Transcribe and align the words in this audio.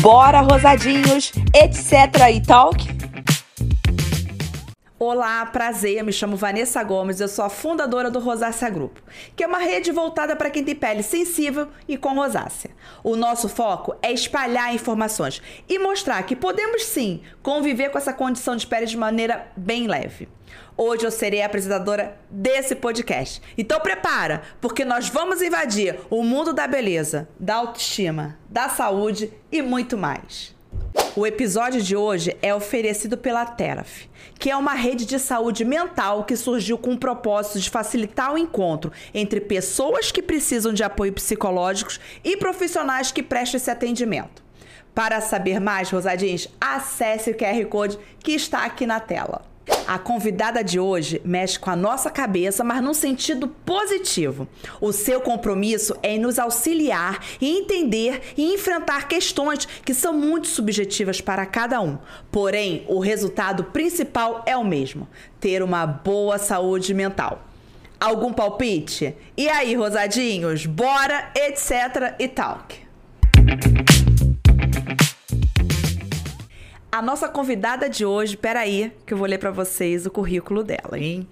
Bora, 0.00 0.40
rosadinhos, 0.40 1.32
etc. 1.52 2.30
e 2.32 2.40
talk? 2.40 2.86
Olá, 4.96 5.44
prazer. 5.46 6.04
Me 6.04 6.12
chamo 6.12 6.36
Vanessa 6.36 6.82
Gomes, 6.84 7.20
eu 7.20 7.26
sou 7.26 7.44
a 7.44 7.50
fundadora 7.50 8.08
do 8.08 8.20
Rosácea 8.20 8.70
Grupo, 8.70 9.02
que 9.34 9.42
é 9.42 9.46
uma 9.46 9.58
rede 9.58 9.90
voltada 9.90 10.36
para 10.36 10.50
quem 10.50 10.62
tem 10.62 10.76
pele 10.76 11.02
sensível 11.02 11.66
e 11.88 11.96
com 11.96 12.14
rosácea. 12.14 12.70
O 13.02 13.16
nosso 13.16 13.48
foco 13.48 13.96
é 14.00 14.12
espalhar 14.12 14.72
informações 14.72 15.42
e 15.68 15.80
mostrar 15.80 16.22
que 16.22 16.36
podemos 16.36 16.84
sim 16.84 17.20
conviver 17.42 17.90
com 17.90 17.98
essa 17.98 18.12
condição 18.12 18.54
de 18.54 18.68
pele 18.68 18.86
de 18.86 18.96
maneira 18.96 19.50
bem 19.56 19.88
leve. 19.88 20.28
Hoje 20.80 21.04
eu 21.04 21.10
serei 21.10 21.42
a 21.42 21.46
apresentadora 21.46 22.16
desse 22.30 22.76
podcast. 22.76 23.42
Então 23.58 23.80
prepara, 23.80 24.42
porque 24.60 24.84
nós 24.84 25.08
vamos 25.08 25.42
invadir 25.42 25.98
o 26.08 26.22
mundo 26.22 26.52
da 26.52 26.68
beleza, 26.68 27.28
da 27.36 27.56
autoestima, 27.56 28.38
da 28.48 28.68
saúde 28.68 29.32
e 29.50 29.60
muito 29.60 29.98
mais. 29.98 30.54
O 31.16 31.26
episódio 31.26 31.82
de 31.82 31.96
hoje 31.96 32.36
é 32.40 32.54
oferecido 32.54 33.18
pela 33.18 33.44
Teraf, 33.44 34.08
que 34.38 34.50
é 34.50 34.56
uma 34.56 34.74
rede 34.74 35.04
de 35.04 35.18
saúde 35.18 35.64
mental 35.64 36.22
que 36.22 36.36
surgiu 36.36 36.78
com 36.78 36.92
o 36.92 36.98
propósito 36.98 37.58
de 37.58 37.70
facilitar 37.70 38.32
o 38.32 38.38
encontro 38.38 38.92
entre 39.12 39.40
pessoas 39.40 40.12
que 40.12 40.22
precisam 40.22 40.72
de 40.72 40.84
apoio 40.84 41.12
psicológicos 41.12 41.98
e 42.22 42.36
profissionais 42.36 43.10
que 43.10 43.20
prestam 43.20 43.56
esse 43.56 43.68
atendimento. 43.68 44.44
Para 44.94 45.20
saber 45.20 45.58
mais, 45.58 45.90
Rosadins, 45.90 46.46
acesse 46.60 47.32
o 47.32 47.36
QR 47.36 47.66
Code 47.66 47.98
que 48.20 48.30
está 48.30 48.64
aqui 48.64 48.86
na 48.86 49.00
tela. 49.00 49.47
A 49.86 49.98
convidada 49.98 50.62
de 50.62 50.78
hoje 50.78 51.20
mexe 51.24 51.58
com 51.58 51.70
a 51.70 51.76
nossa 51.76 52.10
cabeça, 52.10 52.62
mas 52.62 52.82
num 52.82 52.92
sentido 52.92 53.48
positivo. 53.48 54.46
O 54.80 54.92
seu 54.92 55.20
compromisso 55.20 55.96
é 56.02 56.14
em 56.14 56.18
nos 56.18 56.38
auxiliar 56.38 57.24
e 57.40 57.58
entender 57.58 58.34
e 58.36 58.52
enfrentar 58.52 59.08
questões 59.08 59.66
que 59.84 59.94
são 59.94 60.12
muito 60.12 60.46
subjetivas 60.46 61.20
para 61.20 61.46
cada 61.46 61.80
um. 61.80 61.98
Porém, 62.30 62.84
o 62.86 62.98
resultado 62.98 63.64
principal 63.64 64.42
é 64.46 64.56
o 64.56 64.64
mesmo: 64.64 65.08
ter 65.40 65.62
uma 65.62 65.86
boa 65.86 66.38
saúde 66.38 66.92
mental. 66.92 67.44
Algum 67.98 68.32
palpite? 68.32 69.16
E 69.36 69.48
aí, 69.48 69.74
rosadinhos? 69.74 70.66
Bora, 70.66 71.32
etc 71.34 72.14
e 72.18 72.28
talk. 72.28 72.76
A 76.98 77.02
nossa 77.02 77.28
convidada 77.28 77.88
de 77.88 78.04
hoje, 78.04 78.36
peraí, 78.36 78.92
que 79.06 79.14
eu 79.14 79.18
vou 79.18 79.28
ler 79.28 79.38
para 79.38 79.52
vocês 79.52 80.04
o 80.04 80.10
currículo 80.10 80.64
dela, 80.64 80.98
hein? 80.98 81.28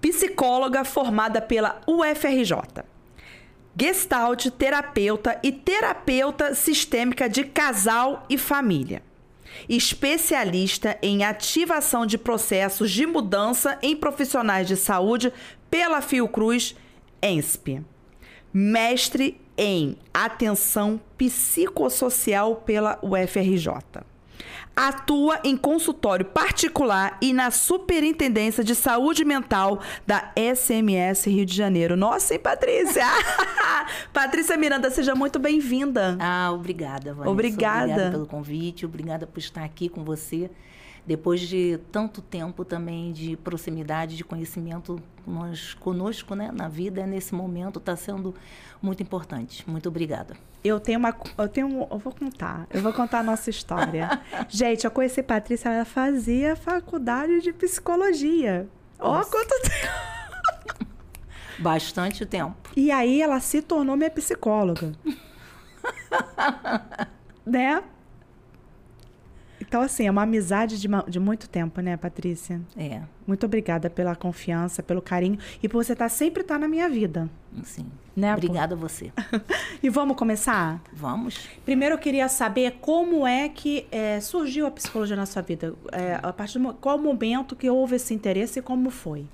Psicóloga 0.00 0.84
formada 0.84 1.42
pela 1.42 1.80
UFRJ. 1.88 2.84
Gestalt, 3.76 4.46
terapeuta 4.50 5.36
e 5.42 5.50
terapeuta 5.50 6.54
sistêmica 6.54 7.28
de 7.28 7.42
casal 7.42 8.24
e 8.30 8.38
família. 8.38 9.02
Especialista 9.68 10.96
em 11.02 11.24
ativação 11.24 12.06
de 12.06 12.16
processos 12.16 12.88
de 12.88 13.04
mudança 13.04 13.76
em 13.82 13.96
profissionais 13.96 14.68
de 14.68 14.76
saúde 14.76 15.32
pela 15.68 16.00
Fiocruz 16.00 16.76
ENSP. 17.20 17.82
Mestre 18.54 19.40
em 19.56 19.96
atenção 20.14 21.00
psicossocial 21.16 22.54
pela 22.54 23.00
UFRJ 23.02 24.06
atua 24.78 25.40
em 25.42 25.56
consultório 25.56 26.24
particular 26.24 27.18
e 27.20 27.32
na 27.32 27.50
Superintendência 27.50 28.62
de 28.62 28.76
Saúde 28.76 29.24
Mental 29.24 29.80
da 30.06 30.32
SMS 30.36 31.24
Rio 31.26 31.44
de 31.44 31.54
Janeiro. 31.54 31.96
Nossa, 31.96 32.34
hein, 32.34 32.40
Patrícia? 32.40 33.04
Patrícia 34.14 34.56
Miranda, 34.56 34.88
seja 34.88 35.16
muito 35.16 35.40
bem-vinda. 35.40 36.16
Ah, 36.20 36.52
obrigada, 36.52 37.12
Vanessa. 37.12 37.30
Obrigada. 37.30 37.82
Obrigada 37.82 38.10
pelo 38.12 38.26
convite, 38.26 38.86
obrigada 38.86 39.26
por 39.26 39.40
estar 39.40 39.64
aqui 39.64 39.88
com 39.88 40.04
você 40.04 40.48
depois 41.08 41.40
de 41.40 41.80
tanto 41.90 42.20
tempo 42.20 42.66
também 42.66 43.12
de 43.12 43.34
proximidade, 43.38 44.14
de 44.14 44.22
conhecimento 44.22 45.00
nós 45.26 45.72
conosco, 45.72 46.34
né, 46.34 46.50
na 46.52 46.68
vida, 46.68 47.06
nesse 47.06 47.34
momento 47.34 47.78
está 47.78 47.96
sendo 47.96 48.34
muito 48.82 49.02
importante. 49.02 49.64
Muito 49.66 49.88
obrigada. 49.88 50.36
Eu 50.62 50.78
tenho 50.78 50.98
uma, 50.98 51.16
eu 51.38 51.48
tenho, 51.48 51.88
eu 51.90 51.98
vou 51.98 52.12
contar, 52.12 52.66
eu 52.70 52.82
vou 52.82 52.92
contar 52.92 53.20
a 53.20 53.22
nossa 53.22 53.48
história. 53.48 54.20
Gente, 54.50 54.84
eu 54.84 54.90
conheci 54.90 55.22
Patrícia, 55.22 55.70
ela 55.70 55.86
fazia 55.86 56.54
faculdade 56.54 57.40
de 57.40 57.54
psicologia. 57.54 58.68
Ó, 58.98 59.18
oh, 59.18 59.24
quanto 59.24 59.62
tempo! 59.62 60.88
Bastante 61.58 62.26
tempo. 62.26 62.70
E 62.76 62.90
aí 62.90 63.22
ela 63.22 63.40
se 63.40 63.62
tornou 63.62 63.96
minha 63.96 64.10
psicóloga. 64.10 64.92
né? 67.46 67.82
Então, 69.68 69.82
assim, 69.82 70.06
é 70.06 70.10
uma 70.10 70.22
amizade 70.22 70.80
de, 70.80 70.88
de 71.08 71.20
muito 71.20 71.46
tempo, 71.46 71.82
né, 71.82 71.94
Patrícia? 71.94 72.58
É. 72.74 73.02
Muito 73.26 73.44
obrigada 73.44 73.90
pela 73.90 74.16
confiança, 74.16 74.82
pelo 74.82 75.02
carinho 75.02 75.38
e 75.62 75.68
por 75.68 75.84
você 75.84 75.92
estar 75.92 76.06
tá, 76.06 76.08
sempre 76.08 76.40
estar 76.40 76.54
tá 76.54 76.60
na 76.60 76.66
minha 76.66 76.88
vida. 76.88 77.28
Sim. 77.62 77.86
Né, 78.16 78.32
obrigada 78.32 78.74
a 78.74 78.78
você. 78.78 79.12
e 79.82 79.90
vamos 79.90 80.16
começar? 80.16 80.82
Vamos. 80.90 81.48
Primeiro 81.66 81.96
eu 81.96 81.98
queria 81.98 82.28
saber 82.30 82.78
como 82.80 83.26
é 83.26 83.50
que 83.50 83.86
é, 83.92 84.18
surgiu 84.20 84.66
a 84.66 84.70
psicologia 84.70 85.14
na 85.14 85.26
sua 85.26 85.42
vida. 85.42 85.74
É, 85.92 86.18
a 86.22 86.32
partir 86.32 86.58
do 86.58 86.72
qual 86.72 86.98
momento 86.98 87.54
que 87.54 87.68
houve 87.68 87.96
esse 87.96 88.14
interesse 88.14 88.60
e 88.60 88.62
como 88.62 88.88
foi? 88.88 89.26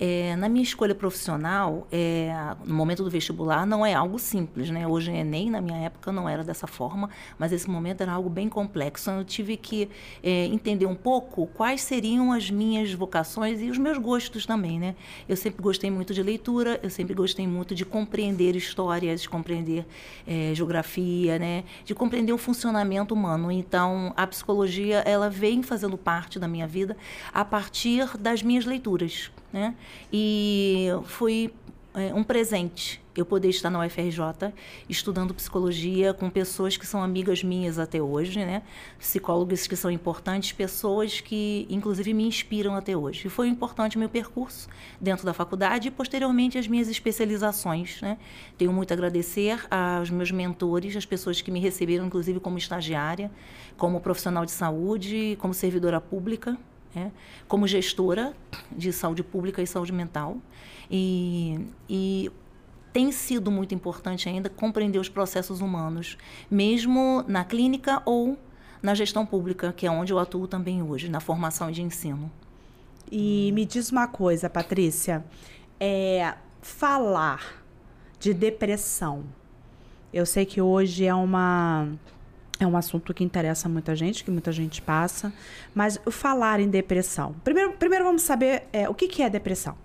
É, 0.00 0.36
na 0.36 0.48
minha 0.48 0.62
escolha 0.62 0.94
profissional, 0.94 1.88
é, 1.90 2.32
no 2.64 2.72
momento 2.72 3.02
do 3.02 3.10
vestibular, 3.10 3.66
não 3.66 3.84
é 3.84 3.94
algo 3.94 4.16
simples, 4.16 4.70
né? 4.70 4.86
Hoje, 4.86 5.10
Enem, 5.10 5.50
na 5.50 5.60
minha 5.60 5.78
época, 5.78 6.12
não 6.12 6.28
era 6.28 6.44
dessa 6.44 6.68
forma, 6.68 7.10
mas 7.36 7.52
esse 7.52 7.68
momento 7.68 8.00
era 8.00 8.12
algo 8.12 8.30
bem 8.30 8.48
complexo. 8.48 9.10
Eu 9.10 9.24
tive 9.24 9.56
que 9.56 9.88
é, 10.22 10.44
entender 10.46 10.86
um 10.86 10.94
pouco 10.94 11.48
quais 11.48 11.80
seriam 11.80 12.30
as 12.30 12.48
minhas 12.48 12.92
vocações 12.92 13.60
e 13.60 13.68
os 13.70 13.76
meus 13.76 13.98
gostos 13.98 14.46
também, 14.46 14.78
né? 14.78 14.94
Eu 15.28 15.36
sempre 15.36 15.60
gostei 15.60 15.90
muito 15.90 16.14
de 16.14 16.22
leitura, 16.22 16.78
eu 16.80 16.90
sempre 16.90 17.12
gostei 17.12 17.48
muito 17.48 17.74
de 17.74 17.84
compreender 17.84 18.54
histórias, 18.54 19.22
de 19.22 19.28
compreender 19.28 19.84
é, 20.24 20.52
geografia, 20.54 21.40
né? 21.40 21.64
De 21.84 21.92
compreender 21.92 22.32
o 22.32 22.38
funcionamento 22.38 23.12
humano. 23.14 23.50
Então, 23.50 24.12
a 24.16 24.24
psicologia, 24.28 24.98
ela 24.98 25.28
vem 25.28 25.60
fazendo 25.60 25.98
parte 25.98 26.38
da 26.38 26.46
minha 26.46 26.68
vida 26.68 26.96
a 27.34 27.44
partir 27.44 28.16
das 28.16 28.44
minhas 28.44 28.64
leituras 28.64 29.32
né? 29.52 29.74
E 30.12 30.88
foi 31.04 31.52
é, 31.94 32.14
um 32.14 32.22
presente 32.22 33.00
eu 33.16 33.26
poder 33.26 33.48
estar 33.48 33.68
na 33.68 33.84
UFRJ 33.84 34.54
estudando 34.88 35.34
psicologia 35.34 36.14
com 36.14 36.30
pessoas 36.30 36.76
que 36.76 36.86
são 36.86 37.02
amigas 37.02 37.42
minhas 37.42 37.78
até 37.78 38.00
hoje, 38.00 38.38
né? 38.38 38.62
Psicólogos 38.96 39.66
que 39.66 39.74
são 39.74 39.90
importantes, 39.90 40.52
pessoas 40.52 41.20
que 41.20 41.66
inclusive 41.68 42.14
me 42.14 42.24
inspiram 42.24 42.76
até 42.76 42.96
hoje. 42.96 43.26
E 43.26 43.30
foi 43.30 43.48
importante 43.48 43.96
o 43.96 43.98
meu 43.98 44.08
percurso 44.08 44.68
dentro 45.00 45.26
da 45.26 45.32
faculdade 45.32 45.88
e 45.88 45.90
posteriormente 45.90 46.56
as 46.56 46.68
minhas 46.68 46.88
especializações, 46.88 48.00
né? 48.00 48.18
Tenho 48.56 48.72
muito 48.72 48.92
a 48.92 48.94
agradecer 48.94 49.58
aos 49.68 50.10
meus 50.10 50.30
mentores, 50.30 50.94
as 50.94 51.04
pessoas 51.04 51.40
que 51.40 51.50
me 51.50 51.58
receberam 51.58 52.06
inclusive 52.06 52.38
como 52.38 52.56
estagiária, 52.56 53.30
como 53.76 54.00
profissional 54.00 54.44
de 54.44 54.52
saúde, 54.52 55.36
como 55.40 55.52
servidora 55.52 56.00
pública, 56.00 56.56
né, 56.94 57.12
como 57.46 57.66
gestora 57.66 58.34
de 58.70 58.92
saúde 58.92 59.22
pública 59.22 59.62
e 59.62 59.66
saúde 59.66 59.92
mental. 59.92 60.38
E, 60.90 61.60
e 61.88 62.30
tem 62.92 63.12
sido 63.12 63.50
muito 63.50 63.74
importante 63.74 64.28
ainda 64.28 64.48
compreender 64.48 64.98
os 64.98 65.08
processos 65.08 65.60
humanos, 65.60 66.16
mesmo 66.50 67.24
na 67.28 67.44
clínica 67.44 68.02
ou 68.04 68.38
na 68.82 68.94
gestão 68.94 69.26
pública, 69.26 69.72
que 69.72 69.86
é 69.86 69.90
onde 69.90 70.12
eu 70.12 70.18
atuo 70.18 70.46
também 70.46 70.82
hoje, 70.82 71.08
na 71.08 71.20
formação 71.20 71.70
de 71.70 71.82
ensino. 71.82 72.30
E 73.10 73.50
me 73.52 73.64
diz 73.64 73.90
uma 73.90 74.06
coisa, 74.06 74.48
Patrícia, 74.48 75.24
é 75.80 76.34
falar 76.60 77.64
de 78.18 78.34
depressão. 78.34 79.24
Eu 80.12 80.26
sei 80.26 80.44
que 80.44 80.60
hoje 80.60 81.04
é 81.04 81.14
uma 81.14 81.88
é 82.60 82.66
um 82.66 82.76
assunto 82.76 83.14
que 83.14 83.22
interessa 83.22 83.68
muita 83.68 83.94
gente, 83.94 84.24
que 84.24 84.30
muita 84.30 84.50
gente 84.52 84.82
passa. 84.82 85.32
Mas 85.74 85.98
falar 86.10 86.60
em 86.60 86.68
depressão. 86.68 87.34
Primeiro, 87.44 87.72
primeiro 87.72 88.04
vamos 88.04 88.22
saber 88.22 88.64
é, 88.72 88.88
o 88.88 88.94
que, 88.94 89.08
que 89.08 89.22
é 89.22 89.30
depressão. 89.30 89.76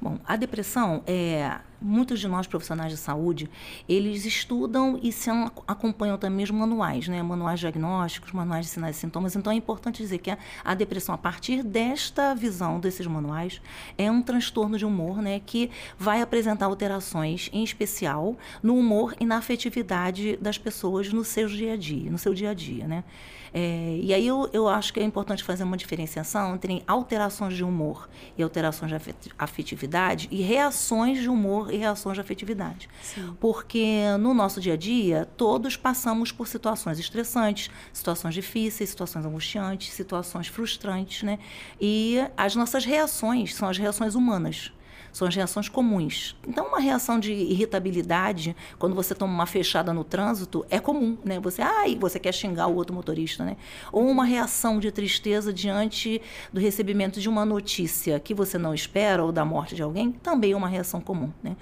Bom, 0.00 0.18
a 0.26 0.36
depressão 0.36 1.02
é 1.06 1.58
muitos 1.86 2.20
de 2.20 2.28
nós 2.28 2.46
profissionais 2.46 2.90
de 2.90 2.98
saúde, 2.98 3.48
eles 3.88 4.24
estudam 4.24 4.98
e 5.02 5.12
se 5.12 5.30
acompanham 5.66 6.18
também 6.18 6.44
os 6.44 6.50
manuais, 6.50 7.08
né? 7.08 7.22
Manuais 7.22 7.60
diagnósticos, 7.60 8.32
manuais 8.32 8.66
de 8.66 8.72
sinais 8.72 8.96
e 8.96 8.98
sintomas. 8.98 9.36
Então 9.36 9.52
é 9.52 9.56
importante 9.56 10.02
dizer 10.02 10.18
que 10.18 10.30
a, 10.30 10.38
a, 10.64 10.74
depressão, 10.74 11.14
a 11.14 11.18
partir 11.18 11.62
desta 11.62 12.34
visão 12.34 12.80
desses 12.80 13.06
manuais, 13.06 13.60
é 13.96 14.10
um 14.10 14.20
transtorno 14.20 14.76
de 14.76 14.84
humor, 14.84 15.22
né? 15.22 15.40
Que 15.44 15.70
vai 15.98 16.20
apresentar 16.20 16.66
alterações, 16.66 17.48
em 17.52 17.62
especial, 17.62 18.36
no 18.62 18.76
humor 18.76 19.14
e 19.20 19.24
na 19.24 19.38
afetividade 19.38 20.36
das 20.38 20.58
pessoas 20.58 21.12
no 21.12 21.24
seu 21.24 21.46
dia 21.46 21.74
a 21.74 21.76
dia, 21.76 22.10
no 22.10 22.18
seu 22.18 22.34
dia 22.34 22.50
a 22.50 22.54
dia, 22.54 22.86
né? 22.86 23.04
É, 23.52 23.98
e 24.02 24.12
aí 24.12 24.26
eu, 24.26 24.48
eu 24.52 24.68
acho 24.68 24.92
que 24.92 25.00
é 25.00 25.02
importante 25.02 25.42
fazer 25.42 25.64
uma 25.64 25.76
diferenciação 25.76 26.54
entre 26.54 26.82
alterações 26.86 27.54
de 27.54 27.64
humor 27.64 28.08
e 28.36 28.42
alterações 28.42 28.90
de 28.90 28.96
afetividade 29.38 30.28
e 30.30 30.42
reações 30.42 31.18
de 31.18 31.28
humor 31.28 31.72
e 31.72 31.76
reações 31.76 32.14
de 32.14 32.20
afetividade. 32.20 32.88
Sim. 33.02 33.36
Porque 33.40 34.04
no 34.20 34.34
nosso 34.34 34.60
dia 34.60 34.74
a 34.74 34.76
dia, 34.76 35.28
todos 35.36 35.76
passamos 35.76 36.32
por 36.32 36.48
situações 36.48 36.98
estressantes, 36.98 37.70
situações 37.92 38.34
difíceis, 38.34 38.90
situações 38.90 39.24
angustiantes, 39.24 39.92
situações 39.92 40.48
frustrantes, 40.48 41.22
né? 41.22 41.38
E 41.80 42.18
as 42.36 42.54
nossas 42.54 42.84
reações 42.84 43.54
são 43.54 43.68
as 43.68 43.78
reações 43.78 44.14
humanas. 44.14 44.72
São 45.16 45.26
as 45.26 45.34
reações 45.34 45.66
comuns. 45.66 46.36
Então, 46.46 46.66
uma 46.66 46.78
reação 46.78 47.18
de 47.18 47.32
irritabilidade, 47.32 48.54
quando 48.78 48.94
você 48.94 49.14
toma 49.14 49.32
uma 49.32 49.46
fechada 49.46 49.90
no 49.90 50.04
trânsito, 50.04 50.66
é 50.68 50.78
comum, 50.78 51.16
né? 51.24 51.40
Você, 51.40 51.62
ai, 51.62 51.96
você 51.98 52.18
quer 52.18 52.32
xingar 52.32 52.66
o 52.66 52.74
outro 52.74 52.94
motorista, 52.94 53.42
né? 53.42 53.56
Ou 53.90 54.06
uma 54.06 54.26
reação 54.26 54.78
de 54.78 54.92
tristeza 54.92 55.54
diante 55.54 56.20
do 56.52 56.60
recebimento 56.60 57.18
de 57.18 57.30
uma 57.30 57.46
notícia 57.46 58.20
que 58.20 58.34
você 58.34 58.58
não 58.58 58.74
espera 58.74 59.24
ou 59.24 59.32
da 59.32 59.42
morte 59.42 59.74
de 59.74 59.82
alguém, 59.82 60.12
também 60.12 60.52
é 60.52 60.56
uma 60.56 60.68
reação 60.68 61.00
comum, 61.00 61.32
né? 61.42 61.56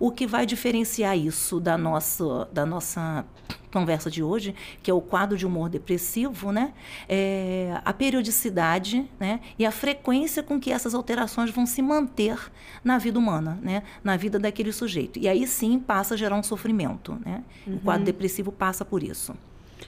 O 0.00 0.10
que 0.10 0.26
vai 0.26 0.46
diferenciar 0.46 1.16
isso 1.18 1.58
da 1.58 1.76
nossa, 1.76 2.48
da 2.52 2.64
nossa 2.64 3.24
conversa 3.72 4.10
de 4.10 4.22
hoje, 4.22 4.54
que 4.82 4.90
é 4.90 4.94
o 4.94 5.00
quadro 5.00 5.36
de 5.36 5.46
humor 5.46 5.68
depressivo, 5.68 6.52
né? 6.52 6.72
É 7.08 7.80
a 7.84 7.92
periodicidade 7.92 9.08
né? 9.18 9.40
e 9.58 9.66
a 9.66 9.70
frequência 9.70 10.42
com 10.42 10.58
que 10.58 10.72
essas 10.72 10.94
alterações 10.94 11.50
vão 11.50 11.66
se 11.66 11.82
manter 11.82 12.38
na 12.82 12.98
vida 12.98 13.18
humana, 13.18 13.58
né? 13.62 13.82
na 14.02 14.16
vida 14.16 14.38
daquele 14.38 14.72
sujeito. 14.72 15.18
E 15.18 15.28
aí 15.28 15.46
sim 15.46 15.78
passa 15.78 16.14
a 16.14 16.16
gerar 16.16 16.36
um 16.36 16.42
sofrimento. 16.42 17.18
Né? 17.24 17.42
Uhum. 17.66 17.76
O 17.76 17.80
quadro 17.80 18.04
depressivo 18.04 18.50
passa 18.50 18.84
por 18.84 19.02
isso. 19.02 19.34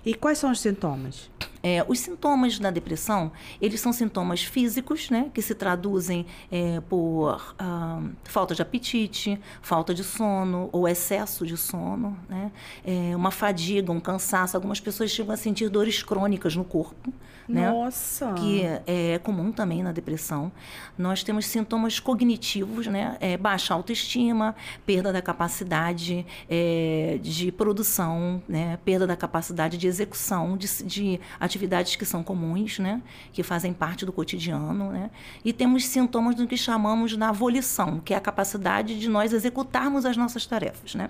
E 0.05 0.15
quais 0.15 0.39
são 0.39 0.51
os 0.51 0.61
sintomas? 0.61 1.31
É, 1.63 1.85
os 1.87 1.99
sintomas 1.99 2.59
da 2.59 2.71
depressão, 2.71 3.31
eles 3.61 3.81
são 3.81 3.93
sintomas 3.93 4.43
físicos, 4.43 5.11
né, 5.11 5.31
que 5.35 5.43
se 5.43 5.55
traduzem 5.55 6.25
é, 6.51 6.81
por 6.81 7.55
ah, 7.59 8.01
falta 8.25 8.55
de 8.55 8.63
apetite, 8.63 9.39
falta 9.61 9.93
de 9.93 10.03
sono 10.03 10.71
ou 10.73 10.89
excesso 10.89 11.47
de 11.47 11.59
sono, 11.59 12.17
né, 12.29 12.51
é, 12.83 13.15
uma 13.15 13.31
fadiga, 13.31 13.93
um 13.93 14.01
cansaço. 14.01 14.57
Algumas 14.57 14.81
pessoas 14.81 15.11
chegam 15.11 15.35
a 15.35 15.37
sentir 15.37 15.69
dores 15.69 16.03
crônicas 16.03 16.57
no 16.57 16.65
corpo, 16.65 17.13
né, 17.47 17.71
Nossa! 17.71 18.33
Que 18.35 18.63
é, 18.87 19.19
comum 19.19 19.53
também 19.53 19.83
na 19.83 19.93
depressão. 19.93 20.53
Nós 20.97 21.23
temos 21.23 21.45
sintomas 21.47 22.01
cognitivos, 22.01 22.87
né, 22.87 23.19
é, 23.21 23.37
baixa 23.37 23.75
autoestima, 23.75 24.55
perda 24.87 25.13
da 25.13 25.21
capacidade 25.21 26.25
é, 26.49 27.19
de 27.21 27.53
produção, 27.53 28.43
né, 28.49 28.79
perda 28.83 29.07
da 29.07 29.17
capacidade 29.17 29.77
de 29.81 29.87
execução 29.87 30.57
de, 30.57 30.69
de 30.85 31.21
atividades 31.39 31.97
que 31.97 32.05
são 32.05 32.23
comuns, 32.23 32.79
né, 32.79 33.03
que 33.33 33.43
fazem 33.43 33.73
parte 33.73 34.05
do 34.05 34.13
cotidiano, 34.13 34.93
né, 34.93 35.11
e 35.45 35.53
temos 35.53 35.87
sintomas 35.87 36.35
do 36.35 36.47
que 36.47 36.57
chamamos 36.57 37.17
da 37.17 37.33
volição, 37.33 37.99
que 37.99 38.15
é 38.15 38.17
a 38.17 38.21
capacidade 38.21 38.99
de 38.99 39.09
nós 39.09 39.33
executarmos 39.33 40.05
as 40.05 40.17
nossas 40.17 40.47
tarefas, 40.47 40.95
né. 40.95 41.09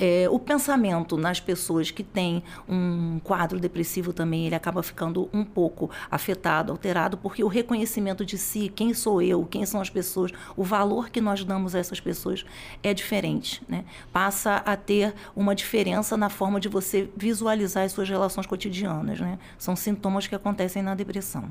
É, 0.00 0.28
o 0.30 0.38
pensamento 0.38 1.16
nas 1.16 1.40
pessoas 1.40 1.90
que 1.90 2.04
têm 2.04 2.44
um 2.68 3.18
quadro 3.24 3.58
depressivo 3.58 4.12
também, 4.12 4.46
ele 4.46 4.54
acaba 4.54 4.80
ficando 4.80 5.28
um 5.32 5.44
pouco 5.44 5.90
afetado, 6.08 6.70
alterado, 6.70 7.16
porque 7.16 7.42
o 7.42 7.48
reconhecimento 7.48 8.24
de 8.24 8.38
si, 8.38 8.68
quem 8.68 8.94
sou 8.94 9.20
eu, 9.20 9.44
quem 9.44 9.66
são 9.66 9.80
as 9.80 9.90
pessoas, 9.90 10.30
o 10.56 10.62
valor 10.62 11.10
que 11.10 11.20
nós 11.20 11.42
damos 11.42 11.74
a 11.74 11.80
essas 11.80 11.98
pessoas 11.98 12.46
é 12.80 12.94
diferente. 12.94 13.60
Né? 13.68 13.84
Passa 14.12 14.62
a 14.64 14.76
ter 14.76 15.14
uma 15.34 15.52
diferença 15.52 16.16
na 16.16 16.28
forma 16.28 16.60
de 16.60 16.68
você 16.68 17.10
visualizar 17.16 17.84
as 17.84 17.90
suas 17.90 18.08
relações 18.08 18.46
cotidianas. 18.46 19.18
Né? 19.18 19.36
São 19.58 19.74
sintomas 19.74 20.28
que 20.28 20.34
acontecem 20.34 20.80
na 20.80 20.94
depressão. 20.94 21.50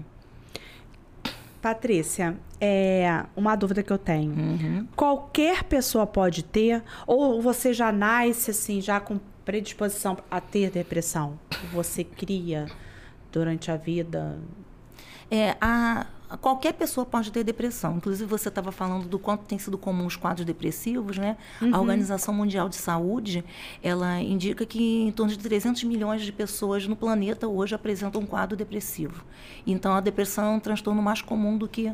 Patrícia, 1.67 2.37
é 2.61 3.25
uma 3.35 3.53
dúvida 3.53 3.83
que 3.83 3.91
eu 3.91 3.97
tenho. 3.97 4.31
Uhum. 4.31 4.87
Qualquer 4.95 5.65
pessoa 5.65 6.07
pode 6.07 6.41
ter, 6.41 6.81
ou 7.05 7.41
você 7.41 7.73
já 7.73 7.91
nasce 7.91 8.51
assim, 8.51 8.79
já 8.79 9.01
com 9.01 9.19
predisposição 9.43 10.17
a 10.31 10.39
ter 10.39 10.71
depressão? 10.71 11.37
Você 11.73 12.05
cria 12.05 12.67
durante 13.33 13.69
a 13.69 13.75
vida? 13.75 14.39
É, 15.29 15.57
a, 15.59 16.07
qualquer 16.35 16.73
pessoa 16.73 17.05
pode 17.05 17.31
ter 17.31 17.43
depressão. 17.43 17.97
Inclusive, 17.97 18.29
você 18.29 18.49
estava 18.49 18.71
falando 18.71 19.07
do 19.07 19.17
quanto 19.17 19.45
tem 19.45 19.57
sido 19.57 19.77
comum 19.77 20.05
os 20.05 20.15
quadros 20.17 20.45
depressivos, 20.45 21.17
né? 21.17 21.37
Uhum. 21.61 21.73
A 21.73 21.79
Organização 21.79 22.33
Mundial 22.33 22.67
de 22.67 22.75
Saúde, 22.75 23.45
ela 23.81 24.19
indica 24.19 24.65
que 24.65 25.03
em 25.03 25.11
torno 25.11 25.31
de 25.31 25.39
300 25.39 25.83
milhões 25.85 26.23
de 26.23 26.31
pessoas 26.31 26.85
no 26.87 26.95
planeta 26.95 27.47
hoje 27.47 27.73
apresentam 27.75 28.21
um 28.21 28.25
quadro 28.25 28.57
depressivo. 28.57 29.23
Então, 29.65 29.93
a 29.93 30.01
depressão 30.01 30.45
é 30.45 30.49
um 30.49 30.59
transtorno 30.59 31.01
mais 31.01 31.21
comum 31.21 31.57
do 31.57 31.67
que 31.67 31.93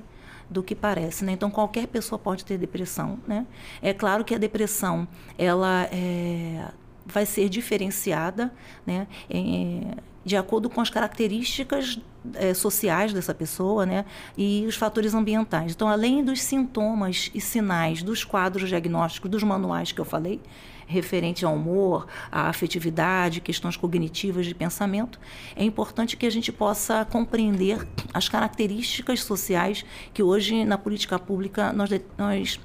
do 0.50 0.62
que 0.62 0.76
parece, 0.76 1.26
né? 1.26 1.32
Então 1.32 1.50
qualquer 1.50 1.88
pessoa 1.88 2.20
pode 2.20 2.46
ter 2.46 2.58
depressão, 2.58 3.18
né? 3.26 3.48
É 3.82 3.94
claro 3.94 4.24
que 4.24 4.36
a 4.36 4.38
depressão 4.38 5.08
ela 5.38 5.88
é, 5.92 6.70
vai 7.06 7.26
ser 7.26 7.50
diferenciada, 7.50 8.54
né? 8.86 9.08
É, 9.30 9.96
de 10.26 10.36
acordo 10.36 10.70
com 10.70 10.80
as 10.80 10.90
características 10.90 12.00
é, 12.36 12.54
sociais 12.54 13.14
dessa 13.14 13.34
pessoa, 13.34 13.86
né? 13.86 14.06
E 14.38 14.66
os 14.68 14.76
fatores 14.76 15.14
ambientais. 15.14 15.74
Então, 15.74 15.88
além 15.90 16.24
dos 16.24 16.42
sintomas 16.42 17.30
e 17.34 17.42
sinais 17.42 18.02
dos 18.02 18.24
quadros 18.24 18.70
diagnósticos, 18.70 19.30
dos 19.30 19.44
manuais 19.44 19.92
que 19.92 20.00
eu 20.00 20.06
falei, 20.06 20.40
referente 20.86 21.46
ao 21.46 21.54
humor, 21.56 22.08
à 22.32 22.50
afetividade, 22.50 23.42
questões 23.42 23.76
cognitivas 23.78 24.46
de 24.46 24.54
pensamento, 24.54 25.20
é 25.56 25.64
importante 25.64 26.16
que 26.16 26.26
a 26.26 26.30
gente 26.30 26.52
possa 26.52 27.06
compreender 27.06 27.88
as 28.14 28.30
características 28.30 29.24
sociais 29.24 29.86
que 30.14 30.22
hoje 30.22 30.66
na 30.66 30.78
política 30.78 31.18
pública 31.18 31.74
nós, 31.74 31.90
nós 32.18 32.60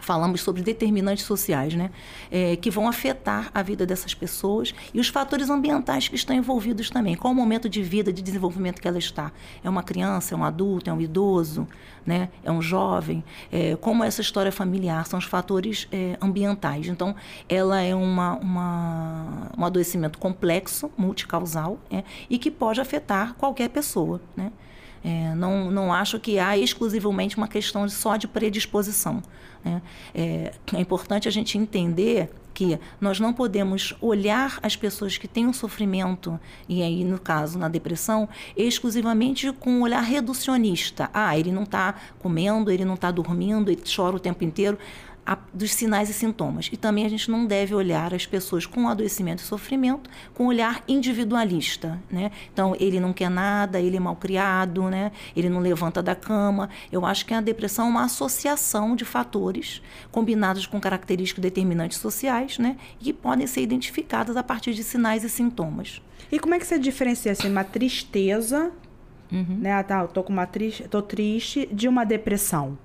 falamos 0.00 0.40
sobre 0.40 0.62
determinantes 0.62 1.24
sociais, 1.24 1.74
né, 1.74 1.90
é, 2.30 2.56
que 2.56 2.70
vão 2.70 2.88
afetar 2.88 3.50
a 3.54 3.62
vida 3.62 3.86
dessas 3.86 4.14
pessoas 4.14 4.74
e 4.92 5.00
os 5.00 5.08
fatores 5.08 5.50
ambientais 5.50 6.08
que 6.08 6.16
estão 6.16 6.34
envolvidos 6.34 6.90
também. 6.90 7.14
Qual 7.16 7.32
o 7.32 7.36
momento 7.36 7.68
de 7.68 7.82
vida, 7.82 8.12
de 8.12 8.22
desenvolvimento 8.22 8.80
que 8.80 8.88
ela 8.88 8.98
está? 8.98 9.32
É 9.62 9.68
uma 9.68 9.82
criança, 9.82 10.34
é 10.34 10.38
um 10.38 10.44
adulto, 10.44 10.90
é 10.90 10.92
um 10.92 11.00
idoso, 11.00 11.66
né, 12.04 12.28
é 12.42 12.50
um 12.50 12.62
jovem? 12.62 13.22
É, 13.52 13.76
como 13.76 14.02
é 14.04 14.08
essa 14.08 14.20
história 14.20 14.50
familiar? 14.50 15.06
São 15.06 15.18
os 15.18 15.24
fatores 15.24 15.88
é, 15.92 16.16
ambientais. 16.20 16.88
Então, 16.88 17.14
ela 17.48 17.80
é 17.80 17.94
uma, 17.94 18.34
uma, 18.36 19.50
um 19.56 19.64
adoecimento 19.64 20.18
complexo, 20.18 20.90
multicausal, 20.96 21.78
é, 21.90 22.02
e 22.28 22.38
que 22.38 22.50
pode 22.50 22.80
afetar 22.80 23.34
qualquer 23.34 23.68
pessoa, 23.68 24.20
né? 24.36 24.52
É, 25.02 25.34
não, 25.34 25.70
não 25.70 25.92
acho 25.92 26.20
que 26.20 26.38
há 26.38 26.56
exclusivamente 26.58 27.36
uma 27.36 27.48
questão 27.48 27.88
só 27.88 28.16
de 28.16 28.28
predisposição. 28.28 29.22
Né? 29.64 29.82
É, 30.14 30.52
é 30.74 30.80
importante 30.80 31.26
a 31.26 31.30
gente 31.30 31.56
entender 31.56 32.30
que 32.52 32.78
nós 33.00 33.18
não 33.18 33.32
podemos 33.32 33.94
olhar 34.00 34.58
as 34.62 34.76
pessoas 34.76 35.16
que 35.16 35.26
têm 35.26 35.46
um 35.46 35.52
sofrimento, 35.52 36.38
e 36.68 36.82
aí, 36.82 37.04
no 37.04 37.18
caso, 37.18 37.58
na 37.58 37.68
depressão, 37.68 38.28
exclusivamente 38.56 39.50
com 39.52 39.70
um 39.70 39.82
olhar 39.82 40.02
reducionista. 40.02 41.08
Ah, 41.14 41.38
ele 41.38 41.52
não 41.52 41.62
está 41.62 41.94
comendo, 42.18 42.70
ele 42.70 42.84
não 42.84 42.94
está 42.94 43.10
dormindo, 43.10 43.70
ele 43.70 43.82
chora 43.82 44.16
o 44.16 44.20
tempo 44.20 44.44
inteiro 44.44 44.78
a, 45.30 45.38
dos 45.54 45.72
sinais 45.72 46.10
e 46.10 46.12
sintomas. 46.12 46.68
E 46.72 46.76
também 46.76 47.06
a 47.06 47.08
gente 47.08 47.30
não 47.30 47.46
deve 47.46 47.72
olhar 47.72 48.12
as 48.12 48.26
pessoas 48.26 48.66
com 48.66 48.88
adoecimento 48.88 49.44
e 49.44 49.46
sofrimento 49.46 50.10
com 50.34 50.46
olhar 50.46 50.82
individualista, 50.88 52.02
né? 52.10 52.32
Então, 52.52 52.74
ele 52.80 52.98
não 52.98 53.12
quer 53.12 53.30
nada, 53.30 53.80
ele 53.80 53.96
é 53.96 54.00
mal 54.00 54.16
criado, 54.16 54.90
né? 54.90 55.12
Ele 55.36 55.48
não 55.48 55.60
levanta 55.60 56.02
da 56.02 56.16
cama. 56.16 56.68
Eu 56.90 57.06
acho 57.06 57.24
que 57.24 57.32
a 57.32 57.40
depressão 57.40 57.86
é 57.86 57.90
uma 57.90 58.04
associação 58.06 58.96
de 58.96 59.04
fatores 59.04 59.80
combinados 60.10 60.66
com 60.66 60.80
características 60.80 61.40
determinantes 61.40 61.98
sociais, 61.98 62.58
né? 62.58 62.76
E 63.00 63.04
que 63.04 63.12
podem 63.12 63.46
ser 63.46 63.60
identificadas 63.60 64.36
a 64.36 64.42
partir 64.42 64.74
de 64.74 64.82
sinais 64.82 65.22
e 65.22 65.28
sintomas. 65.28 66.02
E 66.32 66.40
como 66.40 66.54
é 66.54 66.58
que 66.58 66.66
você 66.66 66.76
diferencia 66.76 67.30
assim, 67.30 67.48
uma 67.48 67.62
tristeza, 67.62 68.72
uhum. 69.30 69.58
né? 69.60 69.74
Ah, 69.74 69.84
tá, 69.84 70.00
eu 70.00 70.08
tô 70.08 70.24
com 70.24 70.32
uma 70.32 70.46
triste, 70.46 70.88
tô 70.88 71.00
triste 71.00 71.68
de 71.72 71.86
uma 71.86 72.02
depressão. 72.02 72.76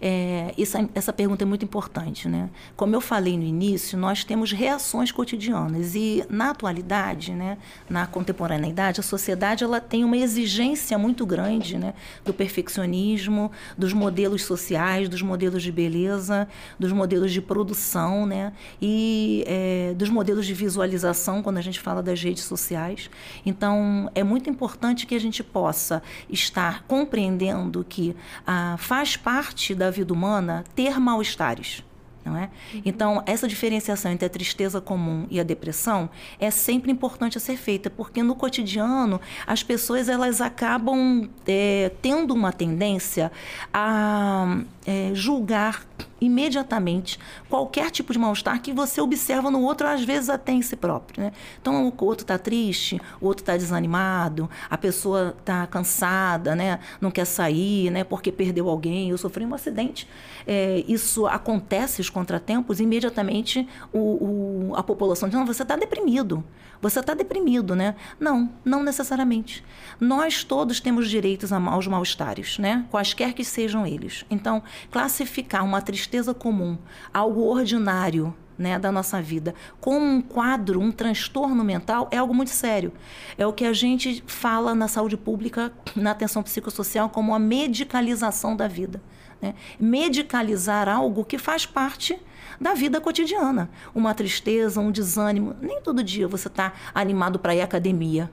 É, 0.00 0.54
essa, 0.58 0.88
essa 0.94 1.12
pergunta 1.12 1.44
é 1.44 1.46
muito 1.46 1.64
importante. 1.64 2.28
Né? 2.28 2.48
Como 2.76 2.94
eu 2.94 3.00
falei 3.00 3.36
no 3.36 3.44
início, 3.44 3.98
nós 3.98 4.24
temos 4.24 4.52
reações 4.52 5.12
cotidianas 5.12 5.94
e, 5.94 6.24
na 6.28 6.50
atualidade, 6.50 7.32
né, 7.32 7.58
na 7.88 8.06
contemporaneidade, 8.06 9.00
a 9.00 9.02
sociedade 9.02 9.64
ela 9.64 9.80
tem 9.80 10.04
uma 10.04 10.16
exigência 10.16 10.98
muito 10.98 11.24
grande 11.24 11.78
né, 11.78 11.94
do 12.24 12.32
perfeccionismo, 12.32 13.50
dos 13.76 13.92
modelos 13.92 14.42
sociais, 14.42 15.08
dos 15.08 15.22
modelos 15.22 15.62
de 15.62 15.72
beleza, 15.72 16.48
dos 16.78 16.92
modelos 16.92 17.32
de 17.32 17.40
produção 17.40 18.26
né, 18.26 18.52
e 18.80 19.44
é, 19.46 19.94
dos 19.94 20.08
modelos 20.08 20.46
de 20.46 20.54
visualização, 20.54 21.42
quando 21.42 21.58
a 21.58 21.62
gente 21.62 21.80
fala 21.80 22.02
das 22.02 22.22
redes 22.22 22.44
sociais. 22.44 23.10
Então, 23.44 24.10
é 24.14 24.22
muito 24.22 24.48
importante 24.50 25.06
que 25.06 25.14
a 25.14 25.20
gente 25.20 25.42
possa 25.42 26.02
estar 26.28 26.84
compreendendo 26.84 27.84
que 27.88 28.14
ah, 28.46 28.76
faz 28.78 29.16
parte 29.16 29.74
da 29.74 29.85
da 29.86 29.90
vida 29.90 30.12
humana 30.12 30.64
ter 30.74 30.98
mal-estares. 30.98 31.84
não 32.24 32.36
é? 32.36 32.50
Então, 32.84 33.22
essa 33.24 33.46
diferenciação 33.46 34.10
entre 34.10 34.26
a 34.26 34.28
tristeza 34.28 34.80
comum 34.80 35.26
e 35.30 35.38
a 35.38 35.44
depressão 35.44 36.10
é 36.40 36.50
sempre 36.50 36.90
importante 36.90 37.38
a 37.38 37.40
ser 37.40 37.56
feita, 37.56 37.88
porque 37.88 38.20
no 38.20 38.34
cotidiano 38.34 39.20
as 39.46 39.62
pessoas 39.62 40.08
elas 40.08 40.40
acabam 40.40 41.30
é, 41.46 41.92
tendo 42.02 42.34
uma 42.34 42.52
tendência 42.52 43.30
a 43.72 44.58
é, 44.84 45.12
julgar 45.14 45.86
imediatamente 46.26 47.18
qualquer 47.48 47.90
tipo 47.90 48.12
de 48.12 48.18
mal-estar 48.18 48.60
que 48.60 48.72
você 48.72 49.00
observa 49.00 49.50
no 49.50 49.62
outro, 49.62 49.86
às 49.86 50.04
vezes 50.04 50.28
até 50.28 50.52
em 50.52 50.62
si 50.62 50.76
próprio. 50.76 51.24
Né? 51.24 51.32
Então, 51.60 51.88
o 51.88 52.04
outro 52.04 52.24
está 52.24 52.38
triste, 52.38 53.00
o 53.20 53.26
outro 53.26 53.42
está 53.42 53.56
desanimado, 53.56 54.48
a 54.68 54.76
pessoa 54.76 55.34
está 55.38 55.66
cansada, 55.66 56.54
né? 56.54 56.78
não 57.00 57.10
quer 57.10 57.24
sair 57.24 57.90
né? 57.90 58.04
porque 58.04 58.30
perdeu 58.30 58.68
alguém, 58.68 59.10
eu 59.10 59.18
sofri 59.18 59.44
um 59.44 59.54
acidente. 59.54 60.08
É, 60.46 60.84
isso 60.86 61.26
acontece, 61.26 62.00
os 62.00 62.10
contratempos, 62.10 62.80
imediatamente 62.80 63.68
o, 63.92 63.98
o, 63.98 64.72
a 64.76 64.82
população 64.82 65.28
diz: 65.28 65.38
não, 65.38 65.46
você 65.46 65.62
está 65.62 65.76
deprimido. 65.76 66.44
Você 66.80 67.00
está 67.00 67.14
deprimido, 67.14 67.74
né? 67.74 67.94
Não, 68.18 68.52
não 68.64 68.82
necessariamente. 68.82 69.64
Nós 70.00 70.44
todos 70.44 70.80
temos 70.80 71.08
direitos 71.08 71.52
aos 71.52 71.86
mal-estares, 71.86 72.58
né? 72.58 72.84
Quaisquer 72.90 73.32
que 73.32 73.44
sejam 73.44 73.86
eles. 73.86 74.24
Então, 74.30 74.62
classificar 74.90 75.64
uma 75.64 75.80
tristeza 75.80 76.34
comum, 76.34 76.78
algo 77.12 77.42
ordinário, 77.42 78.34
né, 78.58 78.78
da 78.78 78.90
nossa 78.90 79.20
vida, 79.20 79.54
como 79.80 80.04
um 80.04 80.22
quadro, 80.22 80.80
um 80.80 80.90
transtorno 80.90 81.62
mental, 81.62 82.08
é 82.10 82.18
algo 82.18 82.34
muito 82.34 82.50
sério. 82.50 82.92
É 83.36 83.46
o 83.46 83.52
que 83.52 83.64
a 83.64 83.72
gente 83.72 84.22
fala 84.26 84.74
na 84.74 84.88
saúde 84.88 85.16
pública, 85.16 85.72
na 85.94 86.12
atenção 86.12 86.42
psicossocial, 86.42 87.10
como 87.10 87.34
a 87.34 87.38
medicalização 87.38 88.56
da 88.56 88.66
vida. 88.66 89.00
Né? 89.40 89.54
Medicalizar 89.78 90.88
algo 90.88 91.24
que 91.24 91.38
faz 91.38 91.66
parte 91.66 92.18
da 92.60 92.74
vida 92.74 93.00
cotidiana. 93.00 93.70
Uma 93.94 94.14
tristeza, 94.14 94.80
um 94.80 94.90
desânimo. 94.90 95.54
Nem 95.60 95.80
todo 95.80 96.02
dia 96.02 96.26
você 96.26 96.48
está 96.48 96.72
animado 96.94 97.38
para 97.38 97.54
ir 97.54 97.60
à 97.60 97.64
academia. 97.64 98.30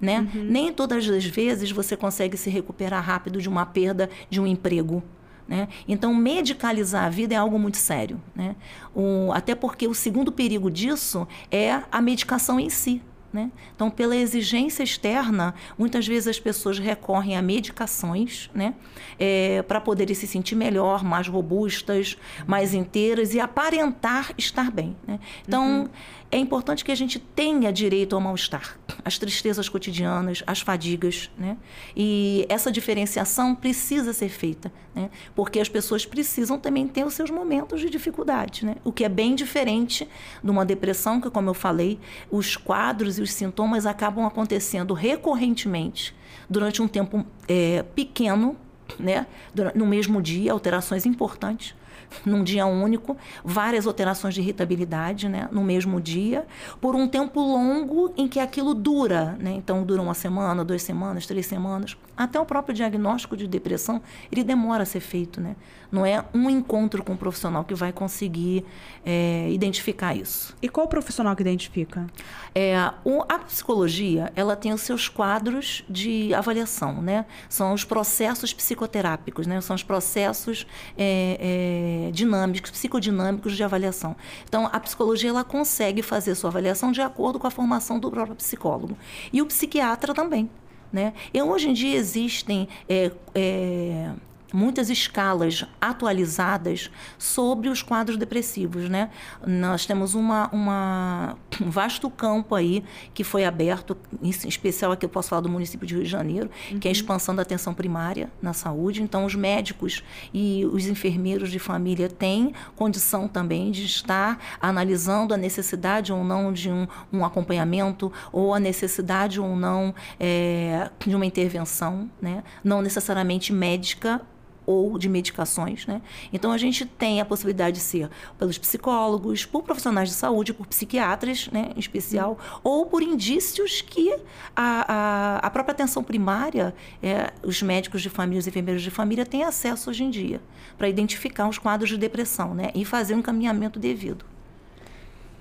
Né? 0.00 0.28
Uhum. 0.34 0.44
Nem 0.44 0.72
todas 0.72 1.08
as 1.08 1.24
vezes 1.24 1.70
você 1.70 1.96
consegue 1.96 2.36
se 2.36 2.50
recuperar 2.50 3.02
rápido 3.02 3.40
de 3.40 3.48
uma 3.48 3.64
perda 3.64 4.10
de 4.28 4.40
um 4.40 4.46
emprego. 4.46 5.02
Né? 5.46 5.68
Então, 5.86 6.14
medicalizar 6.14 7.04
a 7.04 7.08
vida 7.08 7.34
é 7.34 7.36
algo 7.36 7.58
muito 7.58 7.76
sério. 7.76 8.20
Né? 8.34 8.56
O, 8.94 9.30
até 9.32 9.54
porque 9.54 9.86
o 9.86 9.94
segundo 9.94 10.32
perigo 10.32 10.70
disso 10.70 11.26
é 11.50 11.82
a 11.90 12.00
medicação 12.00 12.58
em 12.58 12.70
si. 12.70 13.02
Né? 13.34 13.50
Então, 13.74 13.90
pela 13.90 14.14
exigência 14.14 14.84
externa, 14.84 15.56
muitas 15.76 16.06
vezes 16.06 16.28
as 16.28 16.38
pessoas 16.38 16.78
recorrem 16.78 17.36
a 17.36 17.42
medicações 17.42 18.48
né? 18.54 18.74
É, 19.18 19.60
para 19.62 19.80
poderem 19.80 20.14
se 20.14 20.24
sentir 20.28 20.54
melhor, 20.54 21.02
mais 21.02 21.26
robustas, 21.26 22.16
mais 22.46 22.72
inteiras 22.72 23.34
e 23.34 23.40
aparentar 23.40 24.32
estar 24.38 24.70
bem. 24.70 24.94
Né? 25.04 25.18
Então, 25.44 25.80
uhum 25.80 25.88
é 26.34 26.36
importante 26.36 26.84
que 26.84 26.90
a 26.90 26.96
gente 26.96 27.20
tenha 27.20 27.72
direito 27.72 28.16
ao 28.16 28.20
mal-estar, 28.20 28.76
às 29.04 29.16
tristezas 29.18 29.68
cotidianas, 29.68 30.42
às 30.48 30.60
fadigas, 30.60 31.30
né? 31.38 31.56
E 31.96 32.44
essa 32.48 32.72
diferenciação 32.72 33.54
precisa 33.54 34.12
ser 34.12 34.28
feita, 34.28 34.72
né? 34.92 35.10
Porque 35.32 35.60
as 35.60 35.68
pessoas 35.68 36.04
precisam 36.04 36.58
também 36.58 36.88
ter 36.88 37.04
os 37.06 37.14
seus 37.14 37.30
momentos 37.30 37.80
de 37.80 37.88
dificuldade, 37.88 38.66
né? 38.66 38.74
O 38.82 38.90
que 38.90 39.04
é 39.04 39.08
bem 39.08 39.36
diferente 39.36 40.08
de 40.42 40.50
uma 40.50 40.64
depressão, 40.64 41.20
que 41.20 41.30
como 41.30 41.50
eu 41.50 41.54
falei, 41.54 42.00
os 42.28 42.56
quadros 42.56 43.16
e 43.16 43.22
os 43.22 43.32
sintomas 43.32 43.86
acabam 43.86 44.26
acontecendo 44.26 44.92
recorrentemente 44.92 46.16
durante 46.50 46.82
um 46.82 46.88
tempo 46.88 47.24
é, 47.46 47.84
pequeno, 47.94 48.56
né? 48.98 49.24
No 49.72 49.86
mesmo 49.86 50.20
dia, 50.20 50.50
alterações 50.50 51.06
importantes 51.06 51.76
num 52.24 52.42
dia 52.42 52.66
único, 52.66 53.16
várias 53.44 53.86
alterações 53.86 54.34
de 54.34 54.40
irritabilidade, 54.40 55.28
né, 55.28 55.48
no 55.50 55.62
mesmo 55.62 56.00
dia, 56.00 56.46
por 56.80 56.94
um 56.94 57.06
tempo 57.08 57.40
longo 57.40 58.12
em 58.16 58.28
que 58.28 58.40
aquilo 58.40 58.74
dura, 58.74 59.36
né? 59.38 59.52
Então 59.52 59.82
dura 59.82 60.02
uma 60.02 60.14
semana, 60.14 60.64
duas 60.64 60.82
semanas, 60.82 61.26
três 61.26 61.46
semanas. 61.46 61.96
Até 62.16 62.38
o 62.38 62.46
próprio 62.46 62.74
diagnóstico 62.74 63.36
de 63.36 63.46
depressão, 63.48 64.00
ele 64.30 64.44
demora 64.44 64.84
a 64.84 64.86
ser 64.86 65.00
feito, 65.00 65.40
né? 65.40 65.56
Não 65.90 66.04
é 66.04 66.24
um 66.34 66.50
encontro 66.50 67.04
com 67.04 67.12
um 67.12 67.16
profissional 67.16 67.64
que 67.64 67.74
vai 67.74 67.92
conseguir 67.92 68.64
é, 69.04 69.48
identificar 69.50 70.14
isso. 70.14 70.56
E 70.60 70.68
qual 70.68 70.88
profissional 70.88 71.34
que 71.36 71.42
identifica? 71.42 72.06
É, 72.54 72.76
o, 73.04 73.22
a 73.28 73.38
psicologia, 73.38 74.32
ela 74.34 74.56
tem 74.56 74.72
os 74.72 74.80
seus 74.80 75.08
quadros 75.08 75.84
de 75.88 76.34
avaliação, 76.34 77.00
né? 77.00 77.26
São 77.48 77.72
os 77.72 77.84
processos 77.84 78.52
psicoterápicos, 78.52 79.46
né? 79.46 79.60
São 79.60 79.76
os 79.76 79.82
processos 79.82 80.66
é, 80.96 82.08
é, 82.08 82.10
dinâmicos, 82.12 82.70
psicodinâmicos 82.70 83.56
de 83.56 83.62
avaliação. 83.62 84.16
Então, 84.48 84.68
a 84.72 84.80
psicologia, 84.80 85.30
ela 85.30 85.44
consegue 85.44 86.02
fazer 86.02 86.34
sua 86.34 86.50
avaliação 86.50 86.92
de 86.92 87.00
acordo 87.00 87.38
com 87.38 87.46
a 87.46 87.50
formação 87.50 87.98
do 87.98 88.10
próprio 88.10 88.36
psicólogo. 88.36 88.96
E 89.32 89.40
o 89.40 89.46
psiquiatra 89.46 90.14
também. 90.14 90.50
Né? 90.94 91.12
E 91.34 91.42
hoje 91.42 91.68
em 91.68 91.72
dia 91.72 91.96
existem 91.96 92.68
é, 92.88 93.10
é, 93.34 94.12
muitas 94.54 94.88
escalas 94.88 95.64
atualizadas 95.80 96.88
sobre 97.18 97.68
os 97.68 97.82
quadros 97.82 98.16
depressivos, 98.16 98.88
né? 98.88 99.10
Nós 99.44 99.84
temos 99.84 100.14
uma, 100.14 100.48
uma, 100.52 101.36
um 101.60 101.68
vasto 101.68 102.08
campo 102.08 102.54
aí 102.54 102.84
que 103.12 103.24
foi 103.24 103.44
aberto, 103.44 103.96
em 104.22 104.30
especial 104.30 104.92
aqui 104.92 105.04
eu 105.04 105.10
posso 105.10 105.30
falar 105.30 105.42
do 105.42 105.48
município 105.48 105.86
de 105.86 105.94
Rio 105.94 106.04
de 106.04 106.08
Janeiro, 106.08 106.48
uhum. 106.70 106.78
que 106.78 106.86
é 106.86 106.90
a 106.90 106.92
uhum. 106.92 106.92
expansão 106.92 107.34
da 107.34 107.42
atenção 107.42 107.74
primária 107.74 108.30
na 108.40 108.52
saúde. 108.52 109.02
Então, 109.02 109.24
os 109.24 109.34
médicos 109.34 110.04
e 110.32 110.64
os 110.72 110.86
enfermeiros 110.86 111.50
de 111.50 111.58
família 111.58 112.08
têm 112.08 112.54
condição 112.76 113.26
também 113.26 113.72
de 113.72 113.84
estar 113.84 114.38
analisando 114.60 115.34
a 115.34 115.36
necessidade 115.36 116.12
ou 116.12 116.22
não 116.22 116.52
de 116.52 116.70
um, 116.70 116.86
um 117.12 117.24
acompanhamento 117.24 118.12
ou 118.30 118.54
a 118.54 118.60
necessidade 118.60 119.40
ou 119.40 119.56
não 119.56 119.92
é, 120.20 120.90
de 121.04 121.16
uma 121.16 121.26
intervenção, 121.26 122.08
né? 122.22 122.44
Não 122.62 122.80
necessariamente 122.80 123.52
médica 123.52 124.20
ou 124.66 124.98
de 124.98 125.08
medicações, 125.08 125.86
né? 125.86 126.00
Então 126.32 126.52
a 126.52 126.58
gente 126.58 126.84
tem 126.84 127.20
a 127.20 127.24
possibilidade 127.24 127.76
de 127.76 127.82
ser 127.82 128.10
pelos 128.38 128.58
psicólogos, 128.58 129.44
por 129.44 129.62
profissionais 129.62 130.08
de 130.08 130.14
saúde, 130.14 130.52
por 130.52 130.66
psiquiatras, 130.66 131.48
né, 131.48 131.70
em 131.76 131.78
especial, 131.78 132.32
uhum. 132.32 132.60
ou 132.62 132.86
por 132.86 133.02
indícios 133.02 133.80
que 133.80 134.14
a, 134.54 134.92
a, 134.92 135.46
a 135.46 135.50
própria 135.50 135.72
atenção 135.72 136.02
primária, 136.02 136.74
é, 137.02 137.32
os 137.42 137.62
médicos 137.62 138.02
de 138.02 138.10
família, 138.10 138.40
os 138.40 138.46
enfermeiros 138.46 138.82
de 138.82 138.90
família 138.90 139.26
têm 139.26 139.44
acesso 139.44 139.90
hoje 139.90 140.04
em 140.04 140.10
dia 140.10 140.40
para 140.76 140.88
identificar 140.88 141.48
os 141.48 141.58
quadros 141.58 141.90
de 141.90 141.98
depressão, 141.98 142.54
né, 142.54 142.70
e 142.74 142.84
fazer 142.84 143.14
um 143.14 143.18
encaminhamento 143.18 143.78
devido. 143.78 144.24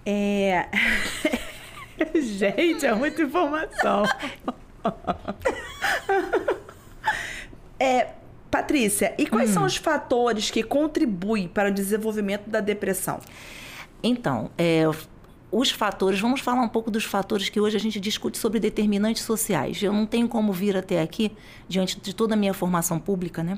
É... 0.06 0.68
gente, 2.15 2.86
é 2.86 2.94
muita 2.94 3.22
informação. 3.22 4.03
é 7.80 8.08
Patrícia, 8.53 9.15
e 9.17 9.25
quais 9.25 9.50
hum. 9.50 9.53
são 9.53 9.65
os 9.65 9.77
fatores 9.77 10.51
que 10.51 10.62
contribuem 10.62 11.48
para 11.48 11.69
o 11.69 11.74
desenvolvimento 11.74 12.48
da 12.48 12.60
depressão? 12.60 13.19
Então, 14.03 14.51
é, 14.55 14.83
os 15.51 15.72
fatores, 15.72 16.19
vamos 16.19 16.39
falar 16.39 16.62
um 16.62 16.69
pouco 16.69 16.91
dos 16.91 17.03
fatores 17.03 17.50
que 17.50 17.60
hoje 17.60 17.77
a 17.77 17.79
gente 17.79 18.00
discute 18.00 18.38
sobre 18.38 18.60
determinantes 18.60 19.24
sociais. 19.24 19.81
Eu 19.81 19.91
não 19.91 20.05
tenho 20.05 20.27
como 20.27 20.53
vir 20.53 20.77
até 20.77 21.01
aqui, 21.01 21.31
diante 21.67 22.00
de 22.00 22.13
toda 22.13 22.36
a 22.36 22.38
minha 22.38 22.53
formação 22.53 23.00
pública, 23.00 23.41
né? 23.41 23.57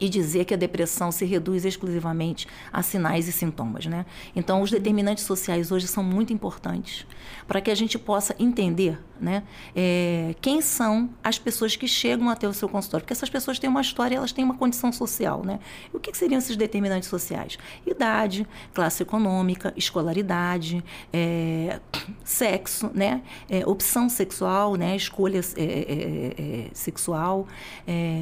E 0.00 0.08
dizer 0.08 0.44
que 0.46 0.54
a 0.54 0.56
depressão 0.56 1.12
se 1.12 1.24
reduz 1.24 1.64
exclusivamente 1.64 2.48
a 2.72 2.82
sinais 2.82 3.28
e 3.28 3.32
sintomas, 3.32 3.86
né? 3.86 4.06
Então, 4.34 4.62
os 4.62 4.70
determinantes 4.70 5.24
sociais 5.24 5.70
hoje 5.70 5.86
são 5.86 6.02
muito 6.02 6.32
importantes 6.32 7.06
para 7.46 7.60
que 7.60 7.70
a 7.70 7.74
gente 7.74 7.98
possa 7.98 8.34
entender, 8.38 8.98
né, 9.20 9.42
é, 9.76 10.34
quem 10.40 10.62
são 10.62 11.10
as 11.22 11.38
pessoas 11.38 11.76
que 11.76 11.86
chegam 11.86 12.30
até 12.30 12.48
o 12.48 12.54
seu 12.54 12.68
consultório, 12.68 13.04
porque 13.04 13.12
essas 13.12 13.28
pessoas 13.28 13.58
têm 13.58 13.68
uma 13.68 13.82
história, 13.82 14.16
elas 14.16 14.32
têm 14.32 14.44
uma 14.44 14.56
condição 14.56 14.90
social, 14.90 15.44
né? 15.44 15.60
E 15.92 15.96
o 15.96 16.00
que, 16.00 16.10
que 16.10 16.16
seriam 16.16 16.38
esses 16.38 16.56
determinantes 16.56 17.08
sociais? 17.08 17.58
Idade, 17.86 18.46
classe 18.72 19.02
econômica, 19.02 19.74
escolaridade, 19.76 20.82
é, 21.12 21.80
sexo, 22.24 22.90
né, 22.94 23.22
é, 23.48 23.66
opção 23.66 24.08
sexual, 24.08 24.76
né, 24.76 24.96
escolha 24.96 25.40
é, 25.56 25.62
é, 25.62 26.34
é, 26.38 26.70
sexual, 26.72 27.46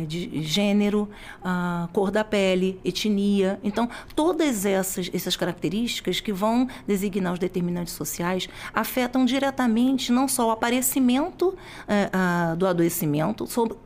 de 0.07 0.43
gênero. 0.43 1.09
Ah, 1.45 1.68
cor 1.93 2.11
da 2.11 2.25
pele, 2.25 2.81
etnia. 2.85 3.59
Então, 3.63 3.89
todas 4.15 4.65
essas, 4.65 5.11
essas 5.13 5.37
características 5.37 6.21
que 6.21 6.33
vão 6.33 6.69
designar 6.87 7.33
os 7.33 7.39
determinantes 7.39 7.95
sociais 7.95 8.49
afetam 8.73 9.25
diretamente 9.25 10.13
não 10.13 10.29
só 10.29 10.49
o 10.49 10.51
aparecimento 10.51 11.57
eh, 11.87 12.11
do 12.57 12.67
adoecimento, 12.67 13.47
sobre, 13.47 13.77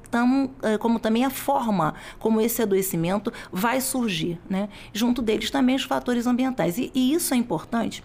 eh, 0.62 0.78
como 0.78 0.98
também 0.98 1.24
a 1.24 1.30
forma 1.30 1.94
como 2.18 2.40
esse 2.40 2.62
adoecimento 2.62 3.32
vai 3.52 3.80
surgir. 3.80 4.38
Né? 4.48 4.68
Junto 4.92 5.22
deles 5.22 5.50
também 5.50 5.76
os 5.76 5.84
fatores 5.84 6.26
ambientais. 6.26 6.78
E, 6.78 6.90
e 6.94 7.14
isso 7.14 7.34
é 7.34 7.36
importante 7.36 8.02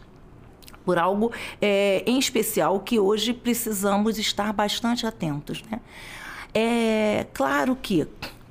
por 0.88 0.98
algo 0.98 1.34
é, 1.62 2.02
em 2.08 2.18
especial 2.18 2.80
que 2.80 2.98
hoje 2.98 3.34
precisamos 3.34 4.18
estar 4.18 4.54
bastante 4.54 5.06
atentos. 5.06 5.62
Né? 5.70 5.82
É 6.54 7.28
claro 7.34 7.76
que 7.76 8.08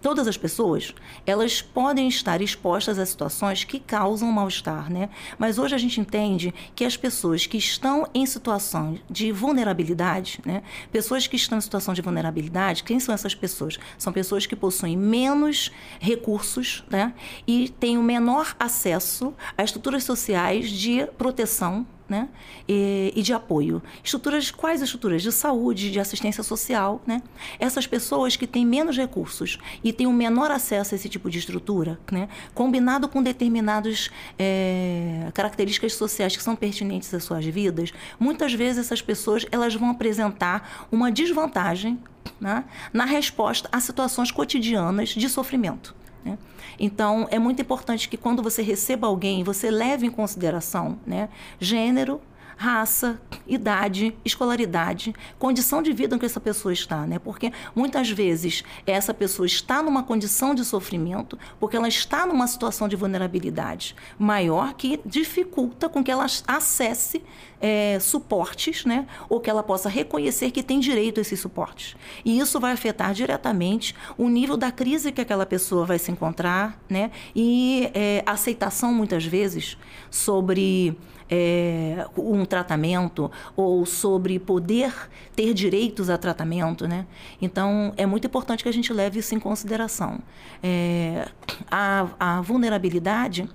todas 0.07 0.29
as 0.29 0.37
pessoas, 0.37 0.95
elas 1.27 1.61
podem 1.61 2.07
estar 2.07 2.41
expostas 2.41 2.97
a 2.97 3.05
situações 3.05 3.65
que 3.65 3.81
causam 3.81 4.31
mal-estar, 4.31 4.89
né? 4.89 5.09
Mas 5.37 5.59
hoje 5.59 5.75
a 5.75 5.79
gente 5.79 6.01
entende 6.01 6.55
que 6.77 6.85
as 6.85 6.97
pessoas 6.97 7.45
que 7.45 7.57
estão 7.57 8.09
em 8.15 8.25
situação 8.25 8.97
de 9.11 9.33
vulnerabilidade, 9.33 10.41
né? 10.47 10.63
Pessoas 10.93 11.27
que 11.27 11.35
estão 11.35 11.59
em 11.59 11.61
situação 11.61 11.93
de 11.93 12.03
vulnerabilidade, 12.03 12.85
quem 12.85 13.01
são 13.01 13.13
essas 13.13 13.35
pessoas? 13.35 13.81
São 13.99 14.13
pessoas 14.13 14.47
que 14.47 14.55
possuem 14.55 14.97
menos 14.97 15.73
recursos, 15.99 16.85
né? 16.89 17.13
E 17.45 17.69
têm 17.69 17.99
o 17.99 18.03
menor 18.03 18.55
acesso 18.61 19.35
a 19.59 19.65
estruturas 19.65 20.05
sociais 20.05 20.71
de 20.71 21.05
proteção 21.19 21.85
né? 22.09 22.29
E, 22.69 23.13
e, 23.17 23.23
de 23.23 23.33
apoio. 23.33 23.83
Estruturas, 24.03 24.51
quais 24.51 24.81
estruturas? 24.81 25.23
De 25.23 25.33
saúde, 25.33 25.91
de 25.91 25.99
assistência 25.99 26.43
social, 26.43 27.03
né? 27.07 27.23
Essas 27.59 27.87
pessoas 27.87 28.37
que 28.37 28.47
têm 28.47 28.65
menos 28.65 28.97
recursos 28.97 29.59
e 29.83 29.93
têm 29.93 30.07
um 30.07 30.13
menor 30.13 30.51
acesso 30.51 30.95
a 30.95 30.97
esse 30.97 31.09
tipo 31.09 31.29
de 31.29 31.39
estrutura, 31.39 31.99
né? 32.11 32.29
Combinado 32.55 33.09
com 33.09 33.23
determinadas 33.23 34.11
é, 34.39 35.31
características 35.35 35.95
sociais 35.95 36.37
que 36.37 36.43
são 36.43 36.55
pertinentes 36.55 37.13
às 37.13 37.25
suas 37.25 37.45
vidas, 37.45 37.93
muitas 38.19 38.53
vezes 38.53 38.87
essas 38.87 39.03
pessoas 39.03 39.47
elas 39.51 39.75
vão 39.75 39.91
apresentar 39.91 40.87
uma 40.91 41.11
desvantagem 41.11 41.99
né? 42.41 42.65
na 42.93 43.05
resposta 43.05 43.69
a 43.73 43.81
situações 43.81 44.31
cotidianas 44.31 45.11
de 45.11 45.29
sofrimento. 45.29 45.95
Né? 46.25 46.39
Então, 46.79 47.27
é 47.31 47.39
muito 47.39 47.63
importante 47.63 48.09
que 48.09 48.17
quando 48.17 48.43
você 48.43 48.63
receba 48.63 49.07
alguém, 49.07 49.45
você 49.45 49.71
leve 49.71 50.07
em 50.07 50.11
consideração 50.11 50.99
né, 51.07 51.29
gênero, 51.61 52.21
raça, 52.57 53.21
idade, 53.47 54.17
escolaridade, 54.25 55.15
condição 55.39 55.83
de 55.83 55.93
vida 55.93 56.17
em 56.17 56.19
que 56.19 56.25
essa 56.25 56.41
pessoa 56.41 56.73
está, 56.73 57.07
né? 57.07 57.19
Porque 57.19 57.53
muitas 57.75 58.11
vezes 58.11 58.65
essa 58.87 59.13
pessoa 59.13 59.45
está 59.45 59.83
numa 59.83 60.03
condição 60.03 60.55
de 60.55 60.65
sofrimento 60.65 61.39
porque 61.61 61.77
ela 61.77 61.87
está 61.87 62.25
numa 62.25 62.47
situação 62.47 62.89
de 62.89 62.97
vulnerabilidade 62.97 63.95
maior 64.19 64.73
que 64.73 64.99
dificulta 65.05 65.89
com 65.89 66.03
que 66.03 66.11
ela 66.11 66.25
acesse 66.47 67.23
é, 67.61 67.99
suportes, 68.01 68.85
né? 68.85 69.07
Ou 69.29 69.41
que 69.41 69.51
ela 69.51 69.63
possa 69.63 69.89
reconhecer 69.89 70.51
que 70.51 70.63
tem 70.63 70.79
direito 70.81 71.19
a 71.19 71.23
esses 71.23 71.41
suportes. 71.41 71.97
E 72.25 72.39
isso 72.39 72.61
vai 72.61 72.73
afetar 72.73 73.13
diretamente 73.15 73.95
o 74.17 74.29
nível 74.29 74.57
da 74.57 74.71
crise 74.71 75.13
que 75.13 75.21
aquela 75.21 75.47
pessoa 75.47 75.85
vai 75.85 75.99
se 75.99 76.11
encontrar, 76.11 76.81
né? 76.89 77.11
E 77.35 77.91
é, 77.95 78.23
aceitação 78.27 78.93
muitas 78.93 79.25
vezes 79.25 79.77
sobre 80.11 80.97
é, 81.29 82.07
um 82.17 82.45
tratamento 82.45 83.31
ou 83.57 83.85
sobre 83.85 84.39
poder 84.39 84.93
ter 85.35 85.53
direitos 85.53 86.09
a 86.09 86.17
tratamento, 86.17 86.87
né? 86.87 87.07
Então 87.41 87.93
é 87.97 88.07
muito 88.07 88.27
importante 88.27 88.63
que 88.63 88.69
a 88.69 88.73
gente 88.73 88.93
leve 88.93 89.19
isso 89.19 89.35
em 89.35 89.41
consideração. 89.41 90.21
É, 90.63 91.29
a, 91.71 92.09
a 92.19 92.41
vulnerabilidade 92.41 93.49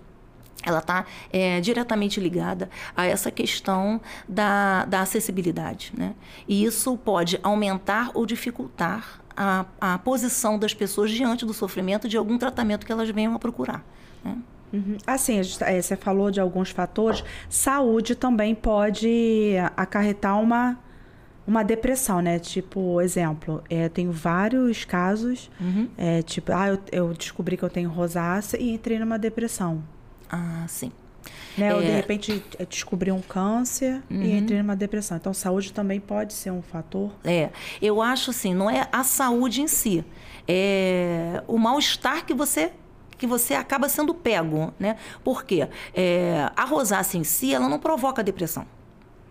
ela 0.64 0.80
está 0.80 1.06
é, 1.32 1.60
diretamente 1.60 2.20
ligada 2.20 2.70
a 2.96 3.06
essa 3.06 3.32
questão 3.32 4.00
da, 4.28 4.86
da 4.86 5.02
acessibilidade. 5.02 5.94
Né? 5.98 6.14
E 6.48 6.64
isso 6.64 6.98
pode 6.98 7.40
aumentar 7.44 8.12
ou 8.14 8.26
dificultar 8.26 9.22
a, 9.36 9.66
a 9.80 9.98
posição 9.98 10.60
das 10.60 10.74
pessoas 10.74 11.12
diante 11.12 11.46
do 11.46 11.54
sofrimento 11.54 12.08
de 12.08 12.18
algum 12.18 12.38
tratamento 12.38 12.86
que 12.86 12.92
elas 12.92 13.10
venham 13.10 13.34
a 13.34 13.40
procurar. 13.40 13.84
Né? 14.24 14.38
Uhum. 14.74 14.98
Assim, 15.06 15.40
é, 15.62 15.82
você 15.82 15.96
falou 15.96 16.32
de 16.32 16.40
alguns 16.40 16.70
fatores. 16.70 17.24
Saúde 17.50 18.16
também 18.16 18.56
pode 18.56 19.54
acarretar 19.76 20.40
uma, 20.40 20.80
uma 21.46 21.64
depressão, 21.64 22.22
né? 22.22 22.40
Tipo, 22.40 23.02
exemplo, 23.02 23.64
é, 23.70 23.90
tenho 23.90 24.12
vários 24.12 24.86
casos. 24.86 25.52
Uhum. 25.60 25.90
É, 25.98 26.22
tipo, 26.22 26.54
ah, 26.54 26.70
eu, 26.70 26.80
eu, 26.92 27.14
descobri 27.14 27.58
que 27.58 27.64
eu 27.64 27.70
tenho 27.70 27.90
rosácea 27.90 28.58
e 28.58 28.72
entrei 28.72 28.98
numa 28.98 29.20
depressão. 29.20 29.84
Ah, 30.32 30.66
sim. 30.68 30.92
Né? 31.58 31.76
Ou 31.76 31.82
de 31.82 31.88
é. 31.88 31.96
repente 31.96 32.44
descobri 32.70 33.12
um 33.12 33.22
câncer 33.22 34.02
uhum. 34.10 34.22
e 34.22 34.38
entrei 34.38 34.60
numa 34.60 34.76
depressão. 34.76 35.18
Então, 35.18 35.34
saúde 35.34 35.74
também 35.74 36.00
pode 36.00 36.34
ser 36.34 36.52
um 36.52 36.62
fator. 36.62 37.12
É, 37.24 37.50
eu 37.82 38.02
acho 38.02 38.32
assim, 38.32 38.54
não 38.54 38.70
é 38.70 38.88
a 38.92 39.04
saúde 39.04 39.62
em 39.62 39.68
si. 39.68 40.04
É 40.48 41.44
o 41.48 41.58
mal-estar 41.58 42.26
que 42.26 42.34
você 42.34 42.72
que 43.18 43.28
você 43.28 43.54
acaba 43.54 43.88
sendo 43.88 44.16
pego, 44.16 44.74
né? 44.80 44.98
Porque 45.24 45.70
é, 45.94 46.50
a 46.56 46.66
rosácea 46.66 47.20
em 47.20 47.24
si, 47.24 47.54
ela 47.54 47.70
não 47.70 47.78
provoca 47.78 48.24
depressão. 48.24 48.66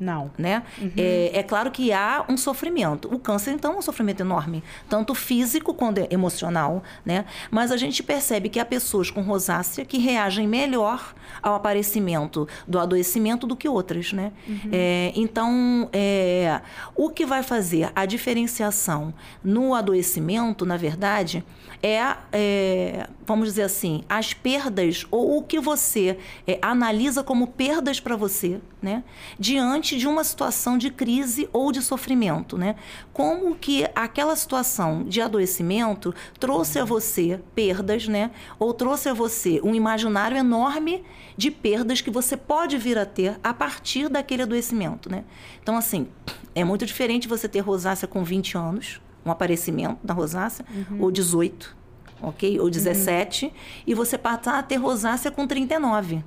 Não. 0.00 0.30
Né? 0.38 0.62
Uhum. 0.80 0.92
É, 0.96 1.38
é, 1.38 1.42
claro 1.42 1.70
que 1.70 1.92
há 1.92 2.24
um 2.28 2.36
sofrimento. 2.36 3.12
O 3.14 3.18
câncer, 3.18 3.52
então, 3.52 3.74
é 3.74 3.76
um 3.76 3.82
sofrimento 3.82 4.20
enorme, 4.20 4.64
tanto 4.88 5.14
físico 5.14 5.74
quanto 5.74 6.00
emocional, 6.10 6.82
né? 7.04 7.26
Mas 7.50 7.70
a 7.70 7.76
gente 7.76 8.02
percebe 8.02 8.48
que 8.48 8.58
há 8.58 8.64
pessoas 8.64 9.10
com 9.10 9.20
rosácea 9.20 9.84
que 9.84 9.98
reagem 9.98 10.48
melhor 10.48 11.14
ao 11.42 11.54
aparecimento 11.54 12.48
do 12.66 12.78
adoecimento 12.78 13.46
do 13.46 13.54
que 13.54 13.68
outras, 13.68 14.12
né? 14.12 14.32
Uhum. 14.48 14.70
É, 14.72 15.12
então, 15.14 15.88
é, 15.92 16.60
o 16.94 17.10
que 17.10 17.26
vai 17.26 17.42
fazer 17.42 17.90
a 17.94 18.06
diferenciação 18.06 19.12
no 19.44 19.74
adoecimento, 19.74 20.64
na 20.64 20.76
verdade, 20.76 21.44
é, 21.82 22.16
é, 22.32 23.08
vamos 23.26 23.48
dizer 23.48 23.62
assim, 23.62 24.04
as 24.08 24.34
perdas 24.34 25.06
ou 25.10 25.38
o 25.38 25.42
que 25.42 25.58
você 25.58 26.18
é, 26.46 26.58
analisa 26.60 27.22
como 27.22 27.46
perdas 27.46 27.98
para 27.98 28.16
você, 28.16 28.60
né? 28.82 29.02
Diante 29.38 29.89
de 29.96 30.06
uma 30.06 30.24
situação 30.24 30.76
de 30.76 30.90
crise 30.90 31.48
ou 31.52 31.72
de 31.72 31.82
sofrimento, 31.82 32.58
né? 32.58 32.76
Como 33.12 33.54
que 33.54 33.86
aquela 33.94 34.34
situação 34.36 35.04
de 35.04 35.20
adoecimento 35.20 36.14
trouxe 36.38 36.78
a 36.78 36.84
você 36.84 37.40
perdas, 37.54 38.08
né? 38.08 38.30
Ou 38.58 38.74
trouxe 38.74 39.08
a 39.08 39.14
você 39.14 39.60
um 39.62 39.74
imaginário 39.74 40.36
enorme 40.36 41.04
de 41.36 41.50
perdas 41.50 42.00
que 42.00 42.10
você 42.10 42.36
pode 42.36 42.76
vir 42.76 42.98
a 42.98 43.06
ter 43.06 43.38
a 43.42 43.54
partir 43.54 44.08
daquele 44.08 44.42
adoecimento, 44.42 45.10
né? 45.10 45.24
Então, 45.62 45.76
assim, 45.76 46.08
é 46.54 46.64
muito 46.64 46.84
diferente 46.84 47.28
você 47.28 47.48
ter 47.48 47.60
rosácea 47.60 48.08
com 48.08 48.24
20 48.24 48.56
anos, 48.56 49.00
um 49.24 49.30
aparecimento 49.30 49.98
da 50.04 50.14
rosácea, 50.14 50.64
uhum. 50.74 51.02
ou 51.02 51.10
18, 51.10 51.76
ok? 52.22 52.58
Ou 52.60 52.70
17, 52.70 53.46
uhum. 53.46 53.52
e 53.86 53.94
você 53.94 54.18
passar 54.18 54.58
a 54.58 54.62
ter 54.62 54.76
rosácea 54.76 55.30
com 55.30 55.46
39. 55.46 56.24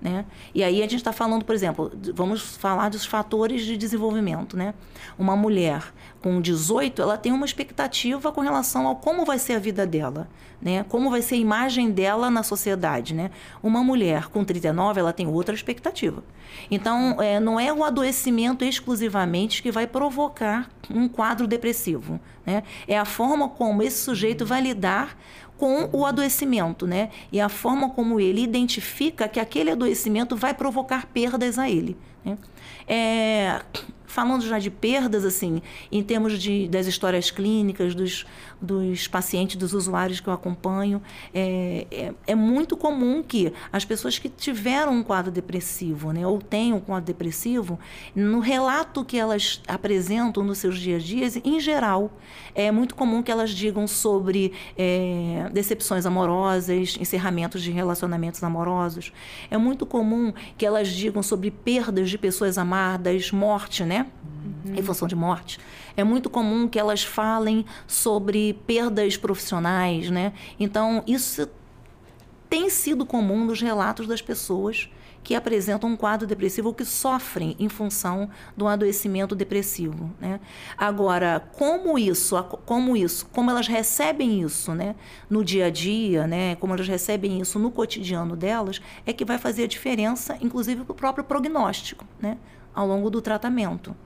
Né? 0.00 0.26
E 0.54 0.62
aí 0.62 0.80
a 0.80 0.82
gente 0.82 0.96
está 0.96 1.12
falando, 1.12 1.44
por 1.44 1.54
exemplo, 1.54 1.90
vamos 2.14 2.56
falar 2.56 2.90
dos 2.90 3.06
fatores 3.06 3.64
de 3.64 3.76
desenvolvimento. 3.76 4.56
Né? 4.56 4.74
Uma 5.18 5.34
mulher 5.34 5.92
com 6.20 6.40
18, 6.40 7.00
ela 7.00 7.16
tem 7.16 7.32
uma 7.32 7.46
expectativa 7.46 8.30
com 8.30 8.40
relação 8.40 8.86
ao 8.86 8.96
como 8.96 9.24
vai 9.24 9.38
ser 9.38 9.54
a 9.54 9.58
vida 9.58 9.86
dela, 9.86 10.28
né? 10.60 10.84
como 10.88 11.10
vai 11.10 11.22
ser 11.22 11.36
a 11.36 11.38
imagem 11.38 11.90
dela 11.90 12.30
na 12.30 12.42
sociedade. 12.42 13.14
Né? 13.14 13.30
Uma 13.62 13.82
mulher 13.82 14.28
com 14.28 14.44
39, 14.44 15.00
ela 15.00 15.12
tem 15.12 15.26
outra 15.26 15.54
expectativa. 15.54 16.22
Então, 16.70 17.20
é, 17.20 17.40
não 17.40 17.58
é 17.58 17.72
o 17.72 17.82
adoecimento 17.82 18.64
exclusivamente 18.64 19.62
que 19.62 19.70
vai 19.70 19.86
provocar 19.86 20.70
um 20.90 21.08
quadro 21.08 21.46
depressivo. 21.46 22.20
Né? 22.44 22.62
É 22.86 22.98
a 22.98 23.04
forma 23.04 23.48
como 23.48 23.82
esse 23.82 23.98
sujeito 23.98 24.44
vai 24.44 24.60
lidar 24.60 25.16
com 25.56 25.88
o 25.92 26.04
adoecimento, 26.04 26.86
né? 26.86 27.10
E 27.32 27.40
a 27.40 27.48
forma 27.48 27.90
como 27.90 28.20
ele 28.20 28.42
identifica 28.42 29.28
que 29.28 29.40
aquele 29.40 29.70
adoecimento 29.70 30.36
vai 30.36 30.54
provocar 30.54 31.06
perdas 31.06 31.58
a 31.58 31.68
ele. 31.70 31.96
Né? 32.24 32.36
É, 32.86 33.62
falando 34.16 34.46
já 34.46 34.58
de 34.58 34.70
perdas, 34.70 35.26
assim, 35.26 35.60
em 35.92 36.02
termos 36.02 36.38
de, 36.38 36.66
das 36.68 36.86
histórias 36.86 37.30
clínicas, 37.30 37.94
dos, 37.94 38.24
dos 38.58 39.06
pacientes, 39.06 39.56
dos 39.56 39.74
usuários 39.74 40.20
que 40.20 40.28
eu 40.28 40.32
acompanho, 40.32 41.02
é, 41.34 41.86
é, 41.90 42.14
é, 42.28 42.34
muito 42.34 42.78
comum 42.78 43.22
que 43.22 43.52
as 43.70 43.84
pessoas 43.84 44.18
que 44.18 44.30
tiveram 44.30 44.94
um 44.94 45.02
quadro 45.02 45.30
depressivo, 45.30 46.14
né, 46.14 46.26
ou 46.26 46.38
têm 46.40 46.72
um 46.72 46.80
quadro 46.80 47.04
depressivo, 47.04 47.78
no 48.14 48.40
relato 48.40 49.04
que 49.04 49.18
elas 49.18 49.60
apresentam 49.68 50.42
nos 50.42 50.56
seus 50.56 50.78
dias 50.78 50.96
a 50.96 51.04
dias, 51.04 51.36
em 51.44 51.60
geral, 51.60 52.10
é 52.54 52.72
muito 52.72 52.94
comum 52.94 53.22
que 53.22 53.30
elas 53.30 53.50
digam 53.50 53.86
sobre 53.86 54.54
é, 54.78 55.50
decepções 55.52 56.06
amorosas, 56.06 56.96
encerramentos 56.98 57.62
de 57.62 57.70
relacionamentos 57.70 58.42
amorosos. 58.42 59.12
É 59.50 59.58
muito 59.58 59.84
comum 59.84 60.32
que 60.56 60.64
elas 60.64 60.88
digam 60.88 61.22
sobre 61.22 61.50
perdas 61.50 62.08
de 62.08 62.16
pessoas 62.16 62.56
amadas, 62.56 63.30
morte, 63.30 63.84
né? 63.84 64.05
Uhum. 64.46 64.74
Em 64.74 64.82
função 64.82 65.08
de 65.08 65.16
morte. 65.16 65.58
É 65.96 66.04
muito 66.04 66.30
comum 66.30 66.68
que 66.68 66.78
elas 66.78 67.02
falem 67.02 67.64
sobre 67.86 68.54
perdas 68.66 69.16
profissionais, 69.16 70.10
né? 70.10 70.32
Então, 70.58 71.02
isso 71.06 71.48
tem 72.48 72.70
sido 72.70 73.04
comum 73.04 73.44
nos 73.44 73.60
relatos 73.60 74.06
das 74.06 74.22
pessoas 74.22 74.88
que 75.26 75.34
apresentam 75.34 75.90
um 75.90 75.96
quadro 75.96 76.24
depressivo 76.24 76.68
ou 76.68 76.74
que 76.74 76.84
sofrem 76.84 77.56
em 77.58 77.68
função 77.68 78.30
do 78.56 78.68
adoecimento 78.68 79.34
depressivo. 79.34 80.08
Né? 80.20 80.38
Agora, 80.78 81.40
como 81.58 81.98
isso, 81.98 82.40
como 82.64 82.96
isso, 82.96 83.26
como 83.32 83.50
elas 83.50 83.66
recebem 83.66 84.42
isso 84.42 84.72
né, 84.72 84.94
no 85.28 85.44
dia 85.44 85.66
a 85.66 85.70
dia, 85.70 86.28
né, 86.28 86.54
como 86.54 86.74
elas 86.74 86.86
recebem 86.86 87.40
isso 87.40 87.58
no 87.58 87.72
cotidiano 87.72 88.36
delas, 88.36 88.80
é 89.04 89.12
que 89.12 89.24
vai 89.24 89.36
fazer 89.36 89.64
a 89.64 89.66
diferença, 89.66 90.38
inclusive, 90.40 90.84
para 90.84 90.92
o 90.92 90.94
próprio 90.94 91.24
prognóstico, 91.24 92.04
né, 92.20 92.38
ao 92.72 92.86
longo 92.86 93.10
do 93.10 93.20
tratamento. 93.20 93.96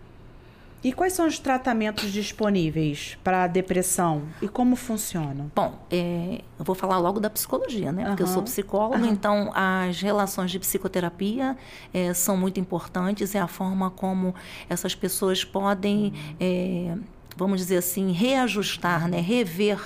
E 0.82 0.92
quais 0.92 1.12
são 1.12 1.26
os 1.26 1.38
tratamentos 1.38 2.10
disponíveis 2.10 3.18
para 3.22 3.44
a 3.44 3.46
depressão 3.46 4.22
e 4.40 4.48
como 4.48 4.76
funcionam? 4.76 5.50
Bom, 5.54 5.78
é, 5.90 6.40
eu 6.58 6.64
vou 6.64 6.74
falar 6.74 6.98
logo 6.98 7.20
da 7.20 7.28
psicologia, 7.28 7.92
né? 7.92 8.06
Porque 8.06 8.22
eu 8.22 8.26
sou 8.26 8.42
psicóloga, 8.42 9.04
uhum. 9.04 9.12
então 9.12 9.52
as 9.54 10.00
relações 10.00 10.50
de 10.50 10.58
psicoterapia 10.58 11.56
é, 11.92 12.14
são 12.14 12.36
muito 12.36 12.58
importantes. 12.58 13.34
É 13.34 13.40
a 13.40 13.48
forma 13.48 13.90
como 13.90 14.34
essas 14.68 14.94
pessoas 14.94 15.44
podem, 15.44 16.14
é, 16.40 16.96
vamos 17.40 17.60
dizer 17.60 17.78
assim, 17.78 18.12
reajustar, 18.12 19.08
né? 19.08 19.18
rever 19.18 19.80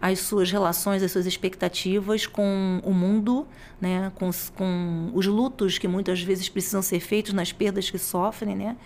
as 0.00 0.20
suas 0.20 0.50
relações, 0.50 1.02
as 1.02 1.10
suas 1.10 1.26
expectativas 1.26 2.26
com 2.26 2.80
o 2.84 2.92
mundo, 2.92 3.46
né? 3.80 4.12
com, 4.14 4.30
com 4.54 5.10
os 5.12 5.26
lutos 5.26 5.78
que 5.78 5.88
muitas 5.88 6.22
vezes 6.22 6.48
precisam 6.48 6.80
ser 6.80 7.00
feitos 7.00 7.32
nas 7.32 7.52
perdas 7.52 7.90
que 7.90 7.98
sofrem. 7.98 8.54
Né? 8.54 8.76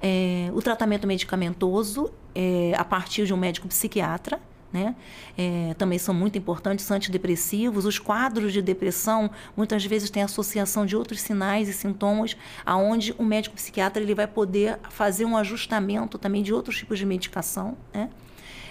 É, 0.00 0.50
o 0.54 0.62
tratamento 0.62 1.06
medicamentoso 1.06 2.12
é, 2.34 2.72
a 2.76 2.84
partir 2.84 3.26
de 3.26 3.34
um 3.34 3.36
médico 3.36 3.66
psiquiatra. 3.66 4.40
Né? 4.74 4.96
É, 5.38 5.72
também 5.78 6.00
são 6.00 6.12
muito 6.12 6.36
importantes 6.36 6.90
antidepressivos. 6.90 7.84
Os 7.84 8.00
quadros 8.00 8.52
de 8.52 8.60
depressão 8.60 9.30
muitas 9.56 9.84
vezes 9.84 10.10
têm 10.10 10.24
associação 10.24 10.84
de 10.84 10.96
outros 10.96 11.20
sinais 11.20 11.68
e 11.68 11.72
sintomas, 11.72 12.36
aonde 12.66 13.14
o 13.16 13.22
médico 13.22 13.54
psiquiatra 13.54 14.02
ele 14.02 14.16
vai 14.16 14.26
poder 14.26 14.80
fazer 14.90 15.26
um 15.26 15.36
ajustamento 15.36 16.18
também 16.18 16.42
de 16.42 16.52
outros 16.52 16.76
tipos 16.76 16.98
de 16.98 17.06
medicação. 17.06 17.76
Né? 17.94 18.10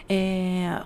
É, 0.10 0.84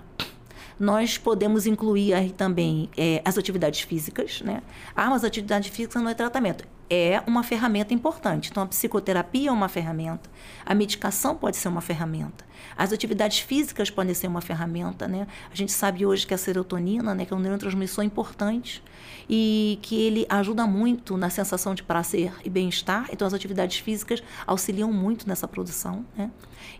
nós 0.78 1.18
podemos 1.18 1.66
incluir 1.66 2.14
aí 2.14 2.30
também 2.30 2.88
é, 2.96 3.20
as 3.24 3.36
atividades 3.36 3.80
físicas, 3.80 4.40
né? 4.42 4.62
Ah, 4.94 5.10
mas 5.10 5.24
atividade 5.24 5.68
física 5.72 5.98
não 5.98 6.08
é 6.08 6.14
tratamento. 6.14 6.64
É 6.90 7.22
uma 7.26 7.42
ferramenta 7.42 7.92
importante. 7.92 8.50
Então, 8.50 8.62
a 8.62 8.66
psicoterapia 8.66 9.50
é 9.50 9.52
uma 9.52 9.68
ferramenta, 9.68 10.30
a 10.64 10.74
medicação 10.74 11.36
pode 11.36 11.56
ser 11.56 11.68
uma 11.68 11.82
ferramenta. 11.82 12.46
As 12.76 12.92
atividades 12.92 13.40
físicas 13.40 13.90
podem 13.90 14.14
ser 14.14 14.26
uma 14.26 14.40
ferramenta, 14.40 15.06
né? 15.06 15.26
A 15.50 15.54
gente 15.54 15.72
sabe 15.72 16.06
hoje 16.06 16.26
que 16.26 16.32
a 16.32 16.38
serotonina, 16.38 17.14
né, 17.14 17.24
que 17.24 17.32
é 17.32 17.36
um 17.36 17.40
neurotransmissor 17.40 18.04
importante 18.04 18.82
e 19.28 19.78
que 19.82 20.00
ele 20.00 20.26
ajuda 20.28 20.66
muito 20.66 21.16
na 21.16 21.28
sensação 21.28 21.74
de 21.74 21.82
prazer 21.82 22.32
e 22.44 22.48
bem-estar. 22.48 23.08
Então, 23.12 23.26
as 23.26 23.34
atividades 23.34 23.78
físicas 23.78 24.22
auxiliam 24.46 24.90
muito 24.92 25.28
nessa 25.28 25.46
produção, 25.46 26.06
né? 26.16 26.30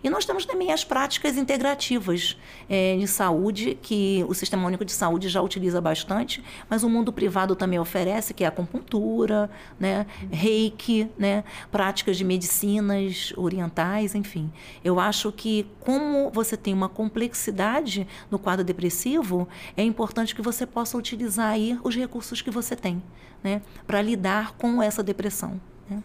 E 0.03 0.09
nós 0.09 0.25
temos 0.25 0.45
também 0.45 0.73
as 0.73 0.85
práticas 0.85 1.37
integrativas 1.37 2.37
é, 2.69 2.97
de 2.97 3.07
saúde, 3.07 3.79
que 3.81 4.25
o 4.29 4.35
Sistema 4.35 4.67
Único 4.67 4.85
de 4.85 4.93
Saúde 4.93 5.29
já 5.29 5.43
utiliza 5.43 5.81
bastante, 5.81 6.43
mas 6.69 6.83
o 6.83 6.89
mundo 6.89 7.13
privado 7.13 7.57
também 7.57 7.79
oferece, 7.79 8.33
que 8.33 8.45
é 8.45 8.47
acupuntura, 8.47 9.51
né, 9.79 10.07
reiki, 10.31 11.11
né, 11.19 11.45
práticas 11.71 12.17
de 12.17 12.25
medicinas 12.25 13.33
orientais, 13.37 14.15
enfim. 14.15 14.53
Eu 14.85 15.01
acho 15.01 15.33
que, 15.33 15.67
como 15.81 16.31
você 16.31 16.57
tem 16.57 16.73
uma 16.73 16.89
complexidade 16.89 18.07
no 18.31 18.39
quadro 18.39 18.65
depressivo, 18.65 19.49
é 19.77 19.83
importante 19.83 20.35
que 20.35 20.43
você 20.43 20.67
possa 20.67 20.97
utilizar 20.97 21.51
aí 21.51 21.79
os 21.83 21.95
recursos 21.97 22.41
que 22.41 22.51
você 22.51 22.77
tem, 22.77 23.03
né, 23.43 23.63
para 23.87 24.01
lidar 24.01 24.53
com 24.57 24.83
essa 24.83 25.03
depressão. 25.03 25.61
Né? 25.89 26.03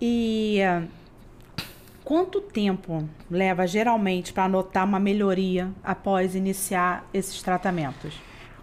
E. 0.00 0.58
Uh 0.60 1.05
Quanto 2.06 2.40
tempo 2.40 3.02
leva 3.28 3.66
geralmente 3.66 4.32
para 4.32 4.48
notar 4.48 4.84
uma 4.86 5.00
melhoria 5.00 5.72
após 5.82 6.36
iniciar 6.36 7.04
esses 7.12 7.42
tratamentos? 7.42 8.14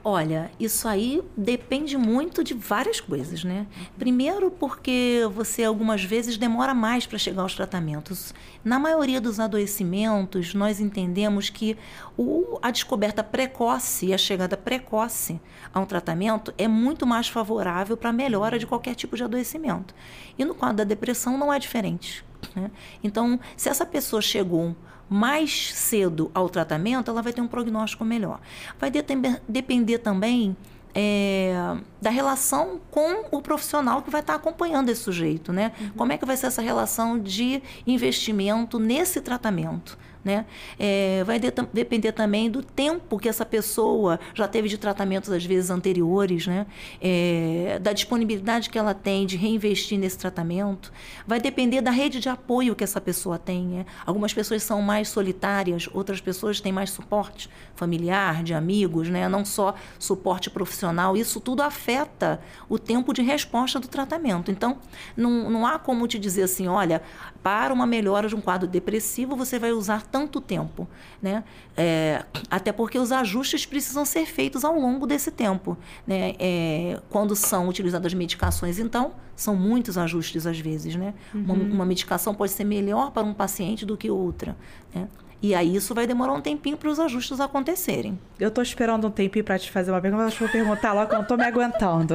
Olha, 0.01 0.49
isso 0.57 0.87
aí 0.87 1.21
depende 1.35 1.97
muito 1.97 2.41
de 2.41 2.53
várias 2.53 3.01
coisas, 3.01 3.43
né? 3.43 3.67
Primeiro, 3.99 4.49
porque 4.49 5.23
você 5.35 5.65
algumas 5.65 6.01
vezes 6.05 6.37
demora 6.37 6.73
mais 6.73 7.05
para 7.05 7.17
chegar 7.17 7.41
aos 7.41 7.53
tratamentos. 7.53 8.33
Na 8.63 8.79
maioria 8.79 9.19
dos 9.19 9.41
adoecimentos, 9.41 10.53
nós 10.53 10.79
entendemos 10.79 11.49
que 11.49 11.77
o, 12.17 12.57
a 12.61 12.71
descoberta 12.71 13.21
precoce 13.25 14.05
e 14.05 14.13
a 14.13 14.17
chegada 14.17 14.55
precoce 14.55 15.37
a 15.73 15.81
um 15.81 15.85
tratamento 15.85 16.53
é 16.57 16.69
muito 16.69 17.05
mais 17.05 17.27
favorável 17.27 17.97
para 17.97 18.11
a 18.11 18.13
melhora 18.13 18.57
de 18.57 18.65
qualquer 18.65 18.95
tipo 18.95 19.17
de 19.17 19.23
adoecimento. 19.25 19.93
E 20.37 20.45
no 20.45 20.55
quadro 20.55 20.77
da 20.77 20.83
depressão 20.85 21.37
não 21.37 21.51
é 21.51 21.59
diferente. 21.59 22.23
Né? 22.55 22.71
Então, 23.03 23.39
se 23.55 23.69
essa 23.69 23.85
pessoa 23.85 24.21
chegou 24.21 24.75
mais 25.09 25.73
cedo 25.73 26.31
ao 26.33 26.49
tratamento, 26.49 27.11
ela 27.11 27.21
vai 27.21 27.33
ter 27.33 27.41
um 27.41 27.47
prognóstico 27.47 28.03
melhor. 28.03 28.39
Vai 28.79 28.89
de 28.89 29.03
depender 29.47 29.99
também 29.99 30.55
é, 30.95 31.75
da 32.01 32.09
relação 32.09 32.79
com 32.91 33.25
o 33.31 33.41
profissional 33.41 34.01
que 34.01 34.09
vai 34.09 34.21
estar 34.21 34.35
acompanhando 34.35 34.89
esse 34.89 35.01
sujeito, 35.01 35.51
né? 35.51 35.71
Uhum. 35.79 35.89
Como 35.97 36.11
é 36.11 36.17
que 36.17 36.25
vai 36.25 36.37
ser 36.37 36.47
essa 36.47 36.61
relação 36.61 37.19
de 37.19 37.61
investimento 37.85 38.79
nesse 38.79 39.19
tratamento? 39.21 39.97
Né? 40.23 40.45
É, 40.79 41.23
vai 41.25 41.39
de, 41.39 41.51
depender 41.73 42.11
também 42.11 42.49
do 42.49 42.63
tempo 42.63 43.17
que 43.19 43.27
essa 43.27 43.45
pessoa 43.45 44.19
já 44.33 44.47
teve 44.47 44.67
de 44.69 44.77
tratamentos, 44.77 45.29
às 45.31 45.45
vezes, 45.45 45.69
anteriores, 45.69 46.47
né? 46.47 46.65
É, 47.01 47.79
da 47.81 47.93
disponibilidade 47.93 48.69
que 48.69 48.77
ela 48.77 48.93
tem 48.93 49.25
de 49.25 49.37
reinvestir 49.37 49.97
nesse 49.97 50.17
tratamento. 50.17 50.91
Vai 51.27 51.39
depender 51.39 51.81
da 51.81 51.91
rede 51.91 52.19
de 52.19 52.29
apoio 52.29 52.75
que 52.75 52.83
essa 52.83 53.01
pessoa 53.01 53.37
tem. 53.37 53.65
Né? 53.65 53.85
Algumas 54.05 54.33
pessoas 54.33 54.63
são 54.63 54.81
mais 54.81 55.09
solitárias, 55.09 55.89
outras 55.93 56.21
pessoas 56.21 56.61
têm 56.61 56.71
mais 56.71 56.89
suporte 56.89 57.49
familiar, 57.75 58.43
de 58.43 58.53
amigos, 58.53 59.09
né? 59.09 59.27
não 59.27 59.43
só 59.43 59.75
suporte 59.99 60.49
profissional. 60.49 61.17
Isso 61.17 61.39
tudo 61.39 61.61
afeta 61.61 62.39
o 62.69 62.79
tempo 62.79 63.13
de 63.13 63.21
resposta 63.21 63.79
do 63.79 63.87
tratamento. 63.87 64.51
Então, 64.51 64.77
não, 65.15 65.49
não 65.49 65.65
há 65.65 65.79
como 65.79 66.07
te 66.07 66.17
dizer 66.17 66.43
assim, 66.43 66.67
olha, 66.67 67.01
para 67.41 67.73
uma 67.73 67.85
melhora 67.85 68.27
de 68.27 68.35
um 68.35 68.41
quadro 68.41 68.67
depressivo, 68.67 69.35
você 69.35 69.59
vai 69.59 69.71
usar 69.71 70.03
tanto 70.13 70.39
tempo, 70.39 70.87
né? 71.19 71.43
É, 71.75 72.23
até 72.51 72.71
porque 72.71 72.99
os 72.99 73.11
ajustes 73.11 73.65
precisam 73.65 74.05
ser 74.05 74.27
feitos 74.27 74.63
ao 74.63 74.79
longo 74.79 75.07
desse 75.07 75.31
tempo, 75.31 75.75
né? 76.05 76.35
É, 76.37 77.01
quando 77.09 77.35
são 77.35 77.67
utilizadas 77.67 78.13
medicações, 78.13 78.77
então, 78.77 79.13
são 79.35 79.55
muitos 79.55 79.97
ajustes 79.97 80.45
às 80.45 80.59
vezes, 80.59 80.95
né? 80.95 81.15
Uhum. 81.33 81.41
Uma, 81.41 81.53
uma, 81.55 81.85
medicação 81.85 82.35
pode 82.35 82.51
ser 82.51 82.63
melhor 82.63 83.09
para 83.09 83.23
um 83.23 83.33
paciente 83.33 83.87
do 83.87 83.97
que 83.97 84.11
outra, 84.11 84.55
né? 84.93 85.07
E 85.41 85.55
aí 85.55 85.75
isso 85.75 85.95
vai 85.95 86.05
demorar 86.05 86.33
um 86.33 86.41
tempinho 86.41 86.77
para 86.77 86.89
os 86.89 86.99
ajustes 86.99 87.39
acontecerem. 87.39 88.17
Eu 88.39 88.49
estou 88.49 88.63
esperando 88.63 89.07
um 89.07 89.11
tempinho 89.11 89.43
para 89.43 89.57
te 89.57 89.71
fazer 89.71 89.89
uma 89.89 89.99
pergunta, 89.99 90.25
mas 90.25 90.37
vou 90.37 90.47
perguntar 90.47 90.93
logo 90.93 91.11
eu 91.11 91.15
não 91.15 91.23
estou 91.23 91.37
me 91.37 91.43
aguentando. 91.43 92.13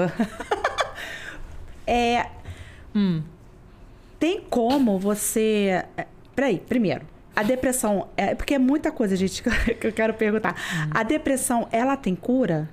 é... 1.84 2.30
Hum. 2.94 3.22
Tem 4.20 4.40
como 4.48 4.98
você... 4.98 5.84
É, 5.96 6.06
peraí, 6.34 6.58
primeiro, 6.58 7.04
a 7.38 7.42
depressão, 7.44 8.08
é 8.16 8.34
porque 8.34 8.54
é 8.54 8.58
muita 8.58 8.90
coisa, 8.90 9.14
gente, 9.14 9.44
que 9.78 9.86
eu 9.86 9.92
quero 9.92 10.12
perguntar. 10.12 10.56
Hum. 10.56 10.90
A 10.90 11.04
depressão, 11.04 11.68
ela 11.70 11.96
tem 11.96 12.16
cura? 12.16 12.68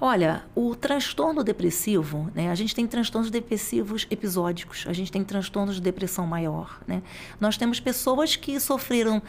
Olha, 0.00 0.42
o 0.56 0.74
transtorno 0.74 1.44
depressivo, 1.44 2.32
né? 2.34 2.50
A 2.50 2.54
gente 2.56 2.74
tem 2.74 2.84
transtornos 2.84 3.30
depressivos 3.30 4.08
episódicos, 4.10 4.86
a 4.88 4.92
gente 4.92 5.12
tem 5.12 5.22
transtornos 5.22 5.76
de 5.76 5.82
depressão 5.82 6.26
maior, 6.26 6.80
né? 6.84 7.00
Nós 7.38 7.56
temos 7.56 7.78
pessoas 7.78 8.34
que 8.34 8.58
sofreram, 8.58 9.22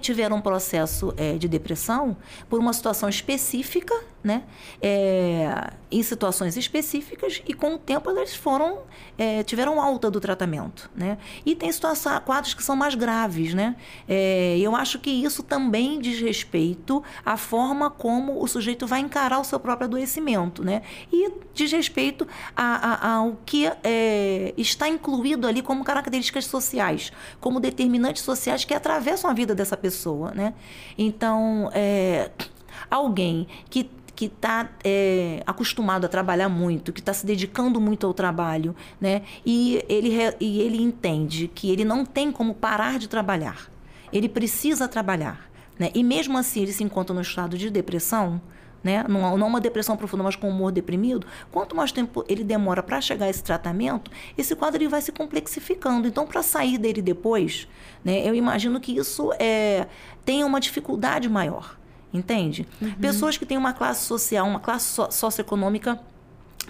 tiveram 0.00 0.36
um 0.36 0.40
processo 0.40 1.12
é, 1.16 1.36
de 1.36 1.48
depressão 1.48 2.16
por 2.48 2.60
uma 2.60 2.72
situação 2.72 3.08
específica, 3.08 3.94
né? 4.22 4.42
É, 4.82 5.70
em 5.90 6.02
situações 6.02 6.56
específicas 6.56 7.40
e 7.46 7.54
com 7.54 7.74
o 7.74 7.78
tempo 7.78 8.10
eles 8.10 8.34
foram 8.34 8.80
é, 9.16 9.42
tiveram 9.42 9.80
alta 9.80 10.10
do 10.10 10.20
tratamento, 10.20 10.90
né? 10.94 11.18
E 11.46 11.54
tem 11.54 11.70
situações, 11.70 12.18
quadros 12.20 12.52
que 12.52 12.62
são 12.62 12.76
mais 12.76 12.94
graves, 12.94 13.54
né? 13.54 13.76
É, 14.08 14.58
eu 14.58 14.74
acho 14.74 14.98
que 14.98 15.10
isso 15.10 15.42
também 15.42 16.00
diz 16.00 16.20
respeito 16.20 17.02
à 17.24 17.36
forma 17.36 17.90
como 17.90 18.42
o 18.42 18.46
sujeito 18.46 18.86
vai 18.86 19.00
encarar 19.00 19.38
o 19.38 19.44
seu 19.44 19.58
próprio 19.58 19.86
adoecimento, 19.86 20.64
né? 20.64 20.82
E 21.12 21.32
diz 21.54 21.70
respeito 21.70 22.26
a, 22.56 23.16
ao 23.16 23.36
que 23.46 23.70
é, 23.84 24.52
está 24.56 24.88
incluído 24.88 25.46
ali 25.46 25.62
como 25.62 25.84
características 25.84 26.46
sociais, 26.46 27.12
como 27.40 27.60
determinantes 27.60 28.22
sociais 28.22 28.64
que 28.64 28.74
atravessam 28.74 29.30
a 29.30 29.32
vida 29.32 29.54
dessa 29.54 29.76
pessoa, 29.76 30.32
né? 30.32 30.54
Então, 30.96 31.70
é, 31.72 32.30
alguém 32.90 33.46
que 33.70 33.90
que 34.18 34.24
está 34.24 34.68
é, 34.82 35.44
acostumado 35.46 36.04
a 36.04 36.08
trabalhar 36.08 36.48
muito, 36.48 36.92
que 36.92 36.98
está 36.98 37.12
se 37.12 37.24
dedicando 37.24 37.80
muito 37.80 38.04
ao 38.04 38.12
trabalho, 38.12 38.74
né? 39.00 39.22
E 39.46 39.80
ele, 39.88 40.10
e 40.40 40.60
ele 40.60 40.82
entende 40.82 41.46
que 41.46 41.70
ele 41.70 41.84
não 41.84 42.04
tem 42.04 42.32
como 42.32 42.52
parar 42.52 42.98
de 42.98 43.08
trabalhar. 43.08 43.70
Ele 44.12 44.28
precisa 44.28 44.88
trabalhar, 44.88 45.48
né? 45.78 45.92
E 45.94 46.02
mesmo 46.02 46.36
assim 46.36 46.62
ele 46.62 46.72
se 46.72 46.82
encontra 46.82 47.14
no 47.14 47.20
estado 47.20 47.56
de 47.56 47.70
depressão, 47.70 48.42
né? 48.82 49.04
Não, 49.08 49.38
não 49.38 49.46
uma 49.46 49.60
depressão 49.60 49.96
profunda, 49.96 50.24
mas 50.24 50.34
com 50.34 50.48
humor 50.48 50.72
deprimido. 50.72 51.24
Quanto 51.52 51.76
mais 51.76 51.92
tempo 51.92 52.24
ele 52.28 52.42
demora 52.42 52.82
para 52.82 53.00
chegar 53.00 53.26
a 53.26 53.30
esse 53.30 53.44
tratamento, 53.44 54.10
esse 54.36 54.56
quadro 54.56 54.82
ele 54.82 54.88
vai 54.88 55.00
se 55.00 55.12
complexificando. 55.12 56.08
Então, 56.08 56.26
para 56.26 56.42
sair 56.42 56.76
dele 56.76 57.00
depois, 57.00 57.68
né? 58.04 58.28
Eu 58.28 58.34
imagino 58.34 58.80
que 58.80 58.98
isso 58.98 59.32
é, 59.38 59.86
tem 60.24 60.42
uma 60.42 60.58
dificuldade 60.58 61.28
maior 61.28 61.77
entende? 62.12 62.66
Uhum. 62.80 62.92
Pessoas 62.94 63.36
que 63.36 63.46
têm 63.46 63.58
uma 63.58 63.72
classe 63.72 64.04
social, 64.04 64.46
uma 64.46 64.60
classe 64.60 64.86
so 64.86 65.10
socioeconômica 65.10 66.00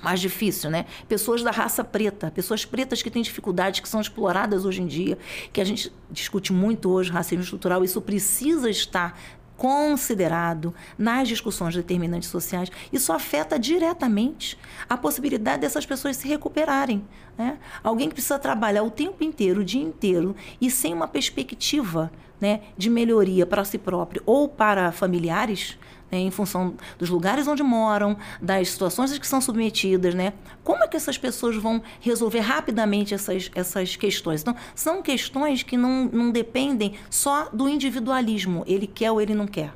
mais 0.03 0.21
difícil, 0.21 0.71
né? 0.71 0.87
Pessoas 1.09 1.43
da 1.43 1.51
raça 1.51 1.83
preta, 1.83 2.31
pessoas 2.31 2.65
pretas 2.65 3.03
que 3.03 3.11
têm 3.11 3.23
dificuldades, 3.23 3.81
que 3.81 3.89
são 3.89 4.01
exploradas 4.01 4.65
hoje 4.65 4.83
em 4.83 4.87
dia, 4.87 5.19
que 5.53 5.61
a 5.61 5.65
gente 5.65 5.93
discute 6.11 6.53
muito 6.53 6.89
hoje, 6.91 7.11
racismo 7.11 7.43
estrutural, 7.43 7.85
isso 7.85 8.01
precisa 8.01 8.71
estar 8.71 9.19
considerado 9.59 10.73
nas 10.97 11.27
discussões 11.27 11.75
determinantes 11.75 12.29
sociais, 12.31 12.71
isso 12.93 13.13
afeta 13.13 13.59
diretamente 13.59 14.57
a 14.89 14.97
possibilidade 14.97 15.63
dessas 15.63 15.85
pessoas 15.85 16.17
se 16.17 16.29
recuperarem. 16.29 17.05
Né? 17.37 17.59
Alguém 17.83 18.09
que 18.09 18.15
precisa 18.15 18.39
trabalhar 18.39 18.85
o 18.85 18.91
tempo 18.91 19.23
inteiro, 19.25 19.61
o 19.61 19.65
dia 19.65 19.83
inteiro, 19.83 20.35
e 20.61 20.71
sem 20.71 20.95
uma 20.95 21.09
perspectiva 21.09 22.11
né, 22.41 22.61
de 22.77 22.89
melhoria 22.89 23.45
para 23.45 23.65
si 23.65 23.77
próprio 23.77 24.23
ou 24.25 24.49
para 24.49 24.93
familiares, 24.93 25.77
né, 26.11 26.19
em 26.19 26.31
função 26.31 26.75
dos 26.99 27.09
lugares 27.11 27.47
onde 27.47 27.63
moram, 27.63 28.17
das 28.41 28.71
situações 28.71 29.17
que 29.19 29.27
são 29.27 29.41
submetidas, 29.41 30.15
né? 30.15 30.33
Como 30.65 30.83
é 30.83 30.89
que 30.89 30.97
essas 30.97 31.19
pessoas 31.19 31.57
vão 31.57 31.83
resolver 32.01 32.41
rapidamente 32.41 33.15
essas, 33.15 33.51
essas 33.55 33.97
questões? 33.97 34.43
Então, 34.43 34.57
são 34.75 35.03
questões 35.03 35.63
que 35.63 35.77
não, 35.77 36.05
não 36.13 36.31
dependem 36.31 36.95
só 37.11 37.49
do 37.53 37.69
individualismo, 37.69 38.65
ele 38.67 38.87
quer 38.87 39.11
ou 39.11 39.21
ele 39.21 39.35
não 39.35 39.47
quer 39.47 39.73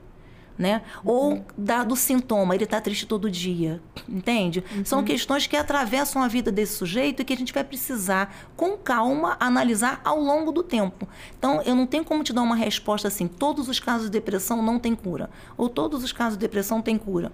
né? 0.62 0.81
Uhum. 1.05 1.12
Ou 1.12 1.44
da, 1.59 1.83
do 1.83 1.96
sintoma, 1.96 2.55
ele 2.55 2.64
está 2.64 2.81
triste 2.81 3.05
todo 3.05 3.29
dia, 3.29 3.83
entende? 4.09 4.64
Uhum. 4.77 4.85
São 4.85 5.03
questões 5.03 5.46
que 5.48 5.57
atravessam 5.57 6.22
a 6.22 6.29
vida 6.29 6.53
desse 6.53 6.75
sujeito 6.75 7.20
e 7.20 7.25
que 7.25 7.33
a 7.33 7.37
gente 7.37 7.53
vai 7.53 7.64
precisar, 7.64 8.35
com 8.57 8.77
calma, 8.77 9.37
analisar 9.40 10.01
ao 10.05 10.20
longo 10.20 10.53
do 10.53 10.62
tempo. 10.62 11.09
Então, 11.37 11.61
eu 11.62 11.75
não 11.75 11.85
tenho 11.85 12.05
como 12.05 12.22
te 12.22 12.33
dar 12.33 12.42
uma 12.42 12.55
resposta 12.55 13.09
assim, 13.09 13.27
todos 13.27 13.68
os 13.68 13.81
casos 13.81 14.07
de 14.07 14.12
depressão 14.12 14.62
não 14.62 14.79
têm 14.79 14.94
cura, 14.94 15.29
ou 15.57 15.68
todos 15.68 16.05
os 16.05 16.12
casos 16.12 16.38
de 16.38 16.40
depressão 16.40 16.81
têm 16.81 16.96
cura. 16.96 17.33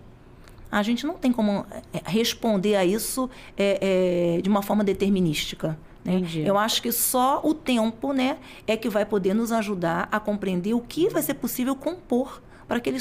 A 0.73 0.83
gente 0.83 1.07
não 1.07 1.15
tem 1.15 1.33
como 1.33 1.67
é, 1.93 2.03
responder 2.05 2.77
a 2.77 2.85
isso 2.85 3.29
é, 3.57 4.37
é, 4.39 4.41
de 4.41 4.49
uma 4.49 4.63
forma 4.63 4.83
determinística. 4.83 5.79
Né? 6.05 6.23
Eu 6.45 6.57
acho 6.57 6.81
que 6.81 6.91
só 6.91 7.41
o 7.45 7.53
tempo 7.53 8.13
né, 8.13 8.39
é 8.67 8.77
que 8.77 8.89
vai 8.89 9.05
poder 9.05 9.35
nos 9.35 9.53
ajudar 9.53 10.09
a 10.11 10.19
compreender 10.19 10.75
o 10.75 10.81
que 10.81 11.09
vai 11.09 11.23
ser 11.23 11.35
possível 11.35 11.75
compor 11.75 12.43
para 12.69 12.77
aquele, 12.77 12.99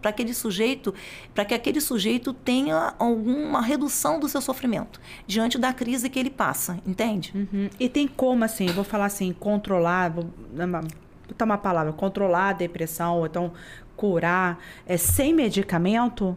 para 0.00 0.10
aquele 0.10 0.34
sujeito, 0.34 0.94
para 1.34 1.44
que 1.44 1.54
aquele 1.54 1.80
sujeito 1.80 2.34
tenha 2.34 2.94
alguma 2.98 3.62
redução 3.62 4.20
do 4.20 4.28
seu 4.28 4.42
sofrimento 4.42 5.00
diante 5.26 5.58
da 5.58 5.72
crise 5.72 6.10
que 6.10 6.18
ele 6.18 6.30
passa, 6.30 6.78
entende? 6.86 7.32
Uhum. 7.34 7.70
E 7.80 7.88
tem 7.88 8.06
como, 8.06 8.44
assim, 8.44 8.66
vou 8.66 8.84
falar 8.84 9.06
assim, 9.06 9.32
controlar, 9.32 10.10
vou 10.10 10.26
botar 11.26 11.44
uma 11.44 11.58
palavra, 11.58 11.92
controlar 11.92 12.50
a 12.50 12.52
depressão, 12.52 13.18
ou 13.18 13.26
então 13.26 13.52
curar, 13.96 14.58
é, 14.86 14.98
sem 14.98 15.32
medicamento? 15.32 16.36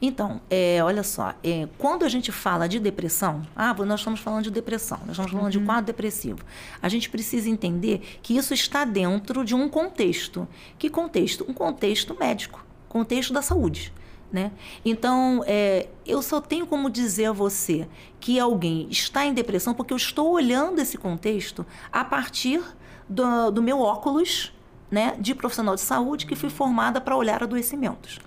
Então, 0.00 0.40
é, 0.50 0.82
olha 0.82 1.02
só, 1.02 1.34
é, 1.42 1.68
quando 1.78 2.04
a 2.04 2.08
gente 2.08 2.30
fala 2.30 2.68
de 2.68 2.78
depressão, 2.78 3.42
ah, 3.54 3.74
nós 3.74 4.00
estamos 4.00 4.20
falando 4.20 4.44
de 4.44 4.50
depressão, 4.50 4.98
nós 5.00 5.10
estamos 5.10 5.30
falando 5.30 5.44
uhum. 5.46 5.60
de 5.60 5.60
quadro 5.60 5.86
depressivo. 5.86 6.40
A 6.82 6.88
gente 6.88 7.08
precisa 7.08 7.48
entender 7.48 8.18
que 8.22 8.36
isso 8.36 8.52
está 8.52 8.84
dentro 8.84 9.44
de 9.44 9.54
um 9.54 9.68
contexto. 9.68 10.46
Que 10.78 10.90
contexto? 10.90 11.46
Um 11.48 11.54
contexto 11.54 12.16
médico, 12.18 12.64
contexto 12.88 13.32
da 13.32 13.40
saúde. 13.40 13.92
Né? 14.30 14.50
Então, 14.84 15.42
é, 15.46 15.88
eu 16.04 16.20
só 16.20 16.40
tenho 16.40 16.66
como 16.66 16.90
dizer 16.90 17.26
a 17.26 17.32
você 17.32 17.88
que 18.18 18.40
alguém 18.40 18.88
está 18.90 19.24
em 19.24 19.32
depressão 19.32 19.72
porque 19.72 19.92
eu 19.92 19.96
estou 19.96 20.32
olhando 20.32 20.80
esse 20.80 20.98
contexto 20.98 21.64
a 21.92 22.04
partir 22.04 22.60
do, 23.08 23.52
do 23.52 23.62
meu 23.62 23.80
óculos 23.80 24.52
né, 24.90 25.16
de 25.20 25.34
profissional 25.34 25.76
de 25.76 25.80
saúde 25.80 26.26
que 26.26 26.34
fui 26.34 26.50
formada 26.50 27.00
para 27.00 27.16
olhar 27.16 27.42
adoecimentos. 27.42 28.18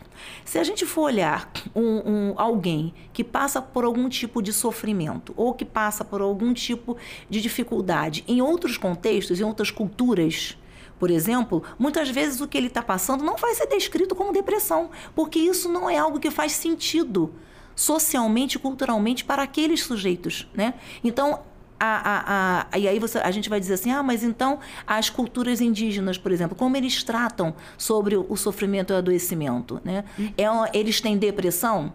Se 0.45 0.58
a 0.58 0.63
gente 0.63 0.86
for 0.86 1.03
olhar 1.03 1.51
um, 1.75 1.82
um, 1.84 2.34
alguém 2.38 2.93
que 3.13 3.23
passa 3.23 3.62
por 3.62 3.84
algum 3.84 4.10
tipo 4.10 4.41
de 4.41 4.51
sofrimento 4.53 5.34
ou 5.38 5.53
que 5.53 5.65
passa 5.65 6.03
por 6.03 6.21
algum 6.21 6.53
tipo 6.53 6.97
de 7.29 7.41
dificuldade 7.41 8.23
em 8.27 8.41
outros 8.41 8.77
contextos, 8.77 9.39
em 9.39 9.43
outras 9.43 9.71
culturas, 9.71 10.58
por 10.99 11.10
exemplo, 11.10 11.63
muitas 11.77 12.10
vezes 12.10 12.41
o 12.41 12.47
que 12.47 12.58
ele 12.58 12.67
está 12.67 12.82
passando 12.82 13.23
não 13.23 13.38
vai 13.38 13.55
ser 13.55 13.67
descrito 13.67 14.13
como 14.13 14.34
depressão, 14.34 14.89
porque 15.15 15.39
isso 15.39 15.69
não 15.69 15.89
é 15.89 15.97
algo 15.97 16.19
que 16.19 16.29
faz 16.29 16.51
sentido 16.51 17.34
socialmente 17.73 18.60
culturalmente 18.60 19.23
para 19.23 19.43
aqueles 19.43 19.82
sujeitos, 19.84 20.45
né? 20.53 20.73
Então, 21.01 21.39
a, 21.80 21.86
a, 21.88 22.68
a, 22.72 22.78
e 22.78 22.88
aí 22.88 23.00
você, 23.00 23.18
a 23.20 23.32
gente 23.32 23.50
vai 23.50 23.60
dizer 23.60 23.76
assim, 23.76 23.92
ah, 23.92 24.04
mas 24.04 24.24
então 24.24 24.60
as 24.86 25.10
culturas 25.10 25.62
indígenas, 25.62 26.18
por 26.18 26.32
exemplo, 26.32 26.56
como 26.56 26.76
eles 26.76 27.04
tratam 27.04 27.54
sobre 27.78 28.18
o, 28.18 28.36
sofrimento 28.36 28.92
e 28.92 28.96
o 28.96 28.98
adoecimento? 28.98 29.80
Né? 29.84 30.04
É, 30.38 30.78
eles 30.78 31.00
têm 31.00 31.18
depressão? 31.18 31.94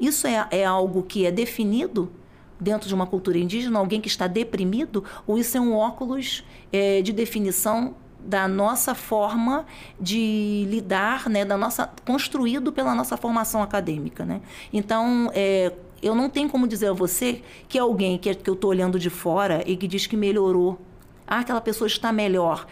Isso 0.00 0.26
é, 0.26 0.46
é 0.50 0.64
algo 0.64 1.02
que 1.02 1.24
é 1.24 1.30
definido 1.30 2.10
dentro 2.58 2.88
de 2.88 2.94
uma 2.94 3.06
cultura 3.06 3.38
indígena, 3.38 3.78
alguém 3.78 4.00
que 4.00 4.08
está 4.08 4.26
deprimido, 4.26 5.04
ou 5.26 5.38
isso 5.38 5.56
é 5.56 5.60
um 5.60 5.74
óculos 5.74 6.44
é, 6.72 7.02
de 7.02 7.12
definição 7.12 7.94
da 8.18 8.48
nossa 8.48 8.94
forma 8.94 9.64
de 10.00 10.66
lidar, 10.68 11.28
né, 11.28 11.44
da 11.44 11.56
nossa 11.56 11.88
construído 12.04 12.72
pela 12.72 12.94
nossa 12.94 13.16
formação 13.16 13.62
acadêmica, 13.62 14.24
né? 14.24 14.40
Então, 14.72 15.30
é, 15.32 15.72
eu 16.06 16.14
não 16.14 16.30
tenho 16.30 16.48
como 16.48 16.68
dizer 16.68 16.88
a 16.88 16.92
você 16.92 17.42
que 17.68 17.78
alguém 17.78 18.16
que, 18.16 18.34
que 18.34 18.48
eu 18.48 18.54
estou 18.54 18.70
olhando 18.70 18.98
de 18.98 19.10
fora 19.10 19.62
e 19.66 19.76
que 19.76 19.88
diz 19.88 20.06
que 20.06 20.16
melhorou. 20.16 20.78
Ah, 21.26 21.40
aquela 21.40 21.60
pessoa 21.60 21.86
está 21.86 22.12
melhor. 22.12 22.66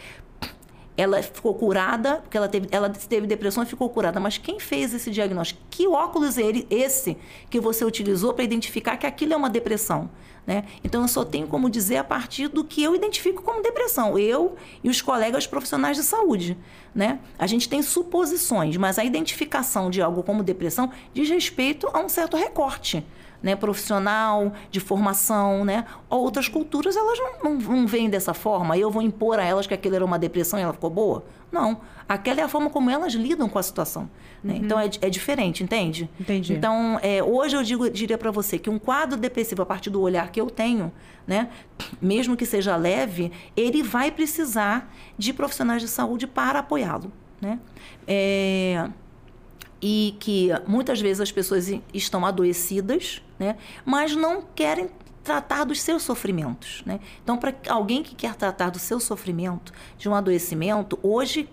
Ela 0.97 1.21
ficou 1.21 1.53
curada, 1.53 2.17
porque 2.17 2.37
ela 2.37 2.47
teve, 2.47 2.69
ela 2.71 2.89
teve 2.89 3.27
depressão 3.27 3.63
e 3.63 3.65
ficou 3.65 3.89
curada. 3.89 4.17
Mas 4.17 4.37
quem 4.37 4.61
fez 4.61 4.93
esse 4.93 5.11
diagnóstico? 5.11 5.59
Que 5.69 5.85
óculos 5.85 6.37
é 6.37 6.43
esse 6.69 7.17
que 7.49 7.59
você 7.59 7.83
utilizou 7.83 8.33
para 8.33 8.45
identificar 8.45 8.95
que 8.95 9.05
aquilo 9.05 9.33
é 9.33 9.35
uma 9.35 9.49
depressão? 9.49 10.09
Né? 10.47 10.63
Então, 10.83 11.01
eu 11.01 11.07
só 11.09 11.25
tenho 11.25 11.47
como 11.47 11.69
dizer 11.69 11.97
a 11.97 12.03
partir 12.03 12.47
do 12.47 12.63
que 12.63 12.81
eu 12.81 12.95
identifico 12.95 13.41
como 13.41 13.61
depressão, 13.61 14.17
eu 14.17 14.55
e 14.81 14.89
os 14.89 15.01
colegas 15.01 15.45
profissionais 15.45 15.97
de 15.97 16.03
saúde. 16.03 16.57
Né? 16.93 17.19
A 17.37 17.47
gente 17.47 17.67
tem 17.67 17.81
suposições, 17.81 18.77
mas 18.77 18.97
a 18.97 19.03
identificação 19.03 19.89
de 19.89 20.01
algo 20.01 20.23
como 20.23 20.43
depressão 20.43 20.91
diz 21.13 21.29
respeito 21.29 21.89
a 21.91 21.99
um 21.99 22.07
certo 22.07 22.37
recorte 22.37 23.05
né, 23.41 23.55
profissional, 23.55 24.53
de 24.71 24.79
formação, 24.79 25.65
né? 25.65 25.85
Outras 26.09 26.47
culturas, 26.47 26.95
elas 26.95 27.19
não, 27.19 27.51
não, 27.51 27.59
não 27.59 27.87
veem 27.87 28.09
dessa 28.09 28.33
forma. 28.33 28.77
Eu 28.77 28.89
vou 28.89 29.01
impor 29.01 29.39
a 29.39 29.43
elas 29.43 29.67
que 29.67 29.73
aquilo 29.73 29.95
era 29.95 30.05
uma 30.05 30.19
depressão 30.19 30.59
e 30.59 30.63
ela 30.63 30.73
ficou 30.73 30.89
boa? 30.89 31.23
Não. 31.51 31.81
Aquela 32.07 32.41
é 32.41 32.43
a 32.43 32.47
forma 32.47 32.69
como 32.69 32.89
elas 32.89 33.13
lidam 33.13 33.47
com 33.47 33.57
a 33.57 33.63
situação. 33.63 34.09
Né? 34.43 34.53
Uhum. 34.53 34.59
Então, 34.59 34.79
é, 34.79 34.89
é, 35.01 35.09
diferente, 35.09 35.63
entende? 35.63 36.09
Entendi. 36.19 36.53
Então, 36.53 36.99
é, 37.01 37.23
hoje 37.23 37.55
eu 37.55 37.63
digo, 37.63 37.89
diria 37.89 38.17
para 38.17 38.31
você 38.31 38.59
que 38.59 38.69
um 38.69 38.77
quadro 38.77 39.17
depressivo, 39.17 39.61
a 39.61 39.65
partir 39.65 39.89
do 39.89 40.01
olhar 40.01 40.31
que 40.31 40.39
eu 40.39 40.49
tenho, 40.49 40.91
né? 41.25 41.49
Mesmo 42.01 42.35
que 42.37 42.45
seja 42.45 42.75
leve, 42.75 43.31
ele 43.55 43.81
vai 43.81 44.11
precisar 44.11 44.93
de 45.17 45.33
profissionais 45.33 45.81
de 45.81 45.87
saúde 45.87 46.27
para 46.27 46.59
apoiá-lo, 46.59 47.11
né? 47.41 47.59
É 48.07 48.87
e 49.81 50.15
que 50.19 50.49
muitas 50.67 50.99
vezes 51.01 51.21
as 51.21 51.31
pessoas 51.31 51.71
estão 51.93 52.25
adoecidas, 52.25 53.21
né? 53.37 53.57
mas 53.85 54.15
não 54.15 54.41
querem 54.41 54.89
tratar 55.23 55.63
dos 55.63 55.81
seus 55.81 56.03
sofrimentos. 56.03 56.83
Né? 56.85 56.99
Então, 57.23 57.37
para 57.37 57.53
alguém 57.67 58.03
que 58.03 58.15
quer 58.15 58.35
tratar 58.35 58.69
do 58.69 58.79
seu 58.79 58.99
sofrimento, 58.99 59.73
de 59.97 60.07
um 60.07 60.15
adoecimento, 60.15 60.97
hoje, 61.01 61.49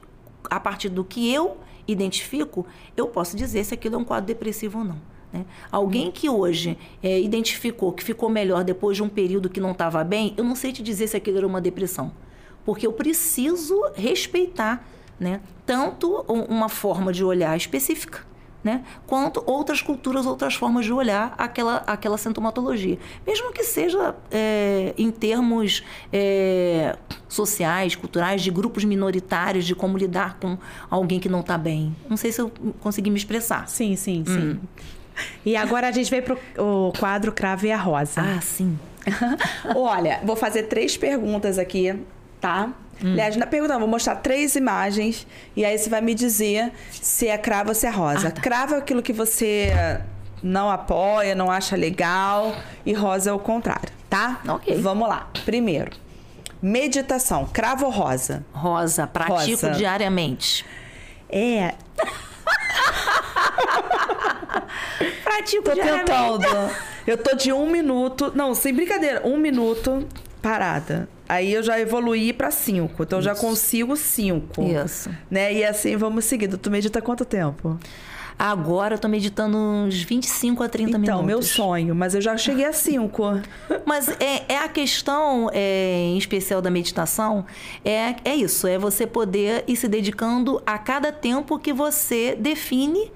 a 0.51 0.61
partir 0.61 0.89
do 0.89 1.03
que 1.03 1.33
eu 1.33 1.57
identifico, 1.89 2.67
eu 2.97 3.09
posso 3.09 3.37
dizer 3.37 3.65
se 3.65 3.75
aquilo 3.75 3.97
é 3.97 3.99
um 3.99 4.05
quadro 4.05 4.27
depressivo 4.27 4.79
ou 4.79 4.85
não. 4.85 5.13
Né? 5.33 5.47
Alguém 5.71 6.11
que 6.13 6.29
hoje 6.29 6.79
é, 7.03 7.19
identificou 7.21 7.93
que 7.93 8.05
ficou 8.05 8.29
melhor 8.29 8.63
depois 8.63 8.97
de 8.97 9.03
um 9.03 9.09
período 9.09 9.49
que 9.49 9.61
não 9.61 9.73
estava 9.73 10.05
bem, 10.05 10.35
eu 10.37 10.45
não 10.45 10.55
sei 10.55 10.73
te 10.73 10.83
dizer 10.83 11.09
se 11.09 11.17
aquilo 11.17 11.39
era 11.39 11.47
uma 11.47 11.61
depressão. 11.61 12.13
Porque 12.65 12.87
eu 12.87 12.93
preciso 12.93 13.75
respeitar 13.95 14.87
né? 15.23 15.41
Tanto 15.65 16.25
uma 16.29 16.69
forma 16.69 17.13
de 17.13 17.25
olhar 17.25 17.57
específica, 17.57 18.27
né? 18.63 18.85
quanto 19.07 19.43
outras 19.47 19.81
culturas, 19.81 20.27
outras 20.27 20.55
formas 20.55 20.85
de 20.85 20.93
olhar 20.93 21.35
aquela, 21.39 21.77
aquela 21.87 22.19
sintomatologia. 22.19 22.99
Mesmo 23.27 23.53
que 23.53 23.63
seja 23.63 24.15
é, 24.31 24.93
em 24.99 25.11
termos 25.11 25.85
é, 26.13 26.97
sociais, 27.29 27.95
culturais, 27.95 28.43
de 28.43 28.51
grupos 28.51 28.85
minoritários, 28.85 29.65
de 29.65 29.75
como 29.75 29.97
lidar 29.97 30.39
com 30.41 30.59
alguém 30.91 31.21
que 31.21 31.29
não 31.29 31.41
está 31.41 31.57
bem. 31.57 31.95
Não 32.09 32.17
sei 32.17 32.33
se 32.33 32.41
eu 32.41 32.53
consegui 32.81 33.11
me 33.11 33.17
expressar. 33.17 33.69
Sim, 33.69 33.95
sim, 33.97 34.25
sim. 34.27 34.39
Hum. 34.39 34.59
E 35.45 35.57
agora 35.57 35.89
a 35.89 35.93
gente 35.93 36.11
vem 36.11 36.23
para 36.23 36.37
o 36.59 36.93
quadro 36.99 37.33
Crave 37.33 37.71
a 37.71 37.77
Rosa. 37.77 38.21
Ah, 38.21 38.41
sim. 38.41 38.79
Olha, 39.75 40.21
vou 40.25 40.37
fazer 40.37 40.65
três 40.65 40.97
perguntas 40.97 41.59
aqui, 41.59 41.95
tá? 42.41 42.73
Hum. 43.05 43.13
Aliás, 43.13 43.37
na 43.37 43.47
pergunta, 43.47 43.79
vou 43.79 43.89
mostrar 43.89 44.17
três 44.17 44.55
imagens 44.55 45.27
e 45.57 45.65
aí 45.65 45.77
você 45.77 45.91
vai 45.91 46.01
me 46.01 46.15
dizer 46.15 46.73
se 46.91 47.29
é 47.29 47.37
cravo 47.37 47.71
ou 47.71 47.75
se 47.75 47.87
é 47.87 47.91
rosa. 47.91 48.29
Ah, 48.29 48.31
tá. 48.31 48.41
Cravo 48.41 48.75
é 48.75 48.79
aquilo 48.79 49.03
que 49.03 49.13
você 49.13 49.73
não 50.43 50.71
apoia, 50.71 51.35
não 51.35 51.51
acha 51.51 51.77
legal 51.77 52.55
e 52.87 52.93
rosa 52.93 53.31
é 53.31 53.33
o 53.33 53.39
contrário, 53.39 53.91
tá? 54.09 54.41
Ok. 54.49 54.77
Vamos 54.81 55.09
lá. 55.09 55.29
Primeiro, 55.45 55.91
meditação, 56.61 57.47
cravo 57.53 57.87
ou 57.87 57.93
rosa? 57.93 58.45
Rosa, 58.53 59.07
pratico 59.07 59.67
rosa. 59.67 59.71
diariamente. 59.71 60.65
É. 61.29 61.75
pratico 65.25 65.63
Tô 65.65 65.75
diariamente. 65.75 66.11
tentando. 66.11 66.71
Eu 67.07 67.19
tô 67.19 67.35
de 67.35 67.53
um 67.53 67.69
minuto. 67.69 68.33
Não, 68.35 68.55
sem 68.55 68.73
brincadeira, 68.73 69.23
um 69.25 69.37
minuto 69.37 70.07
parada. 70.41 71.09
Aí 71.33 71.55
eu 71.55 71.63
já 71.63 71.81
evoluí 71.81 72.31
pra 72.31 72.51
cinco. 72.51 73.05
Então 73.05 73.19
eu 73.19 73.23
já 73.23 73.35
consigo 73.35 73.97
cinco. 73.97 74.63
Isso. 74.63 75.09
Né? 75.31 75.55
E 75.55 75.65
assim 75.65 75.97
vamos 75.97 76.27
seguindo. 76.27 76.59
Tu 76.59 76.71
medita 76.71 77.01
quanto 77.01 77.25
tempo? 77.25 77.81
Agora 78.39 78.97
eu 78.97 78.99
tô 78.99 79.09
meditando 79.09 79.57
uns 79.57 80.03
25 80.03 80.63
a 80.63 80.69
30 80.69 80.91
então, 80.91 81.01
minutos. 81.01 81.27
meu 81.27 81.43
sonho, 81.43 81.95
mas 81.95 82.15
eu 82.15 82.21
já 82.21 82.37
cheguei 82.37 82.67
a 82.67 82.73
cinco. 82.73 83.41
Mas 83.87 84.09
é, 84.21 84.45
é 84.49 84.59
a 84.59 84.69
questão, 84.69 85.49
é, 85.53 86.09
em 86.09 86.19
especial 86.19 86.61
da 86.61 86.71
meditação, 86.71 87.47
é, 87.85 88.17
é 88.25 88.35
isso, 88.35 88.67
é 88.67 88.79
você 88.79 89.07
poder 89.07 89.65
ir 89.67 89.77
se 89.77 89.87
dedicando 89.89 90.63
a 90.67 90.79
cada 90.79 91.13
tempo 91.13 91.59
que 91.59 91.73
você 91.73 92.37
define 92.39 93.11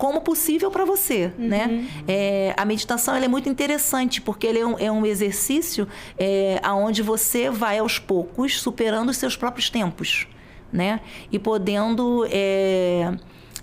como 0.00 0.22
possível 0.22 0.70
para 0.70 0.82
você, 0.82 1.30
né? 1.36 1.86
É, 2.08 2.54
a 2.56 2.64
meditação 2.64 3.14
é 3.14 3.28
muito 3.28 3.50
interessante 3.50 4.18
porque 4.18 4.46
ele 4.46 4.58
é 4.58 4.66
um, 4.66 4.78
é 4.78 4.90
um 4.90 5.04
exercício 5.04 5.86
é, 6.18 6.58
aonde 6.62 7.02
você 7.02 7.50
vai 7.50 7.78
aos 7.78 7.98
poucos 7.98 8.62
superando 8.62 9.10
os 9.10 9.18
seus 9.18 9.36
próprios 9.36 9.68
tempos, 9.68 10.26
né? 10.72 11.00
E 11.30 11.38
podendo 11.38 12.26
é, 12.30 13.12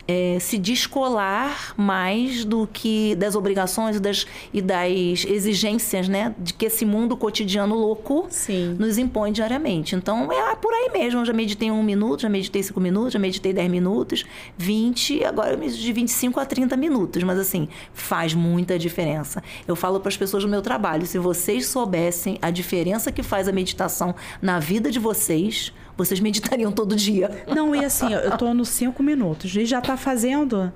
é, 0.07 0.37
se 0.39 0.57
descolar 0.57 1.73
mais 1.75 2.45
do 2.45 2.67
que 2.71 3.13
das 3.15 3.35
obrigações 3.35 3.97
e 3.97 3.99
das, 3.99 4.25
e 4.53 4.61
das 4.61 5.25
exigências, 5.25 6.07
né? 6.07 6.33
De 6.39 6.53
que 6.53 6.65
esse 6.65 6.85
mundo 6.85 7.17
cotidiano 7.17 7.75
louco 7.75 8.27
Sim. 8.29 8.75
nos 8.79 8.97
impõe 8.97 9.31
diariamente. 9.31 9.95
Então 9.95 10.31
é 10.31 10.55
por 10.55 10.73
aí 10.73 10.89
mesmo. 10.93 11.19
Eu 11.19 11.25
já 11.25 11.33
meditei 11.33 11.69
um 11.69 11.83
minuto, 11.83 12.21
já 12.21 12.29
meditei 12.29 12.63
cinco 12.63 12.79
minutos, 12.79 13.13
já 13.13 13.19
meditei 13.19 13.51
10 13.51 13.69
minutos, 13.69 14.23
20, 14.57 15.25
agora 15.25 15.51
eu 15.51 15.57
medito 15.57 15.79
de 15.79 15.91
25 15.91 16.39
a 16.39 16.45
30 16.45 16.77
minutos. 16.77 17.21
Mas 17.23 17.37
assim, 17.37 17.67
faz 17.93 18.33
muita 18.33 18.79
diferença. 18.79 19.43
Eu 19.67 19.75
falo 19.75 19.99
para 19.99 20.09
as 20.09 20.17
pessoas 20.17 20.43
do 20.43 20.49
meu 20.49 20.61
trabalho: 20.61 21.05
se 21.05 21.19
vocês 21.19 21.67
soubessem 21.67 22.37
a 22.41 22.49
diferença 22.49 23.11
que 23.11 23.23
faz 23.23 23.47
a 23.47 23.51
meditação 23.51 24.15
na 24.41 24.59
vida 24.59 24.89
de 24.89 24.99
vocês, 24.99 25.73
vocês 25.97 26.19
meditariam 26.19 26.71
todo 26.71 26.95
dia. 26.95 27.43
Não, 27.47 27.75
e 27.75 27.83
assim, 27.83 28.13
eu 28.13 28.37
tô 28.37 28.53
nos 28.53 28.69
cinco 28.69 29.01
minutos. 29.01 29.53
E 29.55 29.65
já 29.65 29.81
tá 29.81 29.97
fazendo. 29.97 30.71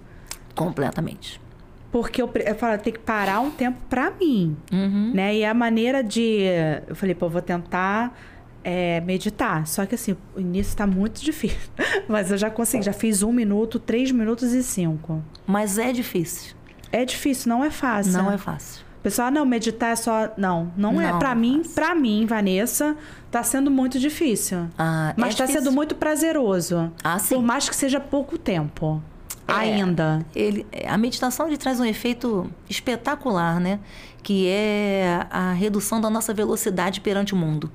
Completamente. 0.55 1.39
Porque 1.91 2.21
eu, 2.21 2.29
eu 2.45 2.55
falo, 2.55 2.77
tem 2.77 2.93
que 2.93 2.99
parar 2.99 3.39
um 3.41 3.51
tempo 3.51 3.77
pra 3.89 4.11
mim. 4.11 4.57
Uhum. 4.71 5.11
Né? 5.13 5.35
E 5.35 5.45
a 5.45 5.53
maneira 5.53 6.03
de. 6.03 6.41
Eu 6.87 6.95
falei, 6.95 7.13
pô, 7.13 7.27
eu 7.27 7.29
vou 7.29 7.41
tentar 7.41 8.17
é, 8.63 9.01
meditar. 9.01 9.67
Só 9.67 9.85
que 9.85 9.95
assim, 9.95 10.15
o 10.35 10.39
início 10.39 10.75
tá 10.75 10.87
muito 10.87 11.21
difícil. 11.23 11.69
Mas 12.07 12.31
eu 12.31 12.37
já 12.37 12.49
consegui, 12.49 12.83
já 12.83 12.93
fiz 12.93 13.21
um 13.21 13.31
minuto, 13.31 13.77
três 13.77 14.11
minutos 14.11 14.53
e 14.53 14.63
cinco. 14.63 15.21
Mas 15.45 15.77
é 15.77 15.91
difícil. 15.91 16.55
É 16.91 17.05
difícil, 17.05 17.49
não 17.49 17.63
é 17.63 17.69
fácil. 17.69 18.13
Não 18.13 18.31
é 18.31 18.37
fácil. 18.37 18.83
Pessoal, 19.03 19.29
ah, 19.29 19.31
não, 19.31 19.45
meditar 19.45 19.91
é 19.91 19.95
só. 19.95 20.29
Não, 20.37 20.71
não, 20.77 21.01
é. 21.01 21.11
Não 21.11 21.19
Pra 21.19 21.31
é 21.31 21.35
mim, 21.35 21.57
fácil. 21.63 21.71
pra 21.73 21.95
mim, 21.95 22.25
Vanessa, 22.27 22.95
tá 23.31 23.41
sendo 23.43 23.71
muito 23.71 23.97
difícil. 23.99 24.67
Ah, 24.77 25.13
Mas 25.17 25.33
é 25.33 25.37
tá 25.39 25.45
difícil. 25.45 25.63
sendo 25.65 25.73
muito 25.75 25.95
prazeroso. 25.95 26.91
Ah, 27.03 27.17
sim. 27.17 27.35
Por 27.35 27.43
mais 27.43 27.67
que 27.67 27.75
seja 27.75 27.99
pouco 27.99 28.37
tempo. 28.37 29.01
É. 29.47 29.53
Ainda. 29.53 30.25
Ele, 30.35 30.65
a 30.87 30.97
meditação 30.97 31.47
ele 31.47 31.57
traz 31.57 31.79
um 31.79 31.85
efeito 31.85 32.49
espetacular, 32.69 33.59
né? 33.59 33.79
Que 34.23 34.47
é 34.47 35.25
a 35.31 35.51
redução 35.51 35.99
da 35.99 36.09
nossa 36.09 36.31
velocidade 36.33 37.01
perante 37.01 37.33
o 37.33 37.37
mundo. 37.37 37.71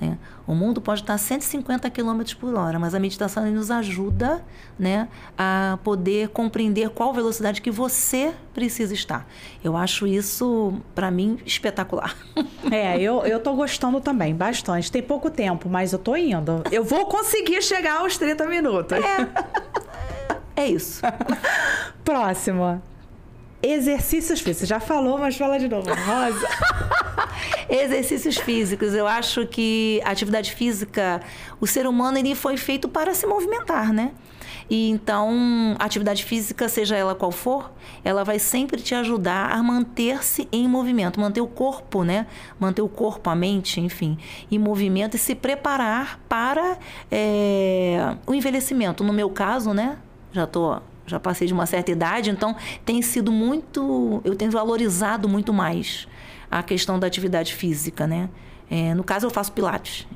Né? 0.00 0.18
O 0.46 0.54
mundo 0.54 0.80
pode 0.80 1.02
estar 1.02 1.14
a 1.14 1.18
150 1.18 1.88
km 1.90 2.22
por 2.38 2.54
hora, 2.54 2.78
mas 2.78 2.94
a 2.94 2.98
meditação 2.98 3.44
nos 3.50 3.70
ajuda 3.70 4.44
né, 4.78 5.08
a 5.36 5.78
poder 5.84 6.28
compreender 6.30 6.88
qual 6.90 7.12
velocidade 7.12 7.60
que 7.60 7.70
você 7.70 8.32
precisa 8.54 8.94
estar. 8.94 9.28
Eu 9.62 9.76
acho 9.76 10.06
isso, 10.06 10.72
para 10.94 11.10
mim, 11.10 11.38
espetacular. 11.44 12.16
É, 12.70 13.00
eu, 13.00 13.22
eu 13.24 13.40
tô 13.40 13.54
gostando 13.54 14.00
também, 14.00 14.34
bastante. 14.34 14.92
Tem 14.92 15.02
pouco 15.02 15.28
tempo, 15.28 15.68
mas 15.68 15.92
eu 15.92 15.98
tô 15.98 16.14
indo. 16.14 16.62
Eu 16.70 16.84
vou 16.84 17.06
conseguir 17.06 17.60
chegar 17.62 18.00
aos 18.00 18.16
30 18.16 18.46
minutos. 18.46 18.96
É 20.54 20.66
isso. 20.66 21.00
Próximo. 22.04 22.80
Exercícios 23.62 24.40
físicos. 24.40 24.68
Já 24.68 24.80
falou, 24.80 25.18
mas 25.18 25.36
fala 25.36 25.58
de 25.58 25.68
novo. 25.68 25.88
Rosa. 25.88 26.48
Exercícios 27.68 28.36
físicos. 28.38 28.94
Eu 28.94 29.06
acho 29.06 29.46
que 29.46 30.00
a 30.04 30.10
atividade 30.10 30.52
física, 30.52 31.20
o 31.60 31.66
ser 31.66 31.86
humano 31.86 32.18
ele 32.18 32.34
foi 32.34 32.56
feito 32.56 32.88
para 32.88 33.14
se 33.14 33.26
movimentar, 33.26 33.92
né? 33.92 34.12
E 34.70 34.88
então, 34.88 35.74
a 35.80 35.84
atividade 35.84 36.24
física, 36.24 36.68
seja 36.68 36.96
ela 36.96 37.12
qual 37.12 37.32
for, 37.32 37.72
ela 38.04 38.22
vai 38.22 38.38
sempre 38.38 38.80
te 38.80 38.94
ajudar 38.94 39.50
a 39.50 39.60
manter-se 39.62 40.48
em 40.52 40.68
movimento, 40.68 41.18
manter 41.18 41.40
o 41.40 41.46
corpo, 41.48 42.04
né? 42.04 42.28
Manter 42.58 42.80
o 42.80 42.88
corpo, 42.88 43.28
a 43.28 43.34
mente, 43.34 43.80
enfim, 43.80 44.16
em 44.48 44.60
movimento 44.60 45.16
e 45.16 45.18
se 45.18 45.34
preparar 45.34 46.20
para 46.28 46.78
é, 47.10 48.14
o 48.24 48.32
envelhecimento. 48.32 49.02
No 49.02 49.12
meu 49.12 49.28
caso, 49.28 49.74
né? 49.74 49.98
Já 50.32 50.46
tô 50.46 50.80
já 51.10 51.20
passei 51.20 51.46
de 51.46 51.52
uma 51.52 51.66
certa 51.66 51.90
idade, 51.90 52.30
então 52.30 52.56
tem 52.84 53.02
sido 53.02 53.30
muito, 53.32 54.20
eu 54.24 54.34
tenho 54.36 54.50
valorizado 54.50 55.28
muito 55.28 55.52
mais 55.52 56.06
a 56.50 56.62
questão 56.62 56.98
da 56.98 57.06
atividade 57.06 57.54
física, 57.54 58.06
né? 58.06 58.28
É, 58.72 58.94
no 58.94 59.02
caso, 59.02 59.26
eu 59.26 59.30
faço 59.30 59.50
pilates. 59.50 60.06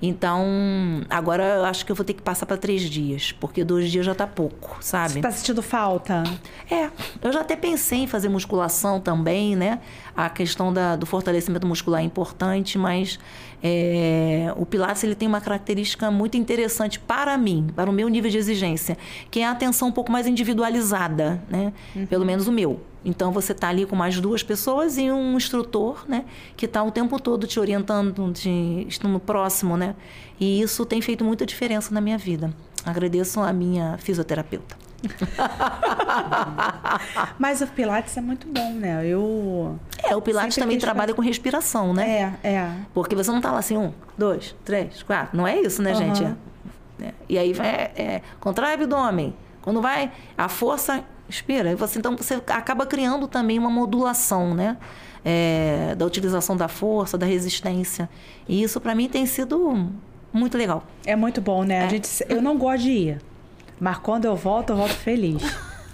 Então, 0.00 0.44
agora 1.10 1.42
eu 1.56 1.64
acho 1.66 1.84
que 1.84 1.92
eu 1.92 1.96
vou 1.96 2.04
ter 2.04 2.14
que 2.14 2.22
passar 2.22 2.46
para 2.46 2.56
três 2.56 2.80
dias, 2.82 3.32
porque 3.32 3.62
dois 3.64 3.90
dias 3.90 4.04
já 4.06 4.14
tá 4.14 4.26
pouco, 4.26 4.78
sabe? 4.80 5.14
Você 5.14 5.20
tá 5.20 5.30
sentindo 5.30 5.62
falta? 5.62 6.22
É, 6.70 6.88
eu 7.22 7.32
já 7.32 7.40
até 7.42 7.54
pensei 7.54 7.98
em 8.00 8.06
fazer 8.06 8.28
musculação 8.30 8.98
também, 9.00 9.54
né? 9.54 9.80
A 10.16 10.30
questão 10.30 10.72
da- 10.72 10.96
do 10.96 11.04
fortalecimento 11.04 11.66
muscular 11.66 12.00
é 12.00 12.04
importante, 12.04 12.78
mas 12.78 13.18
é, 13.62 14.52
o 14.56 14.66
Pilates 14.66 15.02
ele 15.04 15.14
tem 15.14 15.26
uma 15.26 15.40
característica 15.40 16.10
muito 16.10 16.36
interessante 16.36 16.98
para 17.00 17.36
mim, 17.36 17.68
para 17.74 17.90
o 17.90 17.92
meu 17.92 18.08
nível 18.08 18.30
de 18.30 18.38
exigência, 18.38 18.96
que 19.30 19.40
é 19.40 19.46
a 19.46 19.50
atenção 19.50 19.88
um 19.88 19.92
pouco 19.92 20.12
mais 20.12 20.26
individualizada, 20.26 21.42
né? 21.48 21.72
Pelo 22.08 22.24
menos 22.24 22.46
o 22.46 22.52
meu. 22.52 22.80
Então 23.04 23.30
você 23.30 23.52
está 23.52 23.68
ali 23.68 23.86
com 23.86 23.94
mais 23.94 24.20
duas 24.20 24.42
pessoas 24.42 24.98
e 24.98 25.10
um 25.10 25.36
instrutor, 25.36 26.04
né? 26.08 26.24
Que 26.56 26.66
está 26.66 26.82
o 26.82 26.90
tempo 26.90 27.20
todo 27.20 27.46
te 27.46 27.58
orientando, 27.60 28.32
te 28.32 28.86
estando 28.88 29.18
próximo, 29.20 29.76
né? 29.76 29.94
E 30.38 30.60
isso 30.60 30.84
tem 30.84 31.00
feito 31.00 31.24
muita 31.24 31.46
diferença 31.46 31.94
na 31.94 32.00
minha 32.00 32.18
vida. 32.18 32.52
Agradeço 32.84 33.40
a 33.40 33.52
minha 33.52 33.96
fisioterapeuta. 33.98 34.85
Mas 37.38 37.60
o 37.60 37.66
Pilates 37.68 38.16
é 38.16 38.20
muito 38.20 38.46
bom, 38.46 38.72
né? 38.72 39.06
Eu. 39.06 39.78
É, 40.02 40.16
o 40.16 40.22
Pilates 40.22 40.54
Sempre 40.54 40.66
também 40.66 40.78
trabalha 40.78 41.14
com 41.14 41.22
respiração, 41.22 41.92
né? 41.92 42.36
É, 42.42 42.48
é. 42.48 42.72
Porque 42.94 43.14
você 43.14 43.30
não 43.30 43.40
tá 43.40 43.52
lá 43.52 43.58
assim, 43.58 43.76
um, 43.76 43.92
dois, 44.16 44.54
três, 44.64 45.02
quatro. 45.02 45.36
Não 45.36 45.46
é 45.46 45.60
isso, 45.60 45.82
né, 45.82 45.92
Aham. 45.92 46.14
gente? 46.14 46.36
É. 47.02 47.12
E 47.28 47.38
aí 47.38 47.52
vai, 47.52 47.68
é, 47.68 48.22
contrai 48.40 48.72
o 48.72 48.74
abdômen. 48.74 49.34
Quando 49.62 49.80
vai, 49.80 50.10
a 50.36 50.48
força. 50.48 51.04
E 51.28 51.74
você, 51.74 51.98
então 51.98 52.16
você 52.16 52.34
acaba 52.34 52.86
criando 52.86 53.26
também 53.26 53.58
uma 53.58 53.68
modulação, 53.68 54.54
né? 54.54 54.76
É, 55.24 55.92
da 55.96 56.06
utilização 56.06 56.56
da 56.56 56.68
força, 56.68 57.18
da 57.18 57.26
resistência. 57.26 58.08
E 58.48 58.62
isso 58.62 58.80
para 58.80 58.94
mim 58.94 59.08
tem 59.08 59.26
sido 59.26 59.90
muito 60.32 60.56
legal. 60.56 60.84
É 61.04 61.16
muito 61.16 61.40
bom, 61.40 61.64
né? 61.64 61.84
A 61.84 61.88
gente, 61.88 62.08
eu 62.28 62.40
não 62.40 62.56
gosto 62.56 62.82
de 62.82 62.90
ir. 62.90 63.22
Mas 63.80 63.98
quando 63.98 64.24
eu 64.24 64.34
volto, 64.36 64.70
eu 64.70 64.76
volto 64.76 64.94
feliz. 64.94 65.42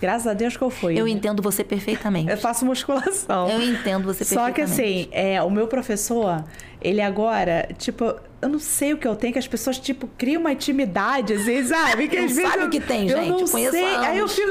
Graças 0.01 0.27
a 0.27 0.35
Deus 0.35 0.57
que 0.57 0.63
eu 0.63 0.71
fui. 0.71 0.99
Eu 0.99 1.07
entendo 1.07 1.41
você 1.41 1.63
perfeitamente. 1.63 2.29
Eu 2.31 2.37
faço 2.37 2.65
musculação. 2.67 3.49
Eu 3.49 3.63
entendo 3.63 4.05
você 4.05 4.25
Só 4.25 4.47
que 4.51 4.61
perfeitamente. 4.63 5.05
assim, 5.05 5.09
é, 5.13 5.41
o 5.43 5.49
meu 5.51 5.69
professor, 5.69 6.45
ele 6.81 7.01
agora, 7.01 7.69
tipo, 7.79 8.05
eu 8.41 8.49
não 8.49 8.59
sei 8.59 8.93
o 8.93 8.97
que 8.97 9.07
eu 9.07 9.15
tenho, 9.15 9.33
que 9.33 9.39
as 9.39 9.47
pessoas, 9.47 9.79
tipo, 9.79 10.09
criam 10.19 10.41
uma 10.41 10.53
intimidade, 10.53 11.33
assim, 11.35 11.65
sabe? 11.65 12.09
Que 12.09 12.17
Não 12.19 12.25
às 12.25 12.33
sabe 12.33 12.63
eu- 12.63 12.67
o 12.67 12.71
que 12.71 12.81
tem, 12.81 13.09
eu 13.09 13.17
gente, 13.17 13.29
Não 13.29 13.47
conheço 13.47 13.71
sei. 13.77 13.95
há 13.95 14.01
Aí 14.09 14.19
eu 14.19 14.25
anos. 14.25 14.35
fico. 14.35 14.51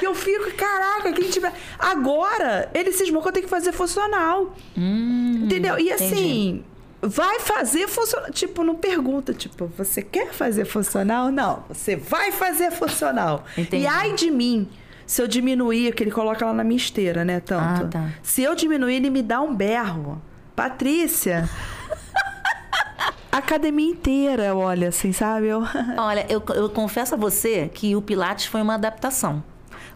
que 0.00 0.06
eu 0.08 0.14
fico, 0.14 0.52
caraca, 0.56 1.12
que 1.12 1.22
intimidade. 1.24 1.54
Agora, 1.78 2.68
ele 2.74 2.90
cismou 2.90 3.22
que 3.22 3.28
eu 3.28 3.32
tenho 3.32 3.44
que 3.44 3.50
fazer 3.50 3.70
funcional. 3.72 4.52
Hum, 4.76 5.42
Entendeu? 5.44 5.78
E 5.78 5.90
entendi. 5.92 5.92
assim, 6.14 6.64
vai 7.00 7.40
fazer 7.40 7.88
funcional. 7.88 8.30
Tipo, 8.30 8.64
não 8.64 8.74
pergunta, 8.74 9.32
tipo, 9.34 9.66
você 9.76 10.02
quer 10.02 10.32
fazer 10.32 10.64
funcional? 10.64 11.30
Não, 11.30 11.64
você 11.68 11.96
vai 11.96 12.32
fazer 12.32 12.70
funcional. 12.70 13.44
Entendi. 13.56 13.84
E 13.84 13.86
ai 13.86 14.14
de 14.14 14.30
mim. 14.30 14.68
Se 15.06 15.22
eu 15.22 15.28
diminuir, 15.28 15.94
que 15.94 16.02
ele 16.02 16.10
coloca 16.10 16.44
lá 16.44 16.52
na 16.52 16.64
minha 16.64 16.76
esteira, 16.76 17.24
né? 17.24 17.38
Tanto. 17.38 17.84
Ah, 17.84 17.88
tá. 17.88 18.08
Se 18.22 18.42
eu 18.42 18.56
diminuir, 18.56 18.96
ele 18.96 19.08
me 19.08 19.22
dá 19.22 19.40
um 19.40 19.54
berro. 19.54 20.20
Patrícia. 20.56 21.48
a 23.30 23.38
academia 23.38 23.88
inteira, 23.88 24.54
olha, 24.56 24.88
assim, 24.88 25.12
sabe? 25.12 25.46
Eu... 25.46 25.62
Olha, 25.96 26.26
eu, 26.28 26.42
eu 26.54 26.68
confesso 26.70 27.14
a 27.14 27.18
você 27.18 27.70
que 27.72 27.94
o 27.94 28.02
Pilates 28.02 28.46
foi 28.46 28.60
uma 28.60 28.74
adaptação. 28.74 29.44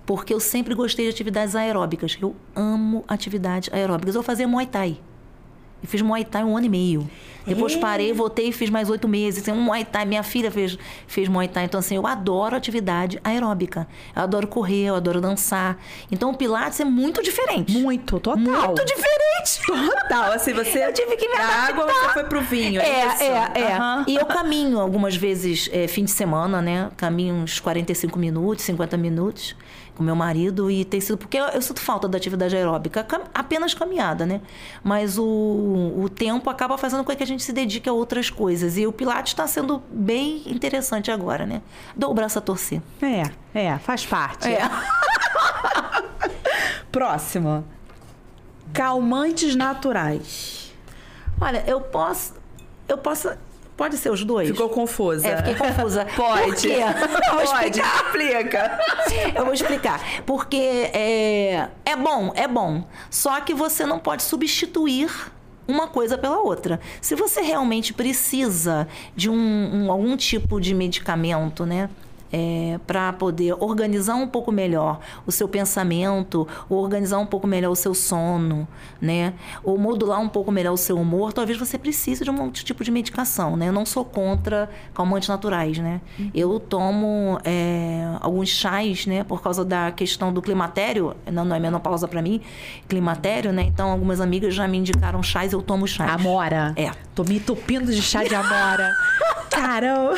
Porque 0.07 0.33
eu 0.33 0.39
sempre 0.39 0.75
gostei 0.75 1.07
de 1.07 1.11
atividades 1.11 1.57
aeróbicas. 1.57 2.17
Eu 2.21 2.37
amo 2.55 3.05
atividades 3.09 3.73
aeróbicas. 3.73 4.15
Eu 4.15 4.23
fazia 4.23 4.47
Muay 4.47 4.67
Thai. 4.67 5.01
Eu 5.83 5.89
fiz 5.89 6.03
Muay 6.03 6.25
Thai 6.25 6.45
um 6.45 6.57
ano 6.57 6.67
e 6.67 6.69
meio. 6.69 7.09
Depois 7.47 7.75
É? 7.75 7.79
parei, 7.79 8.13
voltei 8.13 8.49
e 8.49 8.53
fiz 8.53 8.69
mais 8.69 8.91
oito 8.91 9.09
meses. 9.09 9.47
Um 9.49 9.55
Muay 9.63 9.85
Thai, 9.85 10.05
minha 10.05 10.23
filha 10.23 10.51
fez, 10.51 10.77
fez 11.07 11.27
Muay 11.27 11.49
Thai. 11.49 11.65
Então, 11.65 11.81
assim, 11.81 11.97
eu 11.97 12.07
adoro 12.07 12.55
atividade 12.55 13.19
aeróbica. 13.25 13.89
Eu 14.15 14.23
adoro 14.23 14.47
correr, 14.47 14.85
eu 14.89 14.95
adoro 14.95 15.21
dançar. 15.23 15.79
Então, 16.13 16.31
o 16.31 16.37
Pilates 16.37 16.79
é 16.81 16.85
muito 16.85 17.23
diferente. 17.23 17.73
Muito, 17.79 18.21
total. 18.21 18.37
Muito 18.67 18.85
diferente. 18.85 19.67
Total, 19.67 20.33
assim, 20.33 20.53
você... 20.53 20.85
Eu 20.85 20.93
tive 20.93 21.17
que 21.17 21.29
me 21.29 21.37
Da 21.37 21.45
água 21.45 21.85
adaptar. 21.85 22.07
você 22.09 22.13
foi 22.13 22.25
pro 22.25 22.41
vinho, 22.43 22.81
É, 22.81 23.07
isso? 23.07 23.23
é, 23.25 23.51
é. 23.55 23.73
Aham. 23.75 24.05
E 24.07 24.17
eu 24.17 24.27
caminho 24.27 24.79
algumas 24.79 25.17
vezes, 25.17 25.69
é, 25.73 25.87
fim 25.89 26.05
de 26.05 26.11
semana, 26.11 26.61
né? 26.61 26.91
Caminho 26.97 27.35
uns 27.37 27.59
45 27.61 28.19
minutos, 28.19 28.65
50 28.65 28.97
minutos 28.97 29.57
com 30.01 30.05
meu 30.05 30.17
marido 30.17 30.71
e 30.71 30.83
tem 30.83 30.99
sido 30.99 31.19
porque 31.19 31.37
eu, 31.37 31.45
eu 31.49 31.61
sinto 31.61 31.79
falta 31.79 32.09
da 32.09 32.17
atividade 32.17 32.57
aeróbica, 32.57 33.05
cam- 33.05 33.25
apenas 33.35 33.75
caminhada, 33.75 34.25
né? 34.25 34.41
Mas 34.83 35.19
o, 35.19 35.23
o 35.25 36.09
tempo 36.09 36.49
acaba 36.49 36.79
fazendo 36.79 37.05
com 37.05 37.15
que 37.15 37.23
a 37.23 37.27
gente 37.27 37.43
se 37.43 37.53
dedique 37.53 37.87
a 37.87 37.93
outras 37.93 38.31
coisas 38.31 38.79
e 38.79 38.87
o 38.87 38.93
Pilates 38.93 39.33
está 39.33 39.47
sendo 39.47 39.83
bem 39.91 40.43
interessante 40.47 41.11
agora, 41.11 41.45
né? 41.45 41.61
Dou 41.95 42.11
o 42.11 42.15
braço 42.15 42.39
a 42.39 42.41
torcer. 42.41 42.81
É, 43.03 43.25
é, 43.53 43.77
faz 43.79 44.07
parte. 44.07 44.49
É. 44.49 44.63
Próximo. 46.91 47.63
Calmantes 48.73 49.55
naturais. 49.55 50.73
Olha, 51.39 51.63
eu 51.67 51.83
posso, 51.83 52.33
eu 52.89 52.97
posso, 52.97 53.29
pode 53.81 53.97
ser 53.97 54.11
os 54.11 54.23
dois. 54.27 54.51
Ficou 54.51 54.69
confusa. 54.69 55.27
É, 55.27 55.37
fiquei 55.39 55.55
confusa. 55.55 56.05
Pode. 56.15 56.45
Por 56.45 56.55
quê? 56.57 56.77
Eu 57.31 57.47
Pode, 57.47 57.81
explica. 57.81 58.79
Eu 59.35 59.45
vou 59.47 59.55
explicar. 59.55 60.23
Porque 60.27 60.91
é, 60.93 61.67
é 61.87 61.97
bom, 61.97 62.31
é 62.35 62.47
bom. 62.47 62.85
Só 63.09 63.41
que 63.41 63.55
você 63.55 63.87
não 63.87 63.99
pode 63.99 64.23
substituir 64.23 65.11
uma 65.67 65.87
coisa 65.89 66.19
pela 66.19 66.41
outra. 66.41 66.79
Se 67.01 67.15
você 67.15 67.41
realmente 67.41 67.95
precisa 67.95 68.87
de 69.17 69.31
um, 69.31 69.35
um- 69.87 69.91
algum 69.91 70.15
tipo 70.15 70.61
de 70.61 70.75
medicamento, 70.75 71.65
né? 71.65 71.89
Para 72.87 73.13
poder 73.13 73.55
organizar 73.59 74.15
um 74.15 74.27
pouco 74.29 74.53
melhor 74.53 75.01
o 75.27 75.33
seu 75.33 75.49
pensamento, 75.49 76.47
ou 76.69 76.79
organizar 76.79 77.19
um 77.19 77.27
pouco 77.27 77.47
melhor 77.47 77.71
o 77.71 77.77
seu 77.77 77.95
sono, 77.95 78.67
né? 79.01 79.35
Ou 79.63 79.77
modular 79.79 80.21
um 80.21 80.29
pouco 80.29 80.53
melhor 80.53 80.73
o 80.73 80.77
seu 80.77 80.97
humor, 80.97 81.33
talvez 81.33 81.59
você 81.59 81.79
precise 81.79 82.25
de 82.25 82.31
um 82.31 82.43
outro 82.43 82.65
tipo 82.65 82.85
de 82.85 82.91
medicação, 82.91 83.57
né? 83.57 83.69
Eu 83.69 83.73
não 83.73 83.85
sou 83.85 84.05
contra 84.05 84.71
calmantes 84.95 85.29
naturais, 85.29 85.79
né? 85.79 86.01
Eu 86.35 86.61
tomo 86.61 87.39
é, 87.45 88.17
alguns 88.21 88.49
chás, 88.49 89.07
né? 89.07 89.25
Por 89.25 89.43
causa 89.43 89.65
da 89.65 89.91
questão 89.91 90.33
do 90.33 90.41
climatério, 90.41 91.17
não, 91.31 91.45
não 91.45 91.57
é 91.57 91.61
menopausa 91.61 92.07
para 92.07 92.23
mim, 92.23 92.41
climatério, 92.89 93.53
né? 93.53 93.63
Então 93.63 93.91
algumas 93.91 94.21
amigas 94.21 94.55
já 94.55 94.67
me 94.69 94.79
indicaram 94.79 95.23
chás, 95.23 95.53
eu 95.53 95.63
tomo 95.63 95.87
chás. 95.87 96.11
Amora. 96.11 96.73
É. 96.77 96.91
Tô 97.15 97.25
me 97.25 97.37
entupindo 97.37 97.93
de 97.93 98.03
chá 98.03 98.25
de 98.25 98.35
amora. 98.35 98.91
Caramba. 99.51 100.15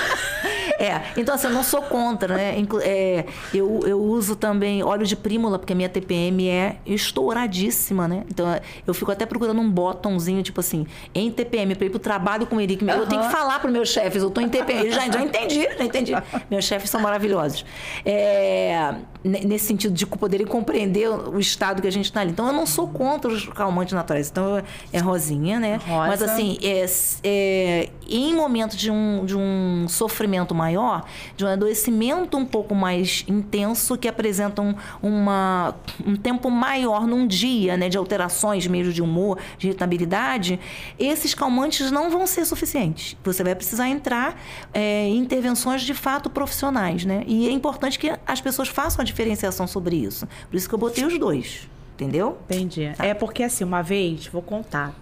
É, 0.78 1.00
então 1.16 1.34
assim, 1.34 1.46
eu 1.46 1.52
não 1.52 1.62
sou 1.62 1.80
contra, 1.82 2.01
né? 2.36 2.58
Inclu- 2.58 2.80
é, 2.82 3.24
eu, 3.54 3.80
eu 3.86 4.00
uso 4.00 4.34
também 4.36 4.82
óleo 4.82 5.06
de 5.06 5.16
prímula, 5.16 5.58
porque 5.58 5.72
a 5.72 5.76
minha 5.76 5.88
TPM 5.88 6.48
é 6.48 6.76
estouradíssima, 6.84 8.06
né? 8.08 8.24
Então 8.30 8.46
eu 8.86 8.94
fico 8.94 9.10
até 9.12 9.24
procurando 9.26 9.60
um 9.60 9.70
botãozinho, 9.70 10.42
tipo 10.42 10.60
assim, 10.60 10.86
em 11.14 11.30
TPM, 11.30 11.74
pra 11.74 11.86
ir 11.86 11.90
pro 11.90 11.98
trabalho 11.98 12.46
com 12.46 12.56
o 12.56 12.60
Eric. 12.60 12.84
Eu 12.86 13.06
tenho 13.06 13.22
que 13.22 13.30
falar 13.30 13.60
pros 13.60 13.72
meus 13.72 13.88
chefes, 13.88 14.22
eu 14.22 14.30
tô 14.30 14.40
em 14.40 14.48
TPM. 14.48 14.90
Já, 14.90 15.08
já 15.10 15.22
entendi, 15.22 15.62
já 15.62 15.84
entendi. 15.84 16.12
Meus 16.50 16.64
chefes 16.64 16.90
são 16.90 17.00
maravilhosos. 17.00 17.64
É, 18.04 18.94
nesse 19.24 19.66
sentido 19.66 19.94
de 19.94 20.06
poderem 20.06 20.46
compreender 20.46 21.08
o 21.08 21.38
estado 21.38 21.80
que 21.80 21.88
a 21.88 21.92
gente 21.92 22.12
tá 22.12 22.20
ali. 22.20 22.32
Então 22.32 22.46
eu 22.46 22.52
não 22.52 22.66
sou 22.66 22.88
contra 22.88 23.30
os 23.30 23.46
calmantes 23.48 23.94
naturais. 23.94 24.28
Então 24.30 24.62
é 24.92 24.98
rosinha, 24.98 25.60
né? 25.60 25.76
Rosa. 25.86 26.08
Mas 26.08 26.22
assim, 26.22 26.58
é, 26.62 26.86
é, 27.22 27.90
em 28.08 28.34
momentos 28.34 28.76
de 28.76 28.90
um, 28.90 29.24
de 29.24 29.36
um 29.36 29.86
sofrimento 29.88 30.54
maior, 30.54 31.04
de 31.36 31.44
um 31.44 31.48
adoecimento 31.48 32.36
um 32.36 32.44
pouco 32.44 32.74
mais 32.74 33.24
intenso, 33.28 33.96
que 33.96 34.08
apresentam 34.08 34.74
uma, 35.02 35.74
um 36.04 36.16
tempo 36.16 36.50
maior 36.50 37.06
num 37.06 37.26
dia, 37.26 37.76
né, 37.76 37.88
de 37.88 37.96
alterações 37.96 38.66
mesmo 38.66 38.92
de 38.92 39.02
humor, 39.02 39.38
de 39.58 39.68
irritabilidade, 39.68 40.58
esses 40.98 41.34
calmantes 41.34 41.90
não 41.90 42.10
vão 42.10 42.26
ser 42.26 42.44
suficientes. 42.44 43.16
Você 43.24 43.44
vai 43.44 43.54
precisar 43.54 43.88
entrar 43.88 44.40
é, 44.72 45.06
em 45.06 45.18
intervenções 45.18 45.82
de 45.82 45.94
fato 45.94 46.28
profissionais, 46.28 47.04
né? 47.04 47.24
E 47.26 47.48
é 47.48 47.52
importante 47.52 47.98
que 47.98 48.12
as 48.26 48.40
pessoas 48.40 48.68
façam 48.68 49.02
a 49.02 49.04
diferenciação 49.12 49.66
sobre 49.66 49.96
isso. 49.96 50.26
Por 50.50 50.56
isso 50.56 50.68
que 50.68 50.74
eu 50.74 50.78
botei 50.78 51.04
os 51.04 51.18
dois, 51.18 51.68
entendeu? 51.94 52.38
Entendi. 52.44 52.92
É 52.98 53.14
porque 53.14 53.42
assim, 53.42 53.64
uma 53.64 53.82
vez, 53.82 54.26
vou 54.26 54.42
contar. 54.42 54.94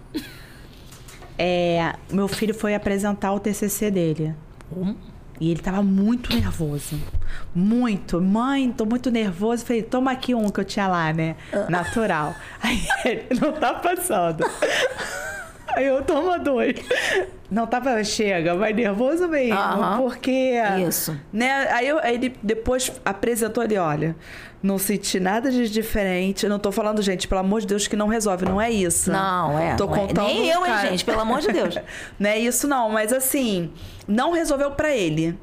É, 1.37 1.95
meu 2.11 2.27
filho 2.27 2.53
foi 2.53 2.75
apresentar 2.75 3.33
o 3.33 3.39
TCC 3.39 3.89
dele. 3.89 4.35
Hum. 4.75 4.95
E 5.39 5.49
ele 5.49 5.59
tava 5.59 5.81
muito 5.81 6.35
nervoso. 6.35 6.99
Muito. 7.55 8.21
Mãe, 8.21 8.71
tô 8.71 8.85
muito 8.85 9.09
nervoso. 9.09 9.65
Falei, 9.65 9.81
toma 9.81 10.11
aqui 10.11 10.35
um 10.35 10.49
que 10.51 10.59
eu 10.59 10.63
tinha 10.63 10.87
lá, 10.87 11.11
né? 11.11 11.35
Natural. 11.67 12.35
Aí 12.61 12.79
ele, 13.03 13.39
não 13.41 13.51
tá 13.51 13.73
passando. 13.73 14.45
Aí 15.75 15.85
eu, 15.85 16.01
toma 16.03 16.37
dois. 16.39 16.75
Não 17.49 17.65
tá 17.67 17.79
passando. 17.81 18.03
Chega, 18.05 18.55
vai 18.55 18.73
nervoso 18.73 19.27
mesmo. 19.27 19.57
Aham. 19.57 19.97
Porque... 19.97 20.53
Isso. 20.87 21.17
Né? 21.31 21.49
Aí, 21.71 21.87
eu- 21.87 21.99
aí 21.99 22.15
ele 22.15 22.35
depois 22.41 22.91
apresentou 23.05 23.63
ali, 23.63 23.77
olha... 23.77 24.15
Não 24.63 24.77
senti 24.77 25.19
nada 25.19 25.49
de 25.49 25.67
diferente. 25.67 26.43
Eu 26.45 26.49
não 26.51 26.59
tô 26.59 26.71
falando, 26.71 27.01
gente, 27.01 27.27
pelo 27.27 27.41
amor 27.41 27.61
de 27.61 27.65
Deus, 27.65 27.87
que 27.87 27.95
não 27.95 28.07
resolve. 28.07 28.45
Não 28.45 28.61
é 28.61 28.69
isso. 28.69 29.11
Não, 29.11 29.57
é. 29.57 29.73
Tô 29.75 29.87
não 29.87 29.95
é. 29.95 29.97
contando. 29.97 30.27
Nem 30.27 30.49
eu, 30.51 30.63
hein, 30.63 30.73
gente? 30.83 31.03
Pelo 31.03 31.19
amor 31.19 31.39
de 31.39 31.47
Deus. 31.47 31.73
não 32.19 32.29
é 32.29 32.37
isso, 32.37 32.67
não. 32.67 32.87
Mas 32.91 33.11
assim, 33.11 33.71
não 34.07 34.31
resolveu 34.33 34.69
pra 34.69 34.95
ele. 34.95 35.35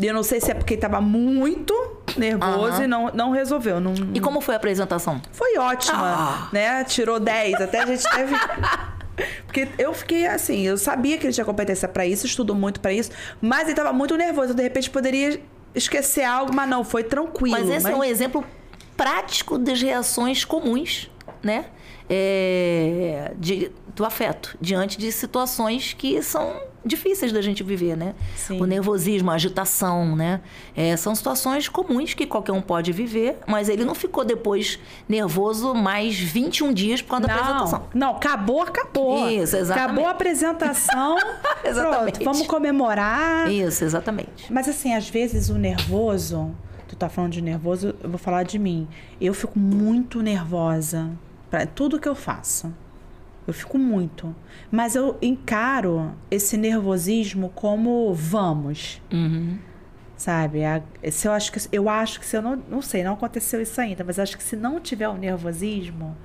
Eu 0.00 0.12
não 0.12 0.24
sei 0.24 0.40
se 0.40 0.50
é 0.50 0.54
porque 0.54 0.74
ele 0.74 0.80
tava 0.80 1.00
muito 1.00 1.72
nervoso 2.16 2.72
Aham. 2.78 2.84
e 2.84 2.86
não, 2.88 3.10
não 3.14 3.30
resolveu. 3.30 3.78
Não... 3.78 3.94
E 4.12 4.18
como 4.18 4.40
foi 4.40 4.54
a 4.54 4.56
apresentação? 4.56 5.22
Foi 5.30 5.56
ótima, 5.56 6.00
Ah. 6.02 6.48
né? 6.52 6.82
Tirou 6.82 7.20
10. 7.20 7.54
Até 7.60 7.82
a 7.82 7.86
gente 7.86 8.02
teve. 8.10 8.34
Porque 9.46 9.68
eu 9.78 9.92
fiquei 9.94 10.26
assim, 10.26 10.62
eu 10.66 10.76
sabia 10.76 11.18
que 11.18 11.26
ele 11.26 11.32
tinha 11.32 11.44
competência 11.44 11.88
pra 11.88 12.06
isso, 12.06 12.26
estudou 12.26 12.54
muito 12.56 12.80
pra 12.80 12.92
isso, 12.92 13.10
mas 13.40 13.66
ele 13.68 13.74
tava 13.74 13.92
muito 13.92 14.16
nervoso. 14.16 14.54
De 14.54 14.62
repente 14.62 14.88
poderia 14.90 15.40
esquecer 15.74 16.22
algo, 16.24 16.54
mas 16.54 16.68
não, 16.68 16.84
foi 16.84 17.04
tranquilo. 17.04 17.56
Mas 17.58 17.68
esse 17.70 17.88
é 17.90 17.94
um 17.94 18.04
exemplo 18.04 18.44
prático 18.96 19.58
das 19.58 19.80
reações 19.80 20.44
comuns, 20.44 21.10
né? 21.42 21.66
É, 22.10 23.32
de- 23.38 23.70
do 23.94 24.04
afeto, 24.04 24.56
diante 24.60 24.96
de 24.98 25.10
situações 25.12 25.92
que 25.92 26.22
são 26.22 26.60
difíceis 26.84 27.32
da 27.32 27.40
gente 27.42 27.62
viver, 27.62 27.96
né? 27.96 28.14
Sim. 28.36 28.60
O 28.60 28.64
nervosismo, 28.66 29.30
a 29.30 29.34
agitação, 29.34 30.14
né? 30.16 30.40
É, 30.76 30.96
são 30.96 31.14
situações 31.14 31.68
comuns 31.68 32.14
que 32.14 32.26
qualquer 32.26 32.52
um 32.52 32.60
pode 32.62 32.92
viver, 32.92 33.38
mas 33.46 33.68
ele 33.68 33.84
não 33.84 33.94
ficou 33.94 34.24
depois 34.24 34.78
nervoso 35.08 35.74
mais 35.74 36.18
21 36.18 36.72
dias 36.72 37.02
por 37.02 37.10
causa 37.10 37.26
da 37.26 37.34
Não, 37.34 37.42
apresentação. 37.42 37.86
não, 37.94 38.10
acabou, 38.16 38.62
acabou. 38.62 39.28
Isso, 39.28 39.56
exatamente. 39.56 39.84
Acabou 39.84 40.06
a 40.06 40.10
apresentação. 40.10 41.16
Exatamente. 41.64 42.20
Pronto, 42.20 42.24
vamos 42.24 42.46
comemorar. 42.46 43.50
Isso, 43.50 43.84
exatamente. 43.84 44.50
Mas 44.50 44.68
assim, 44.68 44.94
às 44.94 45.08
vezes 45.08 45.48
o 45.48 45.54
nervoso, 45.58 46.50
tu 46.86 46.94
tá 46.96 47.08
falando 47.08 47.32
de 47.32 47.42
nervoso, 47.42 47.94
eu 48.02 48.08
vou 48.08 48.18
falar 48.18 48.44
de 48.44 48.58
mim. 48.58 48.86
Eu 49.20 49.34
fico 49.34 49.58
muito 49.58 50.22
nervosa 50.22 51.10
para 51.50 51.66
tudo 51.66 51.98
que 51.98 52.08
eu 52.08 52.14
faço. 52.14 52.72
Eu 53.48 53.52
fico 53.54 53.78
muito. 53.78 54.36
Mas 54.70 54.94
eu 54.94 55.16
encaro 55.22 56.12
esse 56.30 56.56
nervosismo 56.56 57.48
como 57.54 58.12
vamos. 58.14 59.00
Sabe? 60.16 60.64
A- 60.64 60.82
Se 61.10 61.26
eu 61.28 61.32
acho 61.32 61.50
que 61.52 61.58
eu 61.72 61.88
acho 61.88 62.20
que 62.20 62.26
se 62.26 62.36
eu 62.36 62.42
não, 62.42 62.56
não 62.68 62.82
sei, 62.82 63.02
não 63.02 63.14
aconteceu 63.14 63.60
isso 63.62 63.80
ainda, 63.80 64.04
mas 64.04 64.18
acho 64.18 64.36
que 64.36 64.42
se 64.42 64.54
não 64.56 64.80
tiver 64.80 65.08
o 65.08 65.14
nervosismo, 65.16 66.16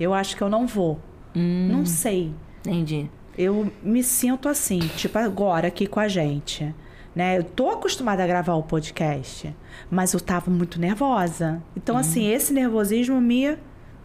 eu 0.00 0.12
acho 0.12 0.36
que 0.36 0.42
eu 0.42 0.48
não 0.48 0.66
vou. 0.66 0.98
Não 1.34 1.86
sei. 1.86 2.32
Entendi. 2.60 3.08
Eu 3.38 3.70
me 3.82 4.02
sinto 4.02 4.48
assim, 4.48 4.78
tipo 4.96 5.16
agora 5.18 5.68
aqui 5.68 5.86
com 5.86 6.00
a 6.00 6.08
gente. 6.08 6.74
Né? 7.14 7.36
Eu 7.38 7.44
tô 7.44 7.68
acostumada 7.70 8.24
a 8.24 8.26
gravar 8.26 8.54
o 8.54 8.62
podcast, 8.62 9.54
mas 9.90 10.14
eu 10.14 10.20
tava 10.20 10.50
muito 10.50 10.80
nervosa. 10.80 11.62
Então, 11.76 11.96
assim, 11.96 12.26
esse 12.26 12.52
nervosismo 12.54 13.20
me 13.20 13.56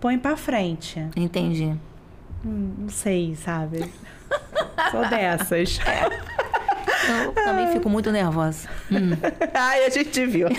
põe 0.01 0.17
pra 0.19 0.35
frente. 0.35 0.99
Entendi. 1.15 1.73
Hum, 2.45 2.73
Não 2.77 2.89
sei, 2.89 3.35
sabe? 3.35 3.91
Sou 4.91 5.07
dessas. 5.09 5.79
Eu 7.25 7.31
também 7.31 7.71
fico 7.71 7.89
muito 7.89 8.11
nervosa. 8.11 8.67
Ai, 9.53 9.85
a 9.85 9.89
gente 9.89 10.25
viu. 10.25 10.47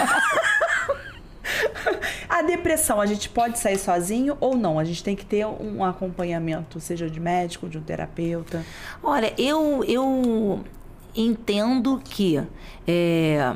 a 2.28 2.42
depressão, 2.42 3.00
a 3.00 3.06
gente 3.06 3.28
pode 3.28 3.58
sair 3.58 3.78
sozinho 3.78 4.36
ou 4.40 4.56
não? 4.56 4.78
A 4.78 4.84
gente 4.84 5.02
tem 5.04 5.14
que 5.16 5.26
ter 5.26 5.46
um 5.46 5.84
acompanhamento, 5.84 6.80
seja 6.80 7.08
de 7.10 7.20
médico, 7.20 7.68
de 7.68 7.76
um 7.78 7.82
terapeuta. 7.82 8.64
Olha, 9.02 9.32
eu, 9.36 9.84
eu 9.84 10.64
entendo 11.14 12.00
que 12.04 12.42
é, 12.86 13.54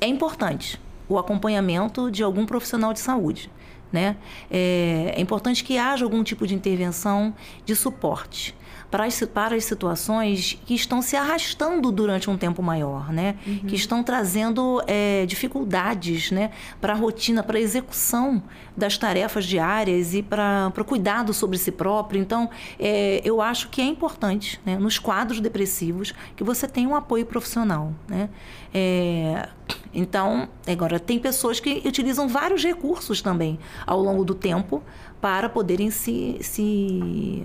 é 0.00 0.06
importante 0.06 0.80
o 1.08 1.18
acompanhamento 1.18 2.10
de 2.10 2.22
algum 2.22 2.46
profissional 2.46 2.92
de 2.92 3.00
saúde. 3.00 3.50
Né? 3.92 4.16
É, 4.50 5.14
é 5.16 5.20
importante 5.20 5.64
que 5.64 5.76
haja 5.76 6.04
algum 6.04 6.22
tipo 6.22 6.46
de 6.46 6.54
intervenção 6.54 7.34
de 7.64 7.74
suporte. 7.74 8.54
Para 8.90 9.04
as, 9.04 9.20
para 9.22 9.54
as 9.54 9.64
situações 9.64 10.58
que 10.66 10.74
estão 10.74 11.00
se 11.00 11.16
arrastando 11.16 11.92
durante 11.92 12.28
um 12.28 12.36
tempo 12.36 12.62
maior, 12.62 13.12
né? 13.12 13.36
Uhum. 13.46 13.58
Que 13.68 13.76
estão 13.76 14.02
trazendo 14.02 14.82
é, 14.86 15.24
dificuldades, 15.26 16.30
né? 16.30 16.50
Para 16.80 16.92
a 16.92 16.96
rotina, 16.96 17.42
para 17.42 17.56
a 17.56 17.60
execução 17.60 18.42
das 18.76 18.98
tarefas 18.98 19.44
diárias 19.44 20.14
e 20.14 20.22
para 20.22 20.72
o 20.76 20.84
cuidado 20.84 21.32
sobre 21.32 21.56
si 21.56 21.70
próprio. 21.70 22.20
Então, 22.20 22.50
é, 22.78 23.20
eu 23.24 23.40
acho 23.40 23.68
que 23.68 23.80
é 23.80 23.84
importante, 23.84 24.60
né? 24.66 24.76
Nos 24.76 24.98
quadros 24.98 25.40
depressivos, 25.40 26.12
que 26.34 26.42
você 26.42 26.66
tenha 26.66 26.88
um 26.88 26.96
apoio 26.96 27.24
profissional, 27.24 27.92
né? 28.08 28.28
É, 28.74 29.48
então, 29.92 30.48
agora, 30.66 30.98
tem 30.98 31.18
pessoas 31.18 31.60
que 31.60 31.82
utilizam 31.84 32.28
vários 32.28 32.62
recursos 32.62 33.20
também 33.20 33.58
ao 33.86 34.00
longo 34.00 34.24
do 34.24 34.34
tempo 34.34 34.82
para 35.20 35.48
poderem 35.48 35.90
se, 35.90 36.38
se, 36.40 37.44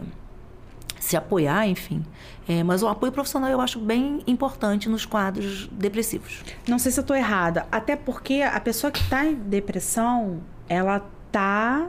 se 1.06 1.16
apoiar, 1.16 1.68
enfim. 1.68 2.04
É, 2.48 2.64
mas 2.64 2.82
o 2.82 2.88
apoio 2.88 3.12
profissional 3.12 3.50
eu 3.50 3.62
acho 3.62 3.80
bem 3.80 4.22
importante 4.26 4.90
nos 4.90 5.06
quadros 5.06 5.68
depressivos. 5.72 6.44
Não 6.68 6.80
sei 6.80 6.92
se 6.92 7.00
eu 7.00 7.04
estou 7.04 7.16
errada, 7.16 7.68
até 7.72 7.96
porque 7.96 8.42
a 8.42 8.60
pessoa 8.60 8.92
que 8.92 9.00
está 9.00 9.24
em 9.24 9.36
depressão, 9.36 10.42
ela 10.68 11.06
está 11.28 11.88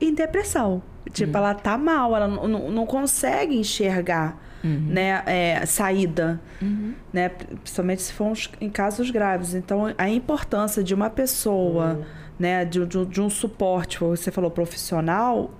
em 0.00 0.14
depressão. 0.14 0.82
Tipo, 1.12 1.32
uhum. 1.32 1.44
ela 1.44 1.54
tá 1.54 1.76
mal, 1.76 2.16
ela 2.16 2.26
não, 2.26 2.70
não 2.70 2.86
consegue 2.86 3.54
enxergar 3.54 4.40
uhum. 4.64 4.86
né, 4.88 5.22
é, 5.26 5.66
saída, 5.66 6.40
uhum. 6.62 6.94
né, 7.12 7.28
principalmente 7.28 8.02
se 8.02 8.12
for 8.14 8.24
uns, 8.24 8.50
em 8.60 8.70
casos 8.70 9.10
graves. 9.10 9.54
Então, 9.54 9.92
a 9.98 10.08
importância 10.08 10.82
de 10.82 10.94
uma 10.94 11.10
pessoa, 11.10 11.94
uhum. 11.94 12.04
né, 12.38 12.64
de, 12.64 12.86
de, 12.86 13.04
de 13.04 13.20
um 13.20 13.28
suporte, 13.28 13.98
você 13.98 14.30
falou 14.30 14.50
profissional, 14.50 15.50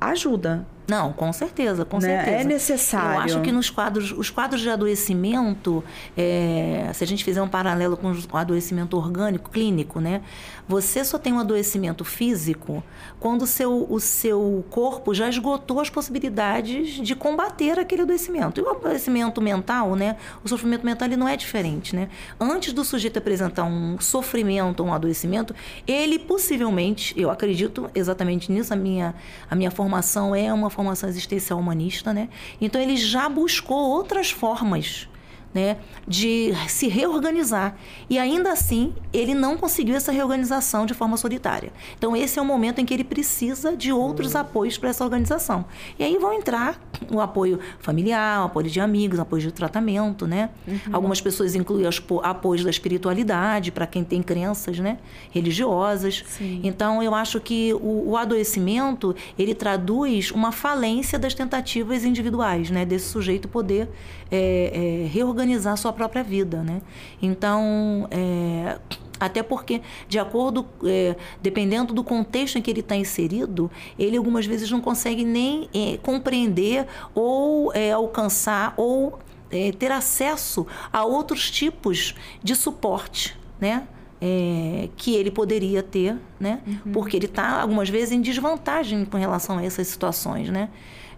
ajuda. 0.00 0.64
Não, 0.86 1.12
com 1.12 1.32
certeza, 1.32 1.84
com 1.84 1.98
né? 1.98 2.16
certeza. 2.16 2.36
É 2.36 2.44
necessário. 2.44 3.14
Eu 3.14 3.20
acho 3.20 3.40
que 3.40 3.52
nos 3.52 3.70
quadros, 3.70 4.12
os 4.12 4.30
quadros 4.30 4.60
de 4.60 4.68
adoecimento, 4.68 5.82
é, 6.16 6.90
se 6.92 7.04
a 7.04 7.06
gente 7.06 7.24
fizer 7.24 7.40
um 7.40 7.48
paralelo 7.48 7.96
com 7.96 8.10
o 8.10 8.36
adoecimento 8.36 8.96
orgânico, 8.96 9.50
clínico, 9.50 10.00
né? 10.00 10.22
Você 10.68 11.04
só 11.04 11.18
tem 11.18 11.32
um 11.32 11.38
adoecimento 11.38 12.04
físico 12.04 12.82
quando 13.20 13.42
o 13.42 13.46
seu, 13.46 13.86
o 13.90 14.00
seu 14.00 14.64
corpo 14.70 15.12
já 15.12 15.28
esgotou 15.28 15.80
as 15.80 15.90
possibilidades 15.90 16.94
de 16.94 17.14
combater 17.14 17.78
aquele 17.78 18.02
adoecimento. 18.02 18.60
E 18.60 18.62
o 18.62 18.70
adoecimento 18.70 19.40
mental, 19.40 19.94
né? 19.94 20.16
O 20.44 20.48
sofrimento 20.48 20.84
mental 20.84 21.06
ele 21.08 21.16
não 21.16 21.28
é 21.28 21.36
diferente, 21.36 21.94
né? 21.94 22.08
Antes 22.40 22.72
do 22.72 22.84
sujeito 22.84 23.18
apresentar 23.18 23.64
um 23.64 24.00
sofrimento, 24.00 24.82
um 24.82 24.92
adoecimento, 24.92 25.54
ele 25.86 26.18
possivelmente, 26.18 27.14
eu 27.18 27.30
acredito 27.30 27.90
exatamente 27.94 28.50
nisso, 28.50 28.72
a 28.72 28.76
minha, 28.76 29.14
a 29.50 29.54
minha 29.54 29.70
formação 29.70 30.34
é 30.34 30.52
uma 30.52 30.70
formação 30.72 31.08
existencial 31.08 31.58
humanista, 31.58 32.12
né? 32.12 32.28
Então 32.60 32.80
ele 32.80 32.96
já 32.96 33.28
buscou 33.28 33.78
outras 33.78 34.30
formas 34.30 35.08
né, 35.54 35.76
de 36.06 36.52
se 36.68 36.88
reorganizar. 36.88 37.76
E 38.08 38.18
ainda 38.18 38.52
assim, 38.52 38.92
ele 39.12 39.34
não 39.34 39.56
conseguiu 39.56 39.94
essa 39.94 40.10
reorganização 40.10 40.86
de 40.86 40.94
forma 40.94 41.16
solitária. 41.16 41.72
Então, 41.96 42.16
esse 42.16 42.38
é 42.38 42.42
o 42.42 42.44
momento 42.44 42.80
em 42.80 42.84
que 42.84 42.94
ele 42.94 43.04
precisa 43.04 43.76
de 43.76 43.92
outros 43.92 44.34
apoios 44.34 44.78
para 44.78 44.90
essa 44.90 45.04
organização. 45.04 45.64
E 45.98 46.04
aí 46.04 46.16
vão 46.18 46.32
entrar 46.32 46.80
o 47.10 47.20
apoio 47.20 47.58
familiar, 47.78 48.42
o 48.42 48.44
apoio 48.46 48.68
de 48.68 48.80
amigos, 48.80 49.18
o 49.18 49.22
apoio 49.22 49.42
de 49.42 49.52
tratamento, 49.52 50.26
né? 50.26 50.50
Uhum. 50.66 50.78
Algumas 50.92 51.20
pessoas 51.20 51.54
incluem 51.54 51.86
os 51.86 52.02
apoios 52.22 52.64
da 52.64 52.70
espiritualidade 52.70 53.70
para 53.70 53.86
quem 53.86 54.04
tem 54.04 54.22
crenças, 54.22 54.78
né, 54.78 54.98
religiosas. 55.30 56.24
Sim. 56.26 56.60
Então, 56.62 57.02
eu 57.02 57.14
acho 57.14 57.40
que 57.40 57.74
o, 57.74 58.10
o 58.10 58.16
adoecimento, 58.16 59.14
ele 59.38 59.54
traduz 59.54 60.30
uma 60.30 60.52
falência 60.52 61.18
das 61.18 61.34
tentativas 61.34 62.04
individuais, 62.04 62.70
né, 62.70 62.84
desse 62.84 63.08
sujeito 63.08 63.48
poder 63.48 63.88
é, 64.32 65.04
é, 65.04 65.06
reorganizar 65.08 65.76
sua 65.76 65.92
própria 65.92 66.24
vida, 66.24 66.62
né? 66.62 66.80
Então, 67.20 68.08
é, 68.10 68.78
até 69.20 69.42
porque, 69.42 69.82
de 70.08 70.18
acordo, 70.18 70.66
é, 70.84 71.14
dependendo 71.40 71.92
do 71.92 72.02
contexto 72.02 72.56
em 72.58 72.62
que 72.62 72.70
ele 72.70 72.80
está 72.80 72.96
inserido, 72.96 73.70
ele 73.98 74.16
algumas 74.16 74.46
vezes 74.46 74.70
não 74.70 74.80
consegue 74.80 75.22
nem 75.22 75.68
é, 75.74 75.98
compreender 75.98 76.86
ou 77.14 77.72
é, 77.74 77.92
alcançar 77.92 78.72
ou 78.76 79.18
é, 79.50 79.70
ter 79.70 79.92
acesso 79.92 80.66
a 80.90 81.04
outros 81.04 81.50
tipos 81.50 82.14
de 82.42 82.56
suporte, 82.56 83.38
né? 83.60 83.86
É, 84.24 84.88
que 84.96 85.14
ele 85.14 85.32
poderia 85.32 85.82
ter, 85.82 86.16
né? 86.40 86.60
Uhum. 86.66 86.92
Porque 86.92 87.16
ele 87.16 87.26
está 87.26 87.60
algumas 87.60 87.88
vezes 87.88 88.12
em 88.12 88.20
desvantagem 88.20 89.04
com 89.04 89.18
relação 89.18 89.58
a 89.58 89.64
essas 89.64 89.88
situações, 89.88 90.48
né? 90.48 90.70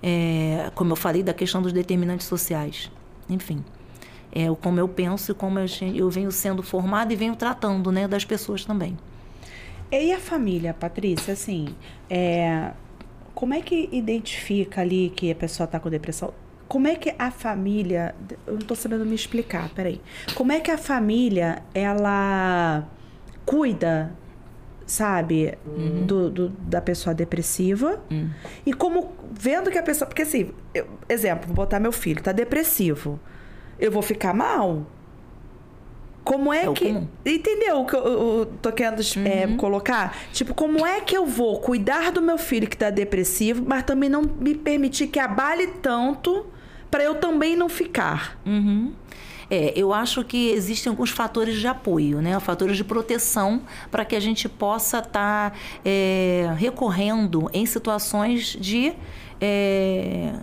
É, 0.03 0.71
como 0.75 0.93
eu 0.93 0.97
falei 0.97 1.23
da 1.23 1.33
questão 1.33 1.63
dos 1.63 1.73
determinantes 1.73 2.27
sociais, 2.27 2.91
enfim 3.29 3.65
é, 4.35 4.53
como 4.61 4.81
eu 4.81 4.89
penso 4.89 5.31
e 5.31 5.35
como 5.35 5.61
eu, 5.61 5.67
eu 5.95 6.11
venho 6.11 6.33
sendo 6.33 6.63
formada 6.63 7.13
e 7.13 7.17
venho 7.17 7.37
tratando 7.37 7.93
né, 7.93 8.09
das 8.09 8.25
pessoas 8.25 8.65
também. 8.65 8.99
E 9.93 10.13
a 10.13 10.19
família, 10.19 10.75
Patrícia, 10.75 11.35
assim, 11.35 11.69
é, 12.11 12.73
como 13.33 13.55
é 13.55 13.61
que 13.61 13.89
identifica 13.93 14.81
ali 14.81 15.13
que 15.15 15.31
a 15.31 15.35
pessoa 15.37 15.67
está 15.67 15.79
com 15.79 15.89
depressão? 15.89 16.35
Como 16.67 16.89
é 16.89 16.97
que 16.97 17.15
a 17.17 17.31
família, 17.31 18.13
eu 18.45 18.55
não 18.55 18.61
estou 18.61 18.77
sabendo 18.77 19.07
me 19.07 19.15
explicar, 19.15 19.69
peraí. 19.69 20.01
Como 20.35 20.51
é 20.51 20.59
que 20.59 20.71
a 20.71 20.79
família, 20.79 21.63
ela 21.73 22.89
cuida, 23.47 24.13
sabe, 24.87 25.57
uhum. 25.67 26.07
do, 26.07 26.31
do, 26.31 26.49
da 26.49 26.81
pessoa 26.81 27.15
depressiva? 27.15 28.01
Uhum. 28.11 28.31
E 28.67 28.73
como, 28.73 29.13
vendo 29.33 29.71
que 29.71 29.79
a 29.79 29.83
pessoa, 29.83 30.07
porque 30.07 30.23
assim, 30.23 30.51
eu, 30.75 30.87
exemplo, 31.09 31.47
vou 31.47 31.57
botar 31.57 31.81
meu 31.81 31.93
filho, 31.93 32.23
tá 32.23 32.33
depressivo 32.33 33.19
eu 33.79 33.91
vou 33.91 34.03
ficar 34.03 34.35
mal. 34.35 34.87
Como 36.23 36.53
é, 36.53 36.65
é 36.65 36.73
que. 36.73 36.87
Comum. 36.87 37.07
Entendeu 37.25 37.81
o 37.81 37.87
que 37.87 37.95
eu, 37.95 38.03
eu 38.03 38.53
tô 38.63 38.73
querendo 38.73 39.03
é, 39.03 39.47
uhum. 39.47 39.55
é, 39.55 39.57
colocar? 39.57 40.17
Tipo, 40.33 40.55
como 40.55 40.87
é 40.87 41.01
que 41.01 41.15
eu 41.15 41.27
vou 41.27 41.61
cuidar 41.61 42.11
do 42.11 42.23
meu 42.23 42.39
filho 42.39 42.67
que 42.67 42.77
tá 42.77 42.89
depressivo, 42.89 43.63
mas 43.67 43.83
também 43.83 44.09
não 44.09 44.23
me 44.23 44.55
permitir 44.55 45.09
que 45.09 45.19
abale 45.19 45.67
tanto 45.67 46.47
para 46.91 47.05
eu 47.05 47.17
também 47.17 47.57
não 47.57 47.69
ficar? 47.69 48.39
Uhum. 48.47 48.93
É, 49.51 49.73
eu 49.77 49.93
acho 49.93 50.25
que 50.25 50.51
existem 50.51 50.91
alguns 50.91 51.11
fatores 51.11 51.59
de 51.59 51.67
apoio, 51.67 52.21
né? 52.21 52.39
fatores 52.41 52.77
de 52.77 52.85
proteção 52.85 53.63
para 53.91 54.05
que 54.05 54.17
a 54.17 54.21
gente 54.21 54.49
possa 54.49 54.99
estar 54.99 55.51
tá, 55.51 55.57
é, 55.85 56.53
recorrendo 56.57 57.51
em 57.53 57.67
situações 57.67 58.57
de, 58.59 58.93
é, 59.41 60.35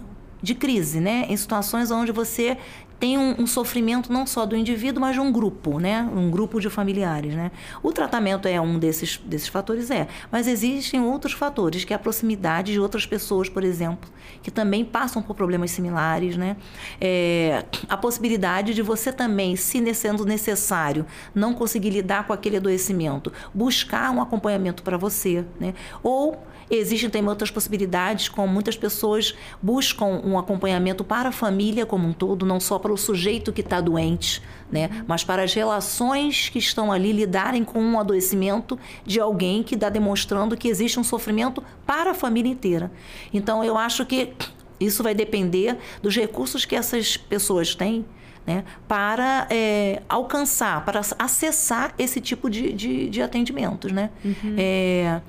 de 0.41 0.55
crise, 0.55 0.99
né? 0.99 1.25
em 1.29 1.37
situações 1.37 1.91
onde 1.91 2.11
você 2.11 2.57
tem 3.01 3.17
um, 3.17 3.41
um, 3.41 3.47
sofrimento 3.47 4.13
não 4.13 4.27
só 4.27 4.45
do 4.45 4.55
indivíduo, 4.55 5.01
mas 5.01 5.15
de 5.15 5.19
um 5.19 5.31
grupo, 5.31 5.79
né? 5.79 6.07
Um 6.15 6.29
grupo 6.29 6.61
de 6.61 6.69
familiares, 6.69 7.33
né? 7.33 7.49
O 7.81 7.91
tratamento 7.91 8.47
é 8.47 8.61
um 8.61 8.77
desses, 8.77 9.17
desses 9.17 9.47
fatores, 9.47 9.89
é. 9.89 10.07
Mas 10.31 10.47
existem 10.47 11.01
outros 11.01 11.33
fatores, 11.33 11.83
que 11.83 11.93
é 11.93 11.95
a 11.95 11.99
proximidade 11.99 12.73
de 12.73 12.79
outras 12.79 13.03
pessoas, 13.03 13.49
por 13.49 13.63
exemplo, 13.63 14.07
que 14.43 14.51
também 14.51 14.85
passam 14.85 15.19
por 15.19 15.35
problemas 15.35 15.71
similares, 15.71 16.37
né? 16.37 16.55
É, 17.01 17.65
a 17.89 17.97
possibilidade 17.97 18.71
de 18.71 18.83
você 18.83 19.11
também, 19.11 19.55
se 19.55 19.81
sendo 19.95 20.23
necessário, 20.23 21.03
não 21.33 21.55
conseguir 21.55 21.89
lidar 21.89 22.27
com 22.27 22.33
aquele 22.33 22.57
adoecimento, 22.57 23.33
buscar 23.51 24.11
um 24.11 24.21
acompanhamento 24.21 24.83
para 24.83 24.95
você, 24.95 25.43
né? 25.59 25.73
Ou 26.03 26.37
Existem 26.73 27.09
também 27.09 27.27
outras 27.27 27.51
possibilidades, 27.51 28.29
como 28.29 28.47
muitas 28.47 28.77
pessoas 28.77 29.35
buscam 29.61 30.05
um 30.05 30.39
acompanhamento 30.39 31.03
para 31.03 31.27
a 31.27 31.31
família 31.31 31.85
como 31.85 32.07
um 32.07 32.13
todo, 32.13 32.45
não 32.45 32.61
só 32.61 32.79
para 32.79 32.93
o 32.93 32.97
sujeito 32.97 33.51
que 33.51 33.59
está 33.59 33.81
doente, 33.81 34.41
né? 34.71 35.03
mas 35.05 35.21
para 35.21 35.43
as 35.43 35.53
relações 35.53 36.47
que 36.47 36.59
estão 36.59 36.89
ali 36.89 37.11
lidarem 37.11 37.65
com 37.65 37.81
um 37.81 37.99
adoecimento 37.99 38.79
de 39.05 39.19
alguém 39.19 39.63
que 39.63 39.75
está 39.75 39.89
demonstrando 39.89 40.55
que 40.55 40.69
existe 40.69 40.97
um 40.97 41.03
sofrimento 41.03 41.61
para 41.85 42.11
a 42.11 42.13
família 42.13 42.49
inteira. 42.49 42.89
Então, 43.33 43.61
eu 43.61 43.77
acho 43.77 44.05
que 44.05 44.33
isso 44.79 45.03
vai 45.03 45.13
depender 45.13 45.77
dos 46.01 46.15
recursos 46.15 46.63
que 46.63 46.75
essas 46.75 47.17
pessoas 47.17 47.75
têm. 47.75 48.05
Né, 48.43 48.63
para 48.87 49.45
é, 49.51 50.01
alcançar, 50.09 50.83
para 50.83 51.01
acessar 51.19 51.93
esse 51.95 52.19
tipo 52.19 52.49
de, 52.49 52.73
de, 52.73 53.07
de 53.07 53.21
atendimentos. 53.21 53.91
Né? 53.91 54.09
Uhum. 54.25 54.55
É, 54.57 55.21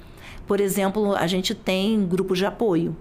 por 0.47 0.61
exemplo, 0.61 1.15
a 1.15 1.27
gente 1.27 1.55
tem 1.55 2.07
grupos 2.07 2.39
de 2.39 2.47
apoio. 2.47 2.97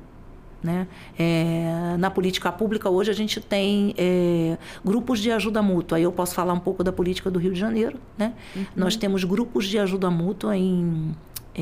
Né? 0.63 0.87
É, 1.17 1.95
na 1.97 2.11
política 2.11 2.51
pública, 2.51 2.87
hoje, 2.87 3.09
a 3.09 3.13
gente 3.15 3.39
tem 3.39 3.95
é, 3.97 4.57
grupos 4.85 5.19
de 5.19 5.31
ajuda 5.31 5.61
mútua. 5.61 5.97
Aí 5.97 6.03
eu 6.03 6.11
posso 6.11 6.35
falar 6.35 6.53
um 6.53 6.59
pouco 6.59 6.83
da 6.83 6.91
política 6.91 7.31
do 7.31 7.39
Rio 7.39 7.51
de 7.51 7.59
Janeiro. 7.59 7.99
Né? 8.17 8.33
Uhum. 8.55 8.65
Nós 8.75 8.95
temos 8.95 9.23
grupos 9.23 9.65
de 9.65 9.79
ajuda 9.79 10.11
mútua 10.11 10.55
em 10.55 11.15
é, 11.53 11.61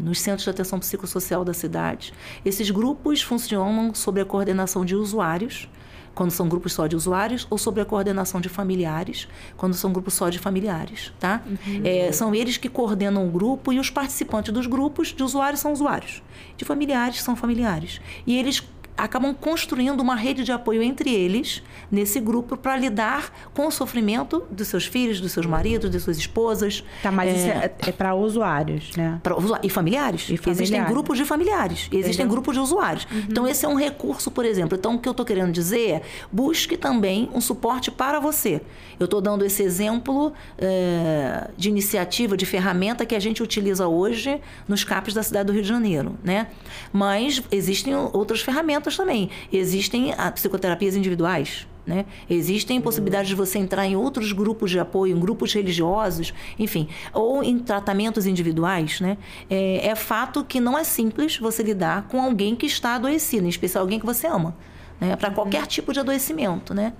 nos 0.00 0.20
centros 0.20 0.44
de 0.44 0.50
atenção 0.50 0.78
psicossocial 0.78 1.44
da 1.44 1.52
cidade. 1.52 2.12
Esses 2.44 2.70
grupos 2.70 3.22
funcionam 3.22 3.94
sob 3.94 4.20
a 4.20 4.24
coordenação 4.24 4.84
de 4.84 4.94
usuários 4.94 5.68
quando 6.16 6.30
são 6.30 6.48
grupos 6.48 6.72
só 6.72 6.86
de 6.86 6.96
usuários, 6.96 7.46
ou 7.50 7.58
sobre 7.58 7.82
a 7.82 7.84
coordenação 7.84 8.40
de 8.40 8.48
familiares, 8.48 9.28
quando 9.54 9.74
são 9.74 9.92
grupos 9.92 10.14
só 10.14 10.30
de 10.30 10.38
familiares, 10.38 11.12
tá? 11.20 11.42
Uhum. 11.46 11.82
É, 11.84 12.10
são 12.10 12.34
eles 12.34 12.56
que 12.56 12.70
coordenam 12.70 13.28
o 13.28 13.30
grupo 13.30 13.70
e 13.70 13.78
os 13.78 13.90
participantes 13.90 14.52
dos 14.52 14.66
grupos 14.66 15.08
de 15.08 15.22
usuários 15.22 15.60
são 15.60 15.72
usuários, 15.72 16.22
de 16.56 16.64
familiares 16.64 17.22
são 17.22 17.36
familiares. 17.36 18.00
E 18.26 18.34
eles 18.38 18.60
acabam 18.96 19.34
construindo 19.34 20.00
uma 20.00 20.14
rede 20.14 20.42
de 20.42 20.52
apoio 20.52 20.82
entre 20.82 21.12
eles, 21.12 21.62
nesse 21.90 22.18
grupo, 22.20 22.56
para 22.56 22.76
lidar 22.76 23.30
com 23.52 23.66
o 23.66 23.70
sofrimento 23.70 24.44
dos 24.50 24.68
seus 24.68 24.86
filhos, 24.86 25.20
dos 25.20 25.32
seus 25.32 25.46
maridos, 25.46 25.90
de 25.90 26.00
suas 26.00 26.16
esposas. 26.16 26.84
Tá, 27.02 27.10
mas 27.10 27.30
é, 27.30 27.34
isso 27.34 27.46
é, 27.48 27.74
é 27.88 27.92
para 27.92 28.14
usuários, 28.14 28.96
né? 28.96 29.20
Pra, 29.22 29.36
e, 29.62 29.68
familiares. 29.68 30.28
e 30.30 30.36
familiares. 30.36 30.60
Existem 30.60 30.84
grupos 30.84 31.18
de 31.18 31.24
familiares, 31.24 31.88
existem 31.92 32.10
Entendeu? 32.10 32.28
grupos 32.28 32.54
de 32.54 32.60
usuários. 32.60 33.06
Uhum. 33.10 33.24
Então, 33.28 33.48
esse 33.48 33.64
é 33.64 33.68
um 33.68 33.76
recurso, 33.76 34.30
por 34.30 34.44
exemplo. 34.44 34.76
Então, 34.78 34.94
o 34.94 34.98
que 34.98 35.08
eu 35.08 35.12
estou 35.12 35.26
querendo 35.26 35.52
dizer 35.52 35.90
é, 35.90 36.02
busque 36.32 36.76
também 36.76 37.28
um 37.34 37.40
suporte 37.40 37.90
para 37.90 38.18
você. 38.18 38.60
Eu 38.98 39.04
estou 39.04 39.20
dando 39.20 39.44
esse 39.44 39.62
exemplo 39.62 40.32
é, 40.58 41.50
de 41.56 41.68
iniciativa, 41.68 42.36
de 42.36 42.46
ferramenta 42.46 43.04
que 43.04 43.14
a 43.14 43.20
gente 43.20 43.42
utiliza 43.42 43.86
hoje 43.86 44.40
nos 44.66 44.84
CAPs 44.84 45.12
da 45.12 45.22
cidade 45.22 45.46
do 45.46 45.52
Rio 45.52 45.62
de 45.62 45.68
Janeiro, 45.68 46.16
né? 46.24 46.48
Mas 46.92 47.42
existem 47.50 47.94
outras 47.94 48.40
ferramentas 48.40 48.85
também. 48.94 49.30
Existem 49.50 50.14
psicoterapias 50.34 50.94
individuais, 50.94 51.66
né? 51.86 52.04
Existem 52.28 52.80
possibilidades 52.80 53.28
de 53.28 53.34
você 53.34 53.58
entrar 53.58 53.86
em 53.86 53.94
outros 53.94 54.32
grupos 54.32 54.70
de 54.70 54.78
apoio, 54.78 55.16
em 55.16 55.20
grupos 55.20 55.54
religiosos, 55.54 56.34
enfim, 56.58 56.88
ou 57.14 57.44
em 57.44 57.58
tratamentos 57.58 58.26
individuais. 58.26 59.00
Né? 59.00 59.16
É, 59.48 59.88
é, 59.88 59.94
fato 59.94 60.44
que 60.44 60.58
não 60.58 60.76
é 60.76 60.82
simples 60.82 61.38
você 61.38 61.62
lidar 61.62 62.08
com 62.08 62.20
alguém 62.20 62.56
que 62.56 62.66
está 62.66 62.96
adoecido, 62.96 63.46
em 63.46 63.48
especial 63.48 63.84
alguém 63.84 64.00
que 64.00 64.06
você 64.06 64.26
ama, 64.26 64.54
né? 65.00 65.14
para 65.14 65.30
qualquer 65.30 65.62
uhum. 65.62 65.68
tipo 65.68 65.92
de 65.92 66.00
adoecimento. 66.00 66.74
Né? 66.74 66.92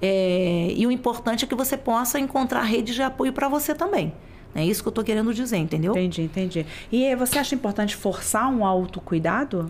É, 0.00 0.72
e 0.74 0.86
o 0.86 0.90
importante 0.90 1.44
é 1.44 1.48
que 1.48 1.54
você 1.54 1.76
possa 1.76 2.18
encontrar 2.18 2.62
redes 2.62 2.94
de 2.94 3.02
apoio 3.02 3.34
para 3.34 3.46
você 3.46 3.74
também. 3.74 4.14
É 4.54 4.64
isso 4.64 4.82
que 4.82 4.88
eu 4.88 4.90
estou 4.90 5.04
querendo 5.04 5.32
dizer, 5.32 5.58
entendeu? 5.58 5.92
Entendi, 5.92 6.22
entendi. 6.22 6.66
E 6.90 7.14
você 7.14 7.38
acha 7.38 7.54
importante 7.54 7.94
forçar 7.94 8.50
um 8.50 8.64
autocuidado? 8.64 9.68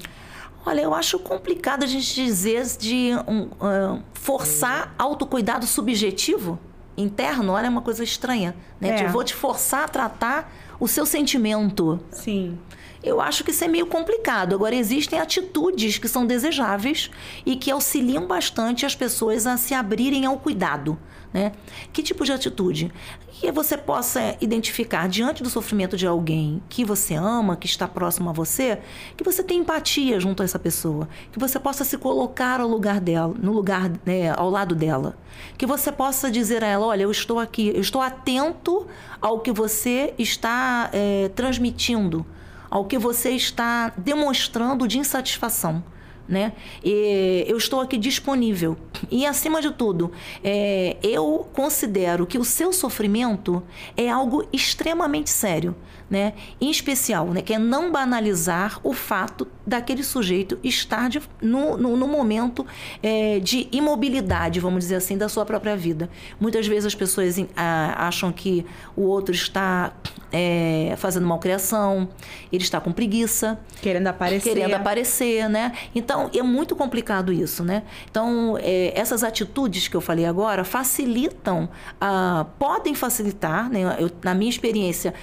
Olha, 0.65 0.83
eu 0.83 0.95
acho 0.95 1.19
complicado 1.19 1.85
a 1.85 1.87
gente 1.87 2.15
dizer 2.15 2.65
de 2.79 3.13
um, 3.27 3.45
uh, 3.45 4.03
forçar 4.13 4.95
autocuidado 4.99 5.67
subjetivo 5.67 6.59
interno. 6.97 7.53
Olha, 7.53 7.67
é 7.67 7.71
uma 7.71 7.81
coisa 7.81 8.05
estranha. 8.05 8.55
Né? 8.81 9.01
É. 9.01 9.07
Eu 9.07 9.11
vou 9.11 9.25
te 9.25 9.35
forçar 9.35 9.85
a 9.85 9.89
tratar 9.89 10.53
o 10.79 10.87
seu 10.87 11.07
sentimento. 11.07 12.01
Sim. 12.11 12.59
Eu 13.03 13.21
acho 13.21 13.43
que 13.43 13.51
isso 13.51 13.65
é 13.65 13.69
meio 13.69 13.87
complicado. 13.87 14.55
Agora, 14.55 14.75
existem 14.75 15.19
atitudes 15.19 15.97
que 15.97 16.07
são 16.07 16.27
desejáveis 16.27 17.11
e 17.47 17.57
que 17.57 17.71
auxiliam 17.71 18.27
bastante 18.27 18.85
as 18.85 18.95
pessoas 18.95 19.47
a 19.47 19.57
se 19.57 19.73
abrirem 19.73 20.27
ao 20.27 20.39
cuidado. 20.39 20.99
Né? 21.33 21.53
Que 21.93 22.03
tipo 22.03 22.25
de 22.25 22.33
atitude? 22.33 22.93
Que 23.29 23.53
você 23.53 23.77
possa 23.77 24.37
identificar 24.41 25.09
diante 25.09 25.45
do 25.45 25.49
sofrimento 25.49 25.97
de 25.97 26.05
alguém 26.05 26.61
que 26.69 26.85
você 26.85 27.15
ama, 27.15 27.57
que 27.57 27.67
está 27.67 27.87
próximo 27.87 28.31
a 28.31 28.33
você, 28.33 28.81
que 29.17 29.23
você 29.23 29.43
tem 29.43 29.61
empatia 29.61 30.19
junto 30.19 30.43
a 30.43 30.45
essa 30.45 30.59
pessoa, 30.59 31.09
que 31.31 31.39
você 31.39 31.61
possa 31.61 31.85
se 31.85 31.97
colocar 31.97 32.61
ao 32.61 32.67
lugar 32.67 33.01
dela, 33.01 33.33
no 33.41 33.53
lugar, 33.53 33.93
né, 34.05 34.35
ao 34.37 34.51
lado 34.51 34.75
dela, 34.75 35.17
que 35.57 35.67
você 35.67 35.93
possa 35.93 36.31
dizer 36.31 36.65
a 36.65 36.67
ela, 36.67 36.87
olha, 36.87 37.05
eu 37.05 37.11
estou 37.11 37.39
aqui, 37.39 37.69
eu 37.69 37.81
estou 37.81 38.03
atento 38.03 38.89
ao 39.21 39.39
que 39.39 39.53
você 39.53 40.13
está 40.19 40.91
é, 40.93 41.31
transmitindo, 41.37 42.27
ao 42.69 42.85
que 42.85 42.99
você 42.99 43.31
está 43.31 43.93
demonstrando 43.97 44.89
de 44.89 44.99
insatisfação 44.99 45.83
né? 46.29 46.53
E 46.85 47.45
eu 47.47 47.57
estou 47.57 47.81
aqui 47.81 47.97
disponível. 47.99 48.77
E 49.11 49.27
acima 49.27 49.61
de 49.61 49.71
tudo, 49.73 50.13
é, 50.43 50.97
eu 51.03 51.49
considero 51.53 52.27
que 52.27 52.39
o 52.39 52.45
seu 52.45 52.73
sofrimento 52.73 53.63
é 53.97 54.09
algo 54.09 54.47
extremamente 54.53 55.31
sério 55.31 55.75
né, 56.11 56.35
em 56.61 56.71
especial, 56.71 57.29
né, 57.29 57.41
que 57.41 57.55
é 57.55 57.59
não 57.59 57.93
banalizar 57.93 58.81
o 58.83 58.93
fato 58.93 59.47
daquele 59.65 60.03
sujeito 60.03 60.59
estar 60.65 61.09
de, 61.09 61.23
no, 61.41 61.77
no, 61.77 61.97
no, 61.97 62.09
momento 62.09 62.67
é, 63.01 63.39
de 63.39 63.69
imobilidade, 63.71 64.59
vamos 64.59 64.81
dizer 64.81 64.97
assim, 64.97 65.17
da 65.17 65.29
sua 65.29 65.47
própria 65.47 65.77
vida. 65.77 66.11
Muitas 66.41 66.67
vezes 66.67 66.87
as 66.87 66.95
pessoas 66.95 67.37
a, 67.57 68.09
acham 68.09 68.33
que 68.33 68.67
o 68.97 69.03
outro 69.03 69.33
está 69.33 69.93
é, 70.33 70.95
fazendo 70.97 71.27
malcriação, 71.27 72.09
ele 72.53 72.63
está 72.63 72.81
com 72.81 72.93
preguiça. 72.93 73.59
Querendo 73.81 74.09
aparecer. 74.09 74.49
Querendo 74.49 74.75
aparecer, 74.75 75.49
né? 75.49 75.73
Então, 75.95 76.29
é 76.35 76.43
muito 76.43 76.75
complicado 76.75 77.33
isso, 77.33 77.63
né? 77.65 77.85
Então, 78.11 78.59
é, 78.61 78.93
essas 78.99 79.23
atitudes 79.23 79.87
que 79.87 79.97
eu 79.97 80.01
falei 80.01 80.25
agora 80.25 80.65
facilitam, 80.65 81.69
ah, 82.01 82.47
podem 82.59 82.95
facilitar, 82.95 83.71
né? 83.71 83.97
Eu, 83.99 84.11
na 84.23 84.35
minha 84.35 84.51
experiência, 84.51 85.15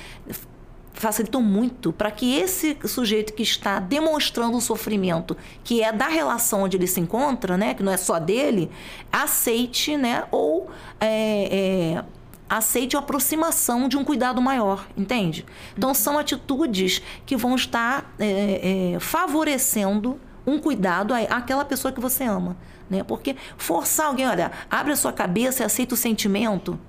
facilitou 0.97 1.41
muito 1.41 1.93
para 1.93 2.09
que 2.09 2.35
esse 2.35 2.77
sujeito 2.85 3.33
que 3.33 3.43
está 3.43 3.79
demonstrando 3.79 4.57
o 4.57 4.61
sofrimento, 4.61 5.37
que 5.63 5.83
é 5.83 5.91
da 5.91 6.07
relação 6.07 6.63
onde 6.63 6.75
ele 6.75 6.87
se 6.87 6.99
encontra, 6.99 7.55
né, 7.55 7.73
que 7.73 7.83
não 7.83 7.91
é 7.91 7.97
só 7.97 8.19
dele, 8.19 8.69
aceite, 9.11 9.95
né, 9.95 10.25
ou 10.31 10.69
é, 10.99 11.95
é, 11.99 12.05
aceite 12.49 12.95
a 12.95 12.99
aproximação 12.99 13.87
de 13.87 13.97
um 13.97 14.03
cuidado 14.03 14.41
maior, 14.41 14.87
entende? 14.97 15.45
Então 15.77 15.93
são 15.93 16.17
atitudes 16.17 17.01
que 17.25 17.35
vão 17.35 17.55
estar 17.55 18.13
é, 18.17 18.93
é, 18.95 18.99
favorecendo 18.99 20.19
um 20.45 20.57
cuidado 20.59 21.13
àquela 21.13 21.65
pessoa 21.65 21.91
que 21.91 21.99
você 21.99 22.23
ama, 22.23 22.55
né? 22.89 23.03
Porque 23.03 23.35
forçar 23.57 24.07
alguém, 24.07 24.25
olha, 24.25 24.51
abre 24.71 24.93
a 24.93 24.95
sua 24.95 25.11
cabeça 25.11 25.61
e 25.61 25.65
aceita 25.65 25.93
o 25.93 25.97
sentimento. 25.97 26.79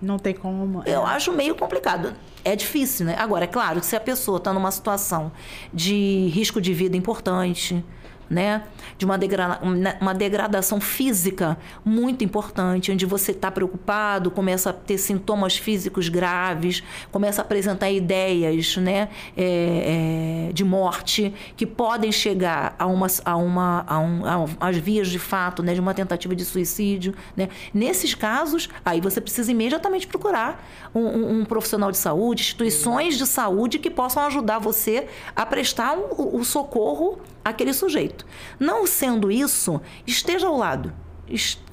Não 0.00 0.18
tem 0.18 0.34
como. 0.34 0.82
Eu 0.86 1.02
é. 1.06 1.10
acho 1.10 1.32
meio 1.32 1.54
complicado 1.54 2.14
é 2.44 2.54
difícil, 2.54 3.06
né? 3.06 3.16
Agora, 3.18 3.44
é 3.44 3.48
claro 3.48 3.80
que 3.80 3.86
se 3.86 3.96
a 3.96 4.00
pessoa 4.00 4.36
está 4.36 4.52
numa 4.52 4.70
situação 4.70 5.32
de 5.72 6.28
risco 6.32 6.60
de 6.60 6.74
vida 6.74 6.96
importante, 6.96 7.82
né? 8.28 8.62
De 8.96 9.04
uma, 9.04 9.18
degra 9.18 9.60
uma 10.00 10.14
degradação 10.14 10.80
física 10.80 11.58
muito 11.84 12.24
importante, 12.24 12.92
onde 12.92 13.06
você 13.06 13.32
está 13.32 13.50
preocupado, 13.50 14.30
começa 14.30 14.70
a 14.70 14.72
ter 14.72 14.98
sintomas 14.98 15.56
físicos 15.56 16.08
graves, 16.08 16.82
começa 17.10 17.42
a 17.42 17.44
apresentar 17.44 17.90
ideias, 17.90 18.76
né? 18.76 19.08
É, 19.36 20.48
é, 20.48 20.52
de 20.52 20.64
morte 20.64 21.34
que 21.56 21.66
podem 21.66 22.12
chegar 22.12 22.74
a 22.78 22.86
uma, 22.86 23.06
a 23.24 23.36
uma, 23.36 23.84
a 23.86 23.98
um, 23.98 24.24
a, 24.24 24.68
às 24.68 24.76
vias 24.76 25.08
de 25.08 25.18
fato, 25.18 25.62
né? 25.62 25.74
De 25.74 25.80
uma 25.80 25.94
tentativa 25.94 26.34
de 26.34 26.44
suicídio, 26.44 27.14
né? 27.36 27.48
Nesses 27.72 28.14
casos, 28.14 28.68
aí 28.84 29.00
você 29.00 29.20
precisa 29.20 29.50
imediatamente 29.50 30.06
procurar 30.06 30.66
um, 30.94 31.00
um, 31.00 31.40
um 31.40 31.44
profissional 31.44 31.90
de 31.90 31.98
saúde, 31.98 32.42
instituições 32.42 33.16
de 33.16 33.26
saúde 33.26 33.78
que 33.78 33.90
possam 33.90 34.24
ajudar 34.24 34.58
você 34.58 35.06
a 35.34 35.44
prestar 35.44 35.96
o 35.96 36.44
socorro 36.44 37.18
àquele 37.44 37.72
sujeito. 37.72 38.26
Não 38.58 38.86
sendo 38.86 39.30
isso, 39.30 39.80
esteja 40.06 40.46
ao 40.46 40.56
lado. 40.56 40.92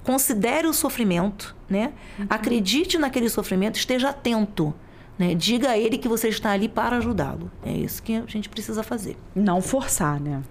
Considere 0.04 0.68
o 0.68 0.74
sofrimento, 0.74 1.56
né? 1.70 1.94
Uhum. 2.18 2.26
Acredite 2.30 2.98
naquele 2.98 3.30
sofrimento, 3.30 3.78
esteja 3.78 4.10
atento. 4.10 4.74
Né? 5.18 5.36
Diga 5.36 5.70
a 5.70 5.78
ele 5.78 5.98
que 5.98 6.08
você 6.08 6.30
está 6.30 6.52
ali 6.52 6.68
para 6.68 6.98
ajudá-lo. 6.98 7.52
É 7.64 7.72
isso 7.72 8.02
que 8.02 8.16
a 8.16 8.26
gente 8.26 8.50
precisa 8.50 8.82
fazer. 8.82 9.18
Não 9.36 9.62
forçar, 9.62 10.20
né? 10.20 10.42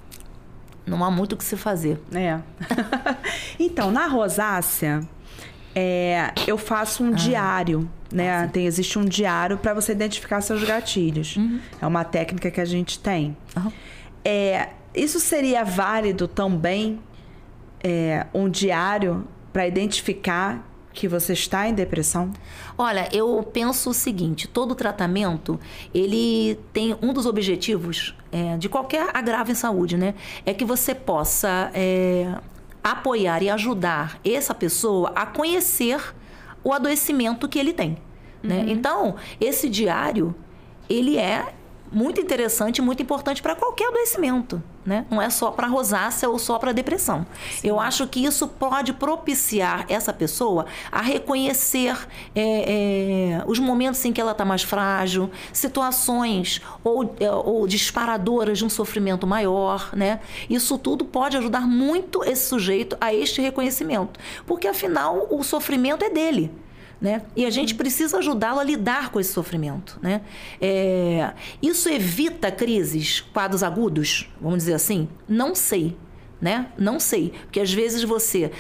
Não 0.87 1.05
há 1.05 1.11
muito 1.11 1.33
o 1.33 1.37
que 1.37 1.45
se 1.45 1.57
fazer. 1.57 2.01
É. 2.13 2.41
então, 3.59 3.91
na 3.91 4.07
rosácea, 4.07 5.01
é, 5.75 6.33
eu 6.47 6.59
faço 6.59 7.03
um 7.03 7.09
ah. 7.09 7.13
diário, 7.13 7.89
né? 8.13 8.49
Tem, 8.53 8.67
existe 8.67 8.99
um 8.99 9.05
diário 9.05 9.59
para 9.59 9.75
você 9.75 9.93
identificar 9.93 10.41
seus 10.41 10.63
gatilhos. 10.65 11.37
Uhum. 11.37 11.61
É 11.81 11.87
uma 11.87 12.05
técnica 12.05 12.51
que 12.51 12.61
a 12.61 12.65
gente 12.65 12.99
tem. 12.99 13.37
Uhum. 13.57 13.73
É, 14.25 14.71
isso 14.95 15.21
seria 15.21 15.65
válido 15.65 16.27
também 16.27 17.01
é, 17.83 18.27
um 18.35 18.49
diário 18.49 19.27
para 19.53 19.67
identificar 19.67 20.67
que 20.93 21.07
você 21.07 21.33
está 21.33 21.69
em 21.69 21.75
depressão? 21.75 22.33
Olha, 22.77 23.09
eu 23.13 23.43
penso 23.43 23.91
o 23.91 23.95
seguinte: 23.95 24.49
todo 24.49 24.75
tratamento 24.75 25.59
ele 25.95 26.59
tem 26.73 26.97
um 27.01 27.13
dos 27.13 27.27
objetivos 27.27 28.15
é, 28.33 28.57
de 28.57 28.69
qualquer 28.69 29.11
agravo 29.15 29.51
em 29.51 29.55
saúde, 29.55 29.97
né? 29.97 30.15
É 30.45 30.53
que 30.53 30.65
você 30.65 30.95
possa 30.95 31.71
é, 31.75 32.35
apoiar 32.83 33.43
e 33.43 33.51
ajudar 33.51 34.19
essa 34.25 34.55
pessoa 34.55 35.13
a 35.15 35.27
conhecer 35.27 36.15
o 36.63 36.73
adoecimento 36.73 37.49
que 37.49 37.59
ele 37.59 37.73
tem. 37.73 37.97
Né? 38.43 38.61
Uhum. 38.61 38.69
Então, 38.69 39.17
esse 39.41 39.69
diário, 39.69 40.35
ele 40.89 41.19
é 41.19 41.55
muito 41.93 42.21
interessante, 42.21 42.81
muito 42.81 43.03
importante 43.03 43.43
para 43.43 43.55
qualquer 43.55 43.89
adoecimento, 43.89 44.63
né? 44.85 45.07
Não 45.11 45.21
é 45.21 45.29
só 45.29 45.51
para 45.51 45.67
rosácea 45.67 46.29
ou 46.29 46.39
só 46.39 46.59
para 46.59 46.73
depressão. 46.73 47.27
Sim. 47.53 47.69
Eu 47.69 47.81
acho 47.81 48.07
que 48.07 48.25
isso 48.25 48.47
pode 48.47 48.93
propiciar 48.93 49.85
essa 49.89 50.13
pessoa 50.13 50.67
a 50.91 51.01
reconhecer 51.01 51.97
é, 52.35 53.41
é, 53.41 53.45
os 53.47 53.59
momentos 53.59 54.05
em 54.05 54.13
que 54.13 54.21
ela 54.21 54.33
está 54.33 54.45
mais 54.45 54.63
frágil, 54.63 55.31
situações 55.53 56.63
ou, 56.85 57.15
é, 57.19 57.31
ou 57.31 57.67
disparadoras 57.67 58.59
de 58.59 58.65
um 58.65 58.71
sofrimento 58.71 59.27
maior, 59.27 59.91
né? 59.93 60.21
Isso 60.49 60.79
tudo 60.79 61.05
pode 61.05 61.37
ajudar 61.37 61.67
muito 61.67 62.25
esse 62.25 62.49
sujeito 62.49 62.97
a 63.01 63.13
este 63.13 63.41
reconhecimento, 63.41 64.21
porque 64.47 64.69
afinal 64.69 65.27
o 65.31 65.43
sofrimento 65.43 66.05
é 66.05 66.11
dele. 66.11 66.51
Né? 67.01 67.23
E 67.35 67.47
a 67.47 67.51
gente 67.51 67.75
precisa 67.75 68.19
ajudá-lo 68.19 68.61
a 68.61 68.65
lidar 68.65 69.11
com 69.11 69.19
esse 69.19 69.33
sofrimento. 69.33 69.99
Né? 70.03 70.21
É, 70.61 71.33
isso 71.63 71.89
evita 71.89 72.51
crises, 72.53 73.21
quadros 73.21 73.63
agudos, 73.63 74.29
vamos 74.41 74.59
dizer 74.59 74.75
assim? 74.75 75.09
Não 75.29 75.55
sei. 75.55 75.97
né? 76.41 76.69
Não 76.77 76.99
sei, 76.99 77.35
porque 77.45 77.61
às 77.61 77.73
vezes 77.73 78.03
você 78.03 78.51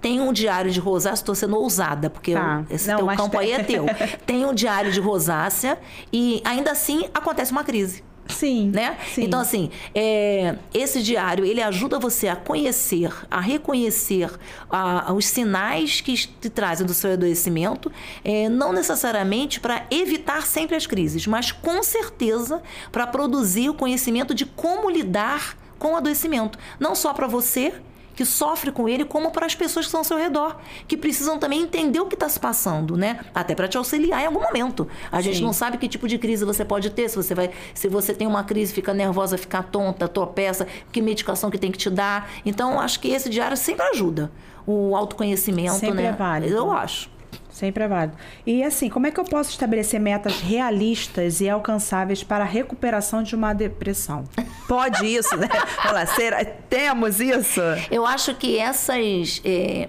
tem 0.00 0.20
um 0.20 0.32
diário 0.32 0.70
de 0.70 0.80
rosácea, 0.80 1.20
estou 1.22 1.34
sendo 1.34 1.56
ousada, 1.56 2.08
porque 2.08 2.32
tá. 2.32 2.64
eu, 2.68 2.74
esse 2.74 2.88
Não, 2.88 2.96
teu 2.96 3.06
campo 3.16 3.38
aí 3.38 3.52
é 3.52 3.62
teu. 3.64 3.84
Tem 4.24 4.44
um 4.46 4.54
diário 4.54 4.90
de 4.90 5.00
rosácea 5.00 5.78
e 6.12 6.40
ainda 6.44 6.72
assim 6.72 7.08
acontece 7.12 7.52
uma 7.52 7.64
crise. 7.64 8.02
Sim. 8.32 8.70
Né? 8.70 8.96
Sim. 9.14 9.24
Então, 9.24 9.40
assim, 9.40 9.70
é, 9.94 10.56
esse 10.72 11.02
diário, 11.02 11.44
ele 11.44 11.62
ajuda 11.62 11.98
você 11.98 12.28
a 12.28 12.36
conhecer, 12.36 13.12
a 13.30 13.40
reconhecer 13.40 14.30
a, 14.68 15.10
a, 15.10 15.12
os 15.12 15.26
sinais 15.26 16.00
que 16.00 16.14
te 16.14 16.50
trazem 16.50 16.86
do 16.86 16.94
seu 16.94 17.12
adoecimento, 17.12 17.90
é, 18.24 18.48
não 18.48 18.72
necessariamente 18.72 19.60
para 19.60 19.86
evitar 19.90 20.46
sempre 20.46 20.76
as 20.76 20.86
crises, 20.86 21.26
mas 21.26 21.52
com 21.52 21.82
certeza 21.82 22.62
para 22.90 23.06
produzir 23.06 23.68
o 23.68 23.74
conhecimento 23.74 24.34
de 24.34 24.46
como 24.46 24.90
lidar 24.90 25.56
com 25.78 25.92
o 25.92 25.96
adoecimento. 25.96 26.58
Não 26.78 26.94
só 26.94 27.12
para 27.12 27.26
você 27.26 27.72
que 28.20 28.24
sofre 28.26 28.70
com 28.70 28.86
ele, 28.86 29.02
como 29.06 29.30
para 29.30 29.46
as 29.46 29.54
pessoas 29.54 29.86
que 29.86 29.88
estão 29.88 30.00
ao 30.00 30.04
seu 30.04 30.18
redor, 30.18 30.58
que 30.86 30.94
precisam 30.94 31.38
também 31.38 31.62
entender 31.62 32.00
o 32.00 32.04
que 32.04 32.14
está 32.14 32.28
se 32.28 32.38
passando, 32.38 32.94
né? 32.94 33.20
Até 33.34 33.54
para 33.54 33.66
te 33.66 33.78
auxiliar 33.78 34.20
em 34.20 34.26
algum 34.26 34.42
momento. 34.42 34.86
A 35.10 35.16
Sim. 35.16 35.22
gente 35.22 35.42
não 35.42 35.54
sabe 35.54 35.78
que 35.78 35.88
tipo 35.88 36.06
de 36.06 36.18
crise 36.18 36.44
você 36.44 36.62
pode 36.62 36.90
ter, 36.90 37.08
se 37.08 37.16
você 37.16 37.34
vai, 37.34 37.50
se 37.72 37.88
você 37.88 38.12
tem 38.12 38.26
uma 38.26 38.44
crise, 38.44 38.74
fica 38.74 38.92
nervosa, 38.92 39.38
fica 39.38 39.62
tonta, 39.62 40.06
tropeça, 40.06 40.66
que 40.92 41.00
medicação 41.00 41.50
que 41.50 41.56
tem 41.56 41.72
que 41.72 41.78
te 41.78 41.88
dar. 41.88 42.30
Então, 42.44 42.78
acho 42.78 43.00
que 43.00 43.08
esse 43.08 43.30
diário 43.30 43.56
sempre 43.56 43.86
ajuda. 43.86 44.30
O 44.66 44.94
autoconhecimento, 44.94 45.76
sempre 45.76 46.02
né? 46.02 46.08
É 46.08 46.12
válido. 46.12 46.54
Eu 46.54 46.70
acho. 46.70 47.08
Sempre 47.50 47.84
é 47.84 47.88
válido. 47.88 48.16
E 48.46 48.62
assim, 48.62 48.88
como 48.88 49.06
é 49.06 49.10
que 49.10 49.20
eu 49.20 49.24
posso 49.24 49.50
estabelecer 49.50 50.00
metas 50.00 50.40
realistas 50.40 51.40
e 51.40 51.48
alcançáveis 51.48 52.22
para 52.22 52.44
a 52.44 52.46
recuperação 52.46 53.22
de 53.22 53.34
uma 53.34 53.52
depressão? 53.52 54.24
Pode 54.66 55.04
isso, 55.04 55.36
né? 55.36 55.48
Olha, 55.86 56.06
será, 56.06 56.44
temos 56.44 57.20
isso? 57.20 57.60
Eu 57.90 58.06
acho 58.06 58.34
que 58.34 58.58
essas. 58.58 59.42
É, 59.44 59.88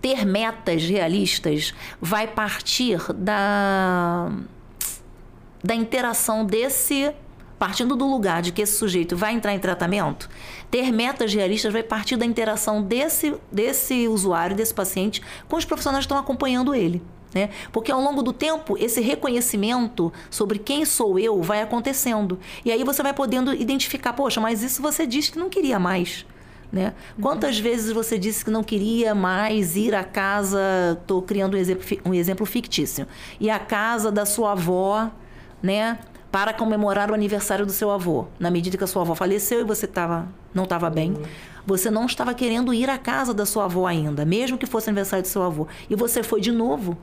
ter 0.00 0.24
metas 0.24 0.84
realistas 0.84 1.74
vai 2.00 2.28
partir 2.28 3.00
da, 3.12 4.30
da 5.64 5.74
interação 5.74 6.44
desse 6.44 7.12
partindo 7.58 7.96
do 7.96 8.06
lugar 8.06 8.40
de 8.40 8.52
que 8.52 8.62
esse 8.62 8.76
sujeito 8.76 9.16
vai 9.16 9.34
entrar 9.34 9.52
em 9.52 9.58
tratamento, 9.58 10.28
ter 10.70 10.92
metas 10.92 11.34
realistas 11.34 11.72
vai 11.72 11.82
partir 11.82 12.16
da 12.16 12.24
interação 12.24 12.82
desse, 12.82 13.34
desse 13.50 14.06
usuário, 14.06 14.54
desse 14.54 14.72
paciente, 14.72 15.22
com 15.48 15.56
os 15.56 15.64
profissionais 15.64 16.04
que 16.04 16.06
estão 16.06 16.18
acompanhando 16.18 16.74
ele. 16.74 17.02
Né? 17.34 17.50
Porque 17.72 17.92
ao 17.92 18.00
longo 18.00 18.22
do 18.22 18.32
tempo, 18.32 18.76
esse 18.78 19.00
reconhecimento 19.00 20.12
sobre 20.30 20.58
quem 20.58 20.84
sou 20.84 21.18
eu 21.18 21.42
vai 21.42 21.60
acontecendo. 21.60 22.38
E 22.64 22.72
aí 22.72 22.82
você 22.84 23.02
vai 23.02 23.12
podendo 23.12 23.52
identificar, 23.52 24.12
poxa, 24.12 24.40
mas 24.40 24.62
isso 24.62 24.80
você 24.80 25.06
disse 25.06 25.32
que 25.32 25.38
não 25.38 25.50
queria 25.50 25.78
mais. 25.78 26.24
Né? 26.72 26.94
Uhum. 27.16 27.22
Quantas 27.22 27.58
vezes 27.58 27.92
você 27.92 28.18
disse 28.18 28.44
que 28.44 28.50
não 28.50 28.62
queria 28.62 29.14
mais 29.14 29.76
ir 29.76 29.94
à 29.94 30.04
casa, 30.04 30.58
estou 31.00 31.22
criando 31.22 31.54
um 31.54 31.58
exemplo, 31.58 31.84
um 32.04 32.14
exemplo 32.14 32.46
fictício, 32.46 33.06
e 33.40 33.50
a 33.50 33.58
casa 33.58 34.10
da 34.10 34.26
sua 34.26 34.52
avó, 34.52 35.10
né? 35.62 35.98
Para 36.30 36.52
comemorar 36.52 37.10
o 37.10 37.14
aniversário 37.14 37.64
do 37.64 37.72
seu 37.72 37.90
avô. 37.90 38.26
Na 38.38 38.50
medida 38.50 38.76
que 38.76 38.84
a 38.84 38.86
sua 38.86 39.02
avó 39.02 39.14
faleceu 39.14 39.60
e 39.60 39.64
você 39.64 39.86
tava, 39.86 40.28
não 40.52 40.64
estava 40.64 40.90
bem, 40.90 41.16
você 41.66 41.90
não 41.90 42.06
estava 42.06 42.34
querendo 42.34 42.72
ir 42.72 42.88
à 42.90 42.98
casa 42.98 43.32
da 43.32 43.46
sua 43.46 43.64
avó 43.64 43.86
ainda, 43.86 44.24
mesmo 44.24 44.58
que 44.58 44.66
fosse 44.66 44.90
aniversário 44.90 45.22
do 45.22 45.28
seu 45.28 45.42
avô. 45.42 45.66
E 45.88 45.94
você 45.94 46.22
foi 46.22 46.40
de 46.40 46.52
novo. 46.52 46.96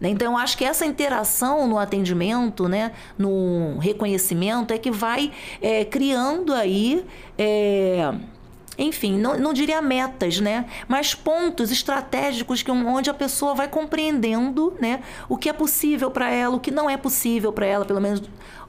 Né? 0.00 0.08
Então, 0.08 0.32
eu 0.32 0.38
acho 0.38 0.56
que 0.56 0.64
essa 0.64 0.86
interação 0.86 1.66
no 1.66 1.78
atendimento, 1.78 2.68
né, 2.68 2.92
no 3.18 3.78
reconhecimento, 3.78 4.72
é 4.72 4.78
que 4.78 4.90
vai 4.90 5.32
é, 5.60 5.84
criando 5.84 6.54
aí. 6.54 7.04
É, 7.36 8.14
enfim, 8.78 9.18
não, 9.18 9.36
não 9.36 9.52
diria 9.52 9.82
metas, 9.82 10.38
né? 10.38 10.64
Mas 10.86 11.14
pontos 11.14 11.72
estratégicos 11.72 12.62
que, 12.62 12.70
onde 12.70 13.10
a 13.10 13.14
pessoa 13.14 13.54
vai 13.54 13.66
compreendendo 13.66 14.72
né, 14.80 15.00
o 15.28 15.36
que 15.36 15.48
é 15.48 15.52
possível 15.52 16.10
para 16.10 16.30
ela, 16.30 16.54
o 16.54 16.60
que 16.60 16.70
não 16.70 16.88
é 16.88 16.96
possível 16.96 17.52
para 17.52 17.66
ela, 17.66 17.84
pelo 17.84 18.00
menos 18.00 18.22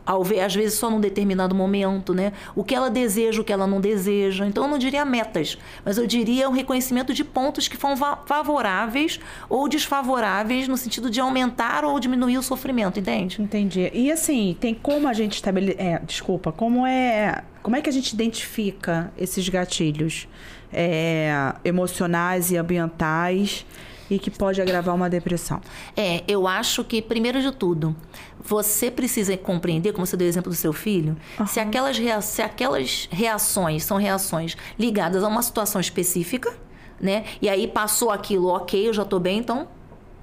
ao 0.10 0.24
ver, 0.24 0.40
às 0.40 0.56
vezes 0.56 0.74
só 0.80 0.90
num 0.90 1.00
determinado 1.00 1.54
momento, 1.54 2.16
né? 2.16 2.34
O 2.56 2.64
que 2.64 2.74
ela 2.74 2.90
deseja, 2.90 3.42
o 3.42 3.44
que 3.44 3.54
ela 3.54 3.68
não 3.68 3.80
deseja. 3.80 4.44
Então 4.48 4.64
eu 4.64 4.68
não 4.68 4.80
diria 4.80 5.06
metas, 5.06 5.56
mas 5.86 6.00
eu 6.00 6.08
diria 6.08 6.50
um 6.50 6.52
reconhecimento 6.52 7.14
de 7.14 7.24
pontos 7.24 7.68
que 7.68 7.78
foram 7.78 7.96
favoráveis 8.26 9.20
ou 9.48 9.70
desfavoráveis 9.70 10.68
no 10.68 10.76
sentido 10.78 11.12
de 11.12 11.20
aumentar 11.20 11.86
ou 11.86 12.00
diminuir 12.00 12.40
o 12.40 12.42
sofrimento, 12.42 13.00
entende? 13.00 13.40
Entendi. 13.40 13.92
E 13.94 14.12
assim, 14.12 14.58
tem 14.60 14.74
como 14.74 15.08
a 15.08 15.14
gente 15.14 15.34
estabelecer. 15.36 15.80
É, 15.80 16.00
desculpa, 16.00 16.52
como 16.52 16.88
é. 16.88 17.44
Como 17.62 17.76
é 17.76 17.82
que 17.82 17.90
a 17.90 17.94
gente 17.94 18.12
identifica 18.12 19.14
esses 19.16 19.48
gatilhos 19.48 20.28
é, 20.74 21.54
emocionais 21.64 22.50
e 22.50 22.58
ambientais 22.58 23.64
e 24.10 24.18
que 24.18 24.32
pode 24.32 24.62
agravar 24.62 24.96
uma 24.96 25.10
depressão? 25.10 25.62
É, 25.96 26.24
eu 26.28 26.48
acho 26.48 26.84
que, 26.84 27.02
primeiro 27.02 27.42
de 27.42 27.52
tudo, 27.52 27.96
você 28.40 28.90
precisa 28.90 29.36
compreender, 29.38 29.94
como 29.94 30.06
você 30.06 30.18
deu 30.18 30.26
o 30.26 30.30
exemplo 30.30 30.52
do 30.52 30.56
seu 30.56 30.74
filho, 30.74 31.16
uhum. 31.40 31.46
se, 31.46 31.60
aquelas 31.60 31.98
se 32.24 32.42
aquelas 32.42 33.08
reações 33.12 33.84
são 33.84 33.98
reações 33.98 34.56
ligadas 34.78 35.24
a 35.24 35.28
uma 35.28 35.42
situação 35.42 35.80
específica, 35.80 36.54
né? 37.00 37.26
E 37.42 37.48
aí 37.48 37.68
passou 37.68 38.12
aquilo, 38.12 38.48
ok, 38.48 38.88
eu 38.88 38.94
já 38.94 39.04
estou 39.04 39.20
bem, 39.20 39.40
então 39.40 39.68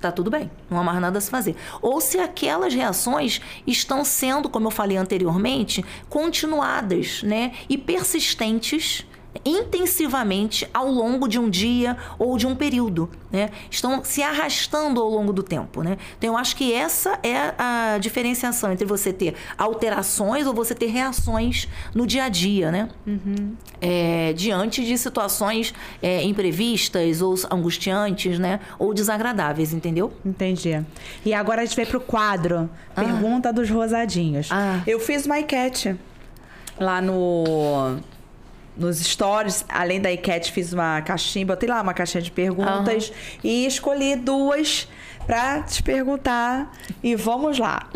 tá 0.00 0.12
tudo 0.12 0.30
bem, 0.30 0.50
não 0.70 0.78
há 0.78 0.84
mais 0.84 1.00
nada 1.00 1.18
a 1.18 1.20
se 1.20 1.30
fazer. 1.30 1.56
Ou 1.80 2.00
se 2.00 2.18
aquelas 2.18 2.74
reações 2.74 3.40
estão 3.66 4.04
sendo, 4.04 4.48
como 4.48 4.66
eu 4.66 4.70
falei 4.70 4.96
anteriormente, 4.96 5.84
continuadas, 6.08 7.22
né? 7.22 7.52
E 7.68 7.78
persistentes 7.78 9.06
intensivamente 9.44 10.68
ao 10.72 10.90
longo 10.90 11.28
de 11.28 11.38
um 11.38 11.48
dia 11.48 11.96
ou 12.18 12.36
de 12.36 12.46
um 12.46 12.54
período, 12.54 13.08
né? 13.30 13.50
Estão 13.70 14.02
se 14.04 14.22
arrastando 14.22 15.00
ao 15.00 15.08
longo 15.08 15.32
do 15.32 15.42
tempo, 15.42 15.82
né? 15.82 15.98
Então 16.18 16.30
eu 16.30 16.36
acho 16.36 16.56
que 16.56 16.72
essa 16.72 17.18
é 17.22 17.54
a 17.58 17.98
diferenciação 18.00 18.72
entre 18.72 18.86
você 18.86 19.12
ter 19.12 19.34
alterações 19.56 20.46
ou 20.46 20.54
você 20.54 20.74
ter 20.74 20.86
reações 20.86 21.68
no 21.94 22.06
dia 22.06 22.24
a 22.24 22.28
dia, 22.28 22.70
né? 22.70 22.88
Uhum. 23.06 23.54
É, 23.80 24.32
diante 24.32 24.84
de 24.84 24.96
situações 24.96 25.74
é, 26.02 26.22
imprevistas 26.22 27.20
ou 27.20 27.34
angustiantes, 27.50 28.38
né? 28.38 28.60
Ou 28.78 28.94
desagradáveis, 28.94 29.72
entendeu? 29.72 30.12
Entendi. 30.24 30.84
E 31.24 31.34
agora 31.34 31.62
a 31.62 31.64
gente 31.64 31.76
vai 31.76 31.86
pro 31.86 32.00
quadro 32.00 32.70
ah. 32.96 33.04
Pergunta 33.04 33.52
dos 33.52 33.68
Rosadinhos. 33.70 34.48
Ah. 34.50 34.80
Eu 34.86 34.98
fiz 34.98 35.26
uma 35.26 35.38
enquete 35.38 35.96
lá 36.80 37.02
no 37.02 37.98
nos 38.76 38.98
stories, 38.98 39.64
além 39.68 40.00
da 40.00 40.12
enquete, 40.12 40.52
fiz 40.52 40.72
uma 40.72 41.00
caixinha, 41.02 41.46
botei 41.46 41.68
lá 41.68 41.80
uma 41.80 41.94
caixinha 41.94 42.22
de 42.22 42.30
perguntas 42.30 43.08
uhum. 43.08 43.14
e 43.42 43.66
escolhi 43.66 44.16
duas 44.16 44.88
para 45.26 45.62
te 45.62 45.82
perguntar. 45.82 46.72
E 47.02 47.14
vamos 47.16 47.58
lá. 47.58 47.88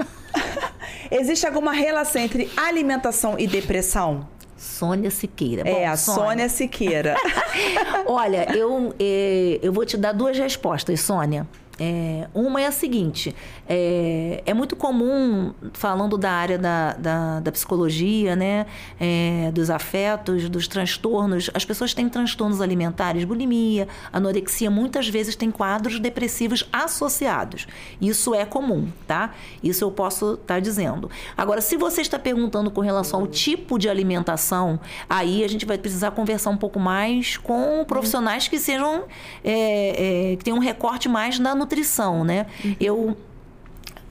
Existe 1.10 1.46
alguma 1.46 1.72
relação 1.72 2.22
entre 2.22 2.50
alimentação 2.56 3.38
e 3.38 3.46
depressão? 3.46 4.28
Sônia 4.56 5.10
Siqueira. 5.10 5.62
É, 5.66 5.72
Bom, 5.72 5.78
é, 5.78 5.86
a 5.86 5.96
Sônia, 5.96 6.22
Sônia 6.22 6.48
Siqueira. 6.48 7.16
Olha, 8.06 8.46
eu, 8.54 8.94
eh, 8.98 9.58
eu 9.62 9.72
vou 9.72 9.86
te 9.86 9.96
dar 9.96 10.12
duas 10.12 10.36
respostas, 10.36 11.00
Sônia. 11.00 11.46
É, 11.82 12.28
uma 12.34 12.60
é 12.60 12.66
a 12.66 12.72
seguinte: 12.72 13.34
é, 13.66 14.42
é, 14.44 14.52
muito 14.52 14.76
comum, 14.76 15.54
falando 15.72 16.18
da 16.18 16.30
área 16.30 16.58
da, 16.58 16.92
da, 16.92 17.40
da 17.40 17.50
psicologia, 17.50 18.36
né, 18.36 18.66
é, 19.00 19.50
dos 19.54 19.70
afetos, 19.70 20.50
dos 20.50 20.68
transtornos, 20.68 21.50
as 21.54 21.64
pessoas 21.64 21.94
têm 21.94 22.06
transtornos 22.06 22.60
alimentares, 22.60 23.24
bulimia, 23.24 23.88
anorexia, 24.12 24.70
muitas 24.70 25.08
vezes 25.08 25.34
têm 25.34 25.50
quadros 25.50 25.98
depressivos 25.98 26.68
associados. 26.70 27.66
Isso 27.98 28.34
é 28.34 28.44
comum, 28.44 28.88
tá? 29.06 29.32
Isso 29.62 29.82
eu 29.82 29.90
posso 29.90 30.34
estar 30.34 30.54
tá 30.54 30.60
dizendo. 30.60 31.10
Agora, 31.34 31.62
se 31.62 31.78
você 31.78 32.02
está 32.02 32.18
perguntando 32.18 32.70
com 32.70 32.82
relação 32.82 33.20
ao 33.20 33.26
tipo 33.26 33.78
de 33.78 33.88
alimentação, 33.88 34.78
aí 35.08 35.42
a 35.42 35.48
gente 35.48 35.64
vai 35.64 35.78
precisar 35.78 36.10
conversar 36.10 36.50
um 36.50 36.58
pouco 36.58 36.78
mais 36.78 37.38
com 37.38 37.82
profissionais 37.86 38.48
que 38.48 38.58
sejam 38.58 39.04
é, 39.42 40.32
é, 40.32 40.36
que 40.36 40.44
tenham 40.44 40.58
um 40.58 40.60
recorte 40.60 41.08
mais 41.08 41.38
da 41.38 41.54
nutrição 41.54 41.69
nutrição, 41.70 42.24
né? 42.24 42.46
Uhum. 42.64 42.76
Eu 42.80 43.16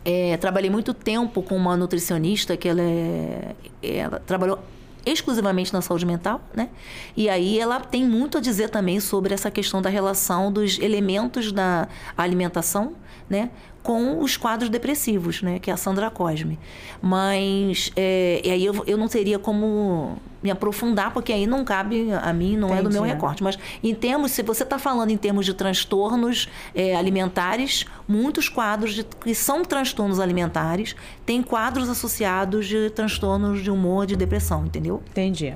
é, 0.05 0.37
trabalhei 0.37 0.69
muito 0.69 0.93
tempo 0.93 1.43
com 1.43 1.55
uma 1.55 1.75
nutricionista 1.75 2.55
que 2.55 2.69
ela, 2.69 2.81
é, 2.81 3.55
ela 3.83 4.19
trabalhou 4.25 4.59
exclusivamente 5.05 5.73
na 5.73 5.81
saúde 5.81 6.05
mental, 6.05 6.41
né? 6.55 6.69
E 7.15 7.29
aí 7.29 7.59
ela 7.59 7.79
tem 7.79 8.05
muito 8.05 8.37
a 8.37 8.41
dizer 8.41 8.69
também 8.69 8.99
sobre 8.99 9.33
essa 9.33 9.51
questão 9.51 9.81
da 9.81 9.89
relação 9.89 10.51
dos 10.51 10.79
elementos 10.79 11.51
da 11.51 11.87
alimentação, 12.17 12.93
né? 13.29 13.49
com 13.81 14.21
os 14.21 14.35
quadros 14.35 14.69
depressivos, 14.69 15.41
né? 15.41 15.57
Que 15.57 15.71
é 15.71 15.73
a 15.73 15.77
Sandra 15.77 16.11
Cosme. 16.11 16.59
Mas 17.01 17.91
é, 17.95 18.41
e 18.43 18.51
aí 18.51 18.65
eu, 18.65 18.83
eu 18.85 18.97
não 18.97 19.07
teria 19.07 19.39
como 19.39 20.17
me 20.41 20.49
aprofundar, 20.49 21.13
porque 21.13 21.33
aí 21.33 21.45
não 21.45 21.63
cabe 21.63 22.11
a 22.11 22.31
mim, 22.31 22.55
não 22.55 22.69
Entendi. 22.69 22.79
é 22.79 22.89
do 22.89 22.91
meu 22.91 23.03
recorte. 23.03 23.43
Mas 23.43 23.57
em 23.83 23.93
termos, 23.93 24.31
se 24.31 24.41
você 24.41 24.63
está 24.63 24.79
falando 24.79 25.11
em 25.11 25.17
termos 25.17 25.45
de 25.45 25.53
transtornos 25.53 26.49
é, 26.73 26.95
alimentares, 26.95 27.85
muitos 28.07 28.47
quadros 28.47 28.93
de, 28.93 29.03
que 29.03 29.35
são 29.35 29.63
transtornos 29.63 30.19
alimentares 30.19 30.95
têm 31.25 31.41
quadros 31.41 31.89
associados 31.89 32.67
de 32.67 32.89
transtornos 32.89 33.61
de 33.61 33.69
humor, 33.69 34.05
de 34.05 34.15
depressão, 34.15 34.65
entendeu? 34.65 35.03
Entendi. 35.09 35.55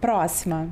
Próxima. 0.00 0.68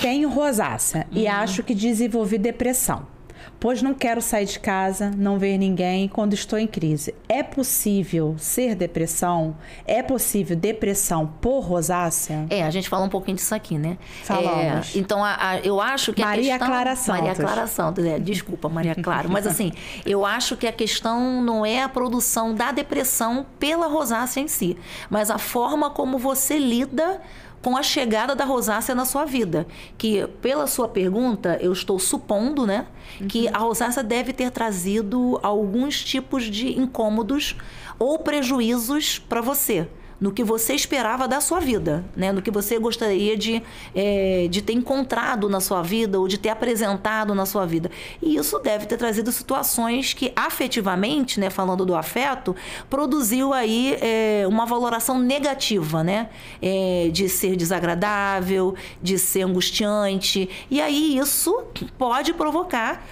Tenho 0.00 0.28
rosácea 0.28 1.06
e 1.12 1.28
acho 1.28 1.62
que 1.62 1.74
desenvolvi 1.74 2.36
depressão 2.36 3.13
pois 3.60 3.82
não 3.82 3.94
quero 3.94 4.20
sair 4.20 4.46
de 4.46 4.58
casa, 4.58 5.10
não 5.16 5.38
ver 5.38 5.58
ninguém 5.58 6.08
quando 6.08 6.34
estou 6.34 6.58
em 6.58 6.66
crise. 6.66 7.14
É 7.28 7.42
possível 7.42 8.34
ser 8.38 8.74
depressão? 8.74 9.56
É 9.86 10.02
possível 10.02 10.56
depressão 10.56 11.26
por 11.40 11.60
rosácea? 11.60 12.46
É, 12.50 12.62
a 12.62 12.70
gente 12.70 12.88
fala 12.88 13.04
um 13.04 13.08
pouquinho 13.08 13.36
disso 13.36 13.54
aqui, 13.54 13.78
né? 13.78 13.98
Falamos. 14.22 14.94
É, 14.94 14.98
então, 14.98 15.24
a, 15.24 15.50
a, 15.50 15.58
eu 15.60 15.80
acho 15.80 16.12
que 16.12 16.22
Maria 16.22 16.54
a 16.54 16.58
questão... 16.58 16.68
Clara 16.68 16.96
Santos. 16.96 17.20
Maria 17.20 17.34
Clara 17.34 17.66
Santos, 17.66 18.04
é, 18.04 18.18
desculpa, 18.18 18.68
Maria 18.68 18.94
Clara. 18.94 19.28
Mas 19.28 19.46
assim, 19.46 19.72
eu 20.04 20.24
acho 20.24 20.56
que 20.56 20.66
a 20.66 20.72
questão 20.72 21.42
não 21.42 21.64
é 21.64 21.82
a 21.82 21.88
produção 21.88 22.54
da 22.54 22.72
depressão 22.72 23.46
pela 23.58 23.86
rosácea 23.86 24.40
em 24.40 24.48
si, 24.48 24.76
mas 25.08 25.30
a 25.30 25.38
forma 25.38 25.90
como 25.90 26.18
você 26.18 26.58
lida 26.58 27.20
com 27.64 27.78
a 27.78 27.82
chegada 27.82 28.36
da 28.36 28.44
rosácea 28.44 28.94
na 28.94 29.06
sua 29.06 29.24
vida. 29.24 29.66
Que, 29.96 30.26
pela 30.42 30.66
sua 30.66 30.86
pergunta, 30.86 31.58
eu 31.62 31.72
estou 31.72 31.98
supondo, 31.98 32.66
né, 32.66 32.86
uhum. 33.18 33.26
que 33.26 33.48
a 33.48 33.56
rosácea 33.56 34.02
deve 34.02 34.34
ter 34.34 34.50
trazido 34.50 35.40
alguns 35.42 36.04
tipos 36.04 36.44
de 36.44 36.78
incômodos 36.78 37.56
ou 37.98 38.18
prejuízos 38.18 39.18
para 39.18 39.40
você 39.40 39.88
no 40.20 40.32
que 40.32 40.44
você 40.44 40.74
esperava 40.74 41.26
da 41.26 41.40
sua 41.40 41.60
vida, 41.60 42.04
né? 42.16 42.32
no 42.32 42.42
que 42.42 42.50
você 42.50 42.78
gostaria 42.78 43.36
de, 43.36 43.62
é, 43.94 44.46
de 44.50 44.62
ter 44.62 44.72
encontrado 44.72 45.48
na 45.48 45.60
sua 45.60 45.82
vida 45.82 46.18
ou 46.18 46.28
de 46.28 46.38
ter 46.38 46.50
apresentado 46.50 47.34
na 47.34 47.46
sua 47.46 47.66
vida. 47.66 47.90
E 48.22 48.36
isso 48.36 48.58
deve 48.58 48.86
ter 48.86 48.96
trazido 48.96 49.30
situações 49.32 50.14
que, 50.14 50.32
afetivamente, 50.34 51.38
né, 51.38 51.50
falando 51.50 51.84
do 51.84 51.94
afeto, 51.94 52.54
produziu 52.88 53.52
aí 53.52 53.96
é, 54.00 54.44
uma 54.48 54.66
valoração 54.66 55.18
negativa, 55.18 56.02
né? 56.02 56.28
É, 56.60 57.10
de 57.12 57.28
ser 57.28 57.56
desagradável, 57.56 58.74
de 59.02 59.18
ser 59.18 59.42
angustiante. 59.42 60.48
E 60.70 60.80
aí 60.80 61.18
isso 61.18 61.64
pode 61.98 62.32
provocar 62.32 63.04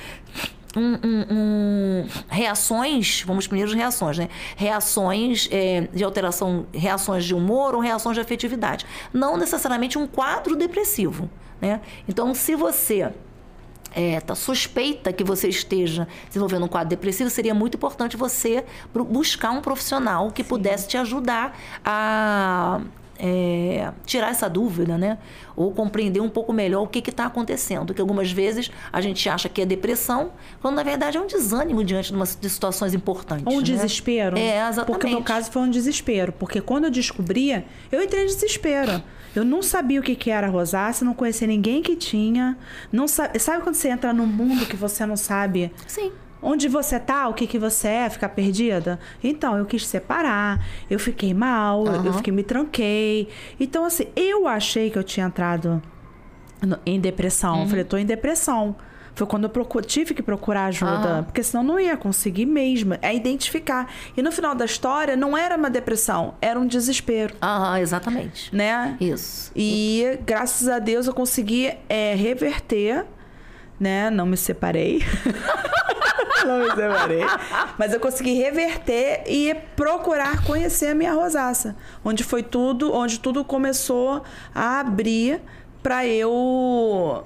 um, 0.76 0.94
um, 0.94 1.26
um, 1.30 2.06
reações, 2.28 3.22
vamos 3.26 3.46
primeiro 3.46 3.74
reações, 3.74 4.18
né? 4.18 4.28
Reações 4.56 5.48
é, 5.50 5.88
de 5.92 6.02
alteração, 6.02 6.66
reações 6.72 7.24
de 7.24 7.34
humor 7.34 7.74
ou 7.74 7.80
reações 7.80 8.14
de 8.14 8.20
afetividade. 8.20 8.86
Não 9.12 9.36
necessariamente 9.36 9.98
um 9.98 10.06
quadro 10.06 10.56
depressivo, 10.56 11.30
né? 11.60 11.80
Então, 12.08 12.34
se 12.34 12.54
você 12.56 13.12
é, 13.94 14.20
tá 14.20 14.34
suspeita 14.34 15.12
que 15.12 15.22
você 15.22 15.48
esteja 15.48 16.08
desenvolvendo 16.26 16.64
um 16.64 16.68
quadro 16.68 16.88
depressivo, 16.88 17.28
seria 17.28 17.54
muito 17.54 17.76
importante 17.76 18.16
você 18.16 18.64
buscar 18.94 19.50
um 19.50 19.60
profissional 19.60 20.30
que 20.30 20.42
Sim. 20.42 20.48
pudesse 20.48 20.88
te 20.88 20.96
ajudar 20.96 21.58
a 21.84 22.80
é, 23.24 23.92
tirar 24.04 24.30
essa 24.30 24.50
dúvida, 24.50 24.98
né? 24.98 25.16
Ou 25.54 25.70
compreender 25.70 26.20
um 26.20 26.28
pouco 26.28 26.52
melhor 26.52 26.82
o 26.82 26.88
que 26.88 26.98
está 27.08 27.26
acontecendo. 27.26 27.94
Que 27.94 28.00
algumas 28.00 28.32
vezes 28.32 28.68
a 28.92 29.00
gente 29.00 29.28
acha 29.28 29.48
que 29.48 29.62
é 29.62 29.66
depressão, 29.66 30.32
quando 30.60 30.74
na 30.74 30.82
verdade 30.82 31.16
é 31.16 31.20
um 31.20 31.26
desânimo 31.28 31.84
diante 31.84 32.08
de, 32.08 32.16
uma, 32.16 32.24
de 32.24 32.50
situações 32.50 32.94
importantes. 32.94 33.46
Um 33.46 33.58
né? 33.58 33.62
desespero. 33.62 34.36
É, 34.36 34.68
exatamente. 34.68 34.86
Porque 34.86 35.06
no 35.06 35.12
meu 35.12 35.22
caso 35.22 35.52
foi 35.52 35.62
um 35.62 35.70
desespero. 35.70 36.32
Porque 36.32 36.60
quando 36.60 36.84
eu 36.84 36.90
descobria, 36.90 37.64
eu 37.92 38.02
entrei 38.02 38.24
em 38.24 38.26
desespero. 38.26 39.00
Eu 39.36 39.44
não 39.44 39.62
sabia 39.62 40.00
o 40.00 40.02
que, 40.02 40.16
que 40.16 40.28
era 40.28 40.48
rosácea, 40.48 41.04
não 41.04 41.14
conhecia 41.14 41.46
ninguém 41.46 41.80
que 41.80 41.94
tinha. 41.94 42.58
Não 42.90 43.06
sabe, 43.06 43.38
sabe 43.38 43.62
quando 43.62 43.76
você 43.76 43.88
entra 43.88 44.12
num 44.12 44.26
mundo 44.26 44.66
que 44.66 44.76
você 44.76 45.06
não 45.06 45.16
sabe? 45.16 45.72
Sim 45.86 46.10
onde 46.42 46.68
você 46.68 46.98
tá, 46.98 47.28
o 47.28 47.34
que 47.34 47.46
que 47.46 47.58
você 47.58 47.88
é, 47.88 48.10
ficar 48.10 48.30
perdida. 48.30 48.98
Então, 49.22 49.56
eu 49.56 49.64
quis 49.64 49.86
separar, 49.86 50.60
eu 50.90 50.98
fiquei 50.98 51.32
mal, 51.32 51.84
uhum. 51.84 52.04
eu 52.04 52.12
fiquei 52.14 52.32
me 52.32 52.42
tranquei. 52.42 53.28
Então, 53.60 53.84
assim, 53.84 54.06
eu 54.16 54.48
achei 54.48 54.90
que 54.90 54.98
eu 54.98 55.04
tinha 55.04 55.26
entrado 55.26 55.80
no, 56.60 56.78
em 56.84 57.00
depressão. 57.00 57.60
Uhum. 57.60 57.68
Falei, 57.68 57.84
tô 57.84 57.96
em 57.96 58.06
depressão. 58.06 58.74
Foi 59.14 59.26
quando 59.26 59.44
eu 59.44 59.82
tive 59.82 60.14
que 60.14 60.22
procurar 60.22 60.66
ajuda, 60.66 61.16
uhum. 61.16 61.24
porque 61.24 61.42
senão 61.42 61.62
não 61.62 61.78
ia 61.78 61.96
conseguir 61.96 62.46
mesmo. 62.46 62.96
É 63.02 63.14
identificar. 63.14 63.88
E 64.16 64.22
no 64.22 64.32
final 64.32 64.54
da 64.54 64.64
história, 64.64 65.16
não 65.16 65.36
era 65.36 65.56
uma 65.56 65.68
depressão, 65.68 66.34
era 66.40 66.58
um 66.58 66.66
desespero. 66.66 67.34
Aham, 67.42 67.78
exatamente. 67.78 68.54
Né? 68.54 68.96
Isso. 69.00 69.52
E 69.54 70.18
graças 70.24 70.66
a 70.66 70.78
Deus 70.78 71.06
eu 71.06 71.12
consegui 71.12 71.74
é, 71.88 72.14
reverter, 72.14 73.04
né? 73.78 74.10
Não 74.10 74.26
me 74.26 74.36
separei. 74.36 75.04
não 76.44 76.60
me 76.60 76.70
separei. 76.70 77.24
Mas 77.78 77.92
eu 77.92 78.00
consegui 78.00 78.34
reverter 78.34 79.24
e 79.26 79.54
procurar 79.76 80.44
conhecer 80.44 80.88
a 80.88 80.94
minha 80.94 81.12
rosácea. 81.12 81.76
Onde 82.04 82.24
foi 82.24 82.42
tudo, 82.42 82.92
onde 82.92 83.20
tudo 83.20 83.44
começou 83.44 84.22
a 84.54 84.80
abrir 84.80 85.40
para 85.82 86.06
eu 86.06 87.24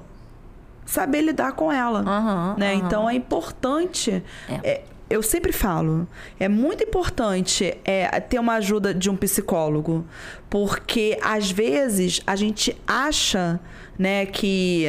saber 0.84 1.20
lidar 1.20 1.52
com 1.52 1.70
ela. 1.70 2.00
Uhum, 2.00 2.58
né? 2.58 2.74
Uhum. 2.74 2.86
Então 2.86 3.10
é 3.10 3.14
importante. 3.14 4.22
É. 4.48 4.60
É, 4.62 4.84
eu 5.08 5.22
sempre 5.22 5.52
falo, 5.52 6.08
é 6.38 6.48
muito 6.48 6.82
importante 6.82 7.76
é, 7.84 8.08
ter 8.20 8.40
uma 8.40 8.54
ajuda 8.54 8.92
de 8.92 9.08
um 9.08 9.16
psicólogo, 9.16 10.04
porque 10.50 11.16
às 11.22 11.50
vezes 11.50 12.20
a 12.26 12.34
gente 12.34 12.76
acha, 12.86 13.60
né, 13.96 14.26
que 14.26 14.86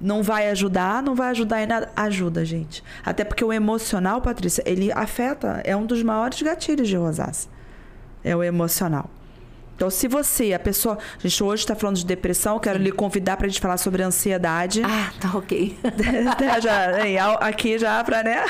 não 0.00 0.22
vai 0.22 0.48
ajudar, 0.48 1.02
não 1.02 1.14
vai 1.14 1.28
ajudar 1.30 1.62
em 1.62 1.66
nada. 1.66 1.90
Ajuda, 1.94 2.44
gente. 2.44 2.82
Até 3.04 3.22
porque 3.22 3.44
o 3.44 3.52
emocional, 3.52 4.22
Patrícia, 4.22 4.62
ele 4.64 4.90
afeta, 4.90 5.60
é 5.64 5.76
um 5.76 5.84
dos 5.84 6.02
maiores 6.02 6.40
gatilhos 6.40 6.88
de 6.88 6.96
rosácea. 6.96 7.50
É 8.24 8.34
o 8.34 8.42
emocional. 8.42 9.10
Então, 9.76 9.88
se 9.88 10.08
você, 10.08 10.52
a 10.52 10.58
pessoa. 10.58 10.98
A 11.18 11.26
gente 11.26 11.42
hoje 11.42 11.62
está 11.62 11.74
falando 11.74 11.96
de 11.96 12.04
depressão, 12.04 12.58
quero 12.58 12.78
Sim. 12.78 12.84
lhe 12.84 12.92
convidar 12.92 13.36
para 13.36 13.46
a 13.46 13.48
gente 13.48 13.60
falar 13.60 13.76
sobre 13.76 14.02
ansiedade. 14.02 14.82
Ah, 14.84 15.10
tá 15.20 15.36
ok. 15.36 15.78
já, 16.62 17.32
aqui 17.34 17.78
já 17.78 18.02
para, 18.04 18.22
né? 18.22 18.44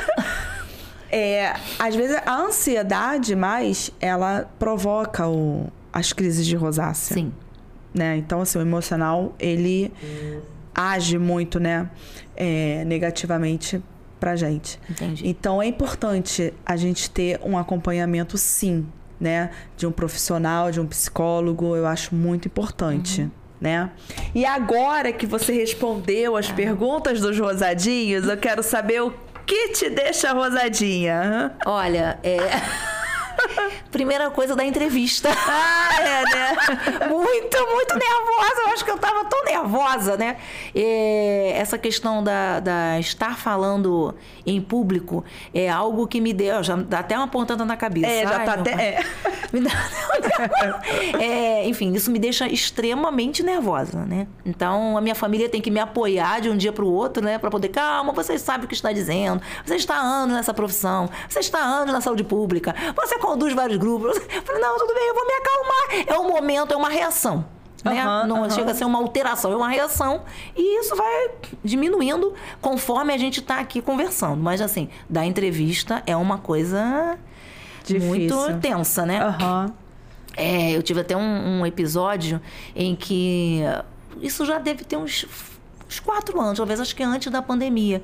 É, 1.08 1.54
às 1.78 1.94
vezes 1.94 2.16
a 2.24 2.36
ansiedade 2.36 3.34
mais, 3.36 3.92
ela 4.00 4.48
provoca 4.58 5.28
o, 5.28 5.68
as 5.92 6.12
crises 6.12 6.46
de 6.46 6.56
rosácea. 6.56 7.14
Sim. 7.14 7.32
Né? 7.94 8.16
Então, 8.16 8.40
assim, 8.40 8.58
o 8.58 8.62
emocional, 8.62 9.34
ele. 9.38 9.92
Hum 10.02 10.59
age 10.74 11.18
muito, 11.18 11.58
né, 11.58 11.90
é, 12.36 12.84
negativamente 12.84 13.82
pra 14.18 14.36
gente. 14.36 14.78
Entendi. 14.88 15.26
Então 15.26 15.62
é 15.62 15.66
importante 15.66 16.52
a 16.64 16.76
gente 16.76 17.10
ter 17.10 17.40
um 17.42 17.56
acompanhamento, 17.56 18.36
sim, 18.36 18.86
né, 19.18 19.50
de 19.76 19.86
um 19.86 19.92
profissional, 19.92 20.70
de 20.70 20.80
um 20.80 20.86
psicólogo. 20.86 21.74
Eu 21.74 21.86
acho 21.86 22.14
muito 22.14 22.46
importante. 22.46 23.22
Uhum. 23.22 23.30
Né? 23.60 23.90
E 24.34 24.46
agora 24.46 25.12
que 25.12 25.26
você 25.26 25.52
respondeu 25.52 26.34
as 26.34 26.48
ah. 26.48 26.54
perguntas 26.54 27.20
dos 27.20 27.38
rosadinhos, 27.38 28.26
eu 28.26 28.36
quero 28.38 28.62
saber 28.62 29.02
o 29.02 29.12
que 29.44 29.68
te 29.70 29.90
deixa 29.90 30.32
rosadinha. 30.32 31.54
Olha, 31.66 32.18
é. 32.22 32.38
Primeira 33.90 34.30
coisa 34.30 34.54
da 34.54 34.64
entrevista. 34.64 35.28
Ah, 35.30 36.00
é, 36.00 36.22
né? 36.22 36.56
muito, 37.08 37.66
muito 37.66 37.94
nervosa. 37.94 38.60
Eu 38.66 38.72
acho 38.72 38.84
que 38.84 38.90
eu 38.90 38.98
tava 38.98 39.24
tão 39.24 39.44
nervosa, 39.44 40.16
né? 40.16 40.36
E 40.74 41.52
essa 41.54 41.78
questão 41.78 42.22
da, 42.22 42.60
da 42.60 42.98
estar 42.98 43.36
falando 43.36 44.14
em 44.46 44.60
público 44.60 45.24
é 45.52 45.68
algo 45.68 46.06
que 46.06 46.20
me 46.20 46.32
deu. 46.32 46.62
Já 46.62 46.76
dá 46.76 47.00
até 47.00 47.16
uma 47.16 47.28
pontada 47.28 47.64
na 47.64 47.76
cabeça. 47.76 48.06
É, 48.06 48.22
já 48.22 48.38
Ai, 48.38 48.44
tá 48.44 48.52
até. 48.54 48.70
É. 48.70 49.04
Me 49.52 49.60
dá... 49.60 49.70
é, 51.18 51.66
enfim, 51.68 51.92
isso 51.92 52.08
me 52.08 52.20
deixa 52.20 52.46
extremamente 52.46 53.42
nervosa, 53.42 54.04
né? 54.04 54.28
Então 54.46 54.96
a 54.96 55.00
minha 55.00 55.14
família 55.14 55.48
tem 55.48 55.60
que 55.60 55.72
me 55.72 55.80
apoiar 55.80 56.40
de 56.40 56.48
um 56.48 56.56
dia 56.56 56.72
para 56.72 56.84
o 56.84 56.92
outro, 56.92 57.24
né? 57.24 57.36
Para 57.36 57.50
poder, 57.50 57.68
calma, 57.68 58.12
você 58.12 58.38
sabe 58.38 58.66
o 58.66 58.68
que 58.68 58.74
está 58.74 58.92
dizendo. 58.92 59.42
Você 59.64 59.74
está 59.74 59.96
anos 59.96 60.36
nessa 60.36 60.54
profissão. 60.54 61.08
Você 61.28 61.40
está 61.40 61.58
anos 61.58 61.92
na 61.92 62.00
saúde 62.00 62.22
pública. 62.22 62.74
Você 62.94 63.18
conduz 63.20 63.54
vários 63.54 63.78
grupos. 63.78 64.16
Eu 64.16 64.42
falei, 64.42 64.60
não, 64.60 64.78
tudo 64.78 64.94
bem, 64.94 65.08
eu 65.08 65.14
vou 65.14 65.26
me 65.26 65.34
acalmar. 65.34 66.06
É 66.08 66.18
um 66.18 66.28
momento, 66.28 66.72
é 66.72 66.76
uma 66.76 66.88
reação. 66.88 67.44
Né? 67.84 68.04
Uhum, 68.04 68.26
não 68.26 68.42
uhum. 68.42 68.50
chega 68.50 68.72
a 68.72 68.74
ser 68.74 68.84
uma 68.84 68.98
alteração, 68.98 69.52
é 69.52 69.56
uma 69.56 69.68
reação. 69.68 70.22
E 70.56 70.80
isso 70.80 70.94
vai 70.94 71.30
diminuindo 71.64 72.34
conforme 72.60 73.12
a 73.12 73.18
gente 73.18 73.40
está 73.40 73.58
aqui 73.58 73.80
conversando. 73.80 74.42
Mas, 74.42 74.60
assim, 74.60 74.88
da 75.08 75.24
entrevista 75.24 76.02
é 76.06 76.16
uma 76.16 76.38
coisa 76.38 77.18
Difícil. 77.84 78.08
muito 78.08 78.60
tensa, 78.60 79.06
né? 79.06 79.24
Uhum. 79.24 79.72
É, 80.36 80.72
eu 80.72 80.82
tive 80.82 81.00
até 81.00 81.16
um, 81.16 81.60
um, 81.60 81.66
episódio 81.66 82.40
em 82.74 82.94
que. 82.94 83.62
Isso 84.20 84.44
já 84.44 84.58
deve 84.58 84.84
ter 84.84 84.96
uns, 84.96 85.26
uns 85.88 86.00
quatro 86.00 86.40
anos, 86.40 86.58
talvez 86.58 86.80
acho 86.80 86.94
que 86.94 87.02
antes 87.02 87.30
da 87.32 87.42
pandemia. 87.42 88.02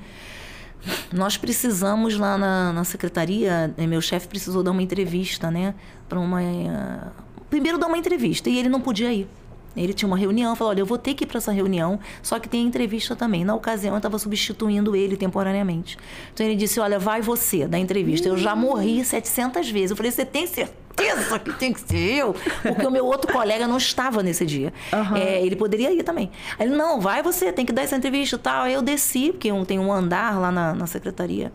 Nós 1.12 1.37
precisamos 1.37 2.16
lá 2.18 2.37
na, 2.37 2.72
na 2.72 2.84
secretaria, 2.84 3.72
né, 3.76 3.87
meu 3.87 4.01
chefe 4.01 4.28
precisou 4.28 4.62
dar 4.62 4.70
uma 4.70 4.82
entrevista, 4.82 5.51
né? 5.51 5.74
Para 6.09 6.18
uma. 6.20 6.41
Uh, 6.41 7.11
primeiro 7.49 7.78
dar 7.78 7.87
uma 7.87 7.99
entrevista 7.99 8.51
e 8.51 8.59
ele 8.59 8.68
não 8.68 8.80
podia 8.80 9.12
ir. 9.12 9.28
Ele 9.76 9.93
tinha 9.93 10.07
uma 10.07 10.16
reunião, 10.16 10.57
falou: 10.57 10.70
Olha, 10.70 10.80
eu 10.80 10.87
vou 10.87 10.97
ter 10.97 11.14
que 11.14 11.24
ir 11.24 11.26
para 11.26 11.39
essa 11.39 11.53
reunião, 11.53 12.01
só 12.22 12.39
que 12.39 12.49
tem 12.49 12.66
entrevista 12.66 13.14
também. 13.14 13.45
Na 13.45 13.55
ocasião, 13.55 13.95
eu 13.95 13.99
estava 13.99 14.18
substituindo 14.18 14.97
ele 14.97 15.16
temporariamente. 15.16 15.99
Então 16.32 16.47
ele 16.47 16.57
disse: 16.57 16.80
Olha, 16.80 16.99
vai 16.99 17.20
você 17.20 17.68
da 17.68 17.78
entrevista. 17.78 18.28
Eu 18.28 18.37
já 18.37 18.57
morri 18.57 19.05
700 19.05 19.70
vezes. 19.70 19.91
Eu 19.91 19.97
falei: 19.97 20.11
Você 20.11 20.24
tem 20.24 20.47
certeza? 20.47 20.86
Certeza 20.97 21.38
que 21.38 21.53
tem 21.53 21.72
que 21.72 21.80
ser 21.80 22.18
eu, 22.18 22.34
porque 22.62 22.86
o 22.86 22.90
meu 22.90 23.05
outro 23.05 23.32
colega 23.32 23.66
não 23.66 23.76
estava 23.76 24.22
nesse 24.22 24.47
dia. 24.47 24.72
Aham. 24.92 25.16
É, 25.16 25.44
ele 25.44 25.57
poderia 25.57 25.92
ir 25.92 26.03
também. 26.03 26.30
Aí 26.59 26.66
ele, 26.66 26.76
não, 26.76 27.01
vai 27.01 27.22
você, 27.22 27.53
tem 27.53 27.66
que 27.66 27.72
dar 27.72 27.82
essa 27.82 27.97
entrevista 27.97 28.36
e 28.36 28.38
tal. 28.38 28.64
Aí 28.64 28.72
eu 28.72 28.82
desci, 28.82 29.32
porque 29.32 29.51
tem 29.66 29.78
um 29.78 29.92
andar 29.92 30.38
lá 30.40 30.51
na, 30.51 30.74
na 30.74 30.86
secretaria 30.86 31.53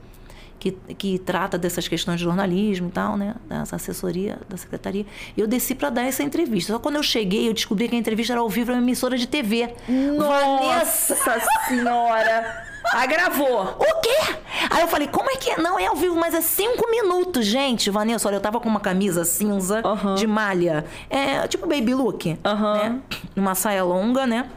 que, 0.59 0.71
que 0.95 1.17
trata 1.17 1.57
dessas 1.57 1.87
questões 1.87 2.19
de 2.19 2.23
jornalismo 2.23 2.89
e 2.89 2.91
tal, 2.91 3.17
né? 3.17 3.35
Dessa 3.49 3.77
assessoria 3.77 4.37
da 4.47 4.55
secretaria. 4.57 5.05
E 5.35 5.41
eu 5.41 5.47
desci 5.47 5.73
para 5.73 5.89
dar 5.89 6.03
essa 6.03 6.21
entrevista. 6.21 6.73
Só 6.73 6.79
quando 6.79 6.97
eu 6.97 7.03
cheguei, 7.03 7.49
eu 7.49 7.53
descobri 7.53 7.89
que 7.89 7.95
a 7.95 7.99
entrevista 7.99 8.33
era 8.33 8.41
ao 8.41 8.49
vivo, 8.49 8.69
era 8.69 8.79
uma 8.79 8.83
emissora 8.83 9.17
de 9.17 9.27
TV. 9.27 9.73
Vanessa! 10.17 11.15
Nossa 11.15 11.39
senhora! 11.67 12.70
Agravou. 12.93 13.61
O 13.79 14.01
quê? 14.01 14.35
Aí 14.69 14.81
eu 14.81 14.87
falei, 14.87 15.07
como 15.07 15.29
é 15.29 15.35
que 15.35 15.51
é? 15.51 15.57
Não, 15.57 15.79
é 15.79 15.87
ao 15.87 15.95
vivo, 15.95 16.15
mas 16.15 16.33
é 16.33 16.41
cinco 16.41 16.89
minutos, 16.89 17.45
gente. 17.45 17.89
Vanessa, 17.89 18.27
olha, 18.27 18.35
eu 18.35 18.41
tava 18.41 18.59
com 18.59 18.69
uma 18.69 18.79
camisa 18.79 19.23
cinza 19.25 19.81
de 20.17 20.27
malha. 20.27 20.85
É, 21.09 21.47
tipo 21.47 21.67
baby 21.67 21.93
look. 21.93 22.37
Né? 22.83 22.99
Uma 23.35 23.55
saia 23.55 23.83
longa, 23.83 24.25
né? 24.25 24.49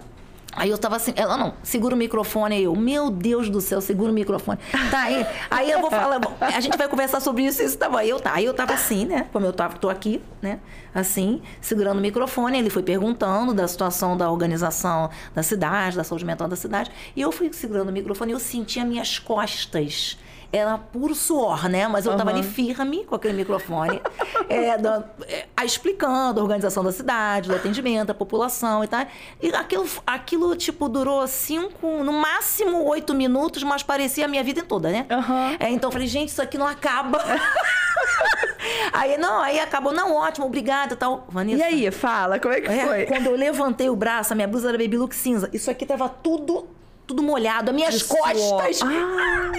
Aí 0.57 0.71
eu 0.71 0.79
tava 0.79 0.97
assim, 0.97 1.13
ela 1.17 1.37
não, 1.37 1.55
segura 1.63 1.95
o 1.95 1.99
microfone 1.99 2.55
aí. 2.55 2.65
Eu, 2.65 2.77
meu 2.77 3.11
Deus 3.11 3.49
do 3.51 3.61
céu, 3.61 3.81
segura 3.81 4.11
o 4.11 4.15
microfone. 4.15 4.59
Tá 4.91 5.03
aí. 5.03 5.27
Aí 5.51 5.71
eu 5.71 5.81
vou 5.81 5.91
falar, 5.91 6.21
a 6.41 6.61
gente 6.61 6.77
vai 6.77 6.89
conversar 6.89 7.21
sobre 7.21 7.45
isso 7.45 7.63
isso 7.63 7.77
tá 7.79 7.89
bom. 7.89 7.97
Aí 7.97 8.09
eu, 8.09 8.21
tá, 8.21 8.33
aí 8.35 8.45
eu 8.45 8.55
tava 8.55 8.75
assim, 8.75 9.05
né? 9.05 9.27
Como 9.33 9.45
eu 9.45 9.53
tava, 9.53 9.77
tô 9.77 9.89
aqui, 9.89 10.23
né? 10.41 10.61
Assim, 10.95 11.43
segurando 11.61 11.99
o 11.99 12.01
microfone. 12.01 12.59
Ele 12.59 12.71
foi 12.71 12.83
perguntando 12.83 13.53
da 13.53 13.67
situação 13.67 14.17
da 14.17 14.31
organização 14.31 15.11
da 15.35 15.43
cidade, 15.43 15.97
da 15.97 16.05
saúde 16.05 16.25
mental 16.25 16.49
da 16.49 16.57
cidade. 16.57 16.91
E 17.17 17.21
eu 17.21 17.33
fui 17.33 17.53
segurando 17.53 17.89
o 17.89 17.93
microfone 17.93 18.33
eu 18.33 18.39
senti 18.39 18.79
as 18.79 18.87
minhas 18.87 19.19
costas. 19.19 20.19
Era 20.57 20.79
puro 20.79 21.15
suor, 21.15 21.69
né? 21.69 21.89
Mas 21.89 22.07
eu 22.07 22.17
tava 22.17 22.31
Aham. 22.31 22.39
ali 22.39 22.47
firme 22.49 23.05
com 23.05 23.15
aquele 23.15 23.35
microfone, 23.35 24.01
é, 24.49 24.79
da- 24.79 25.03
é, 25.27 25.47
explicando 25.65 26.39
a 26.39 26.43
organização 26.43 26.85
da 26.85 26.93
cidade, 26.93 27.49
do 27.49 27.57
atendimento, 27.57 28.11
a 28.11 28.15
população 28.15 28.85
e 28.85 28.87
tal. 28.89 29.05
E 29.43 29.49
aquilo, 29.55 29.87
aquilo, 30.07 30.55
tipo, 30.57 30.89
durou 30.89 31.27
cinco, 31.27 32.05
no 32.05 32.13
máximo 32.13 32.85
oito 32.85 33.13
minutos, 33.15 33.63
mas 33.65 33.83
parecia 33.83 34.27
a 34.27 34.29
minha 34.29 34.45
vida 34.45 34.63
toda, 34.63 34.91
né? 34.91 35.07
Aham. 35.11 35.57
É, 35.59 35.71
então 35.71 35.89
eu 35.89 35.93
falei, 35.93 36.07
gente, 36.07 36.29
isso 36.29 36.41
aqui 36.43 36.57
não 36.57 36.67
acaba. 36.67 37.19
aí, 38.93 39.17
não, 39.19 39.41
aí 39.41 39.59
acabou, 39.61 39.93
não, 39.93 40.15
ótimo, 40.15 40.47
obrigada 40.47 40.95
e 40.95 40.97
tal. 40.97 41.27
Vanessa. 41.29 41.59
E 41.59 41.63
aí, 41.63 41.91
fala, 41.91 42.39
como 42.39 42.55
é 42.55 42.61
que 42.61 42.69
É, 42.71 42.87
foi? 42.87 43.07
quando 43.07 43.27
eu 43.27 43.37
levantei 43.37 43.89
o 43.89 43.97
braço, 43.97 44.33
a 44.33 44.37
minha 44.37 44.49
blusa 44.49 44.69
era 44.69 44.79
baby 44.79 44.97
look 44.97 45.15
cinza. 45.15 45.49
Isso 45.53 45.71
aqui 45.71 45.85
tava 45.85 46.09
tudo, 46.09 46.67
tudo 47.07 47.23
molhado. 47.23 47.71
As 47.71 47.75
minhas 47.75 48.03
costas. 48.03 48.83
Ah. 48.83 49.53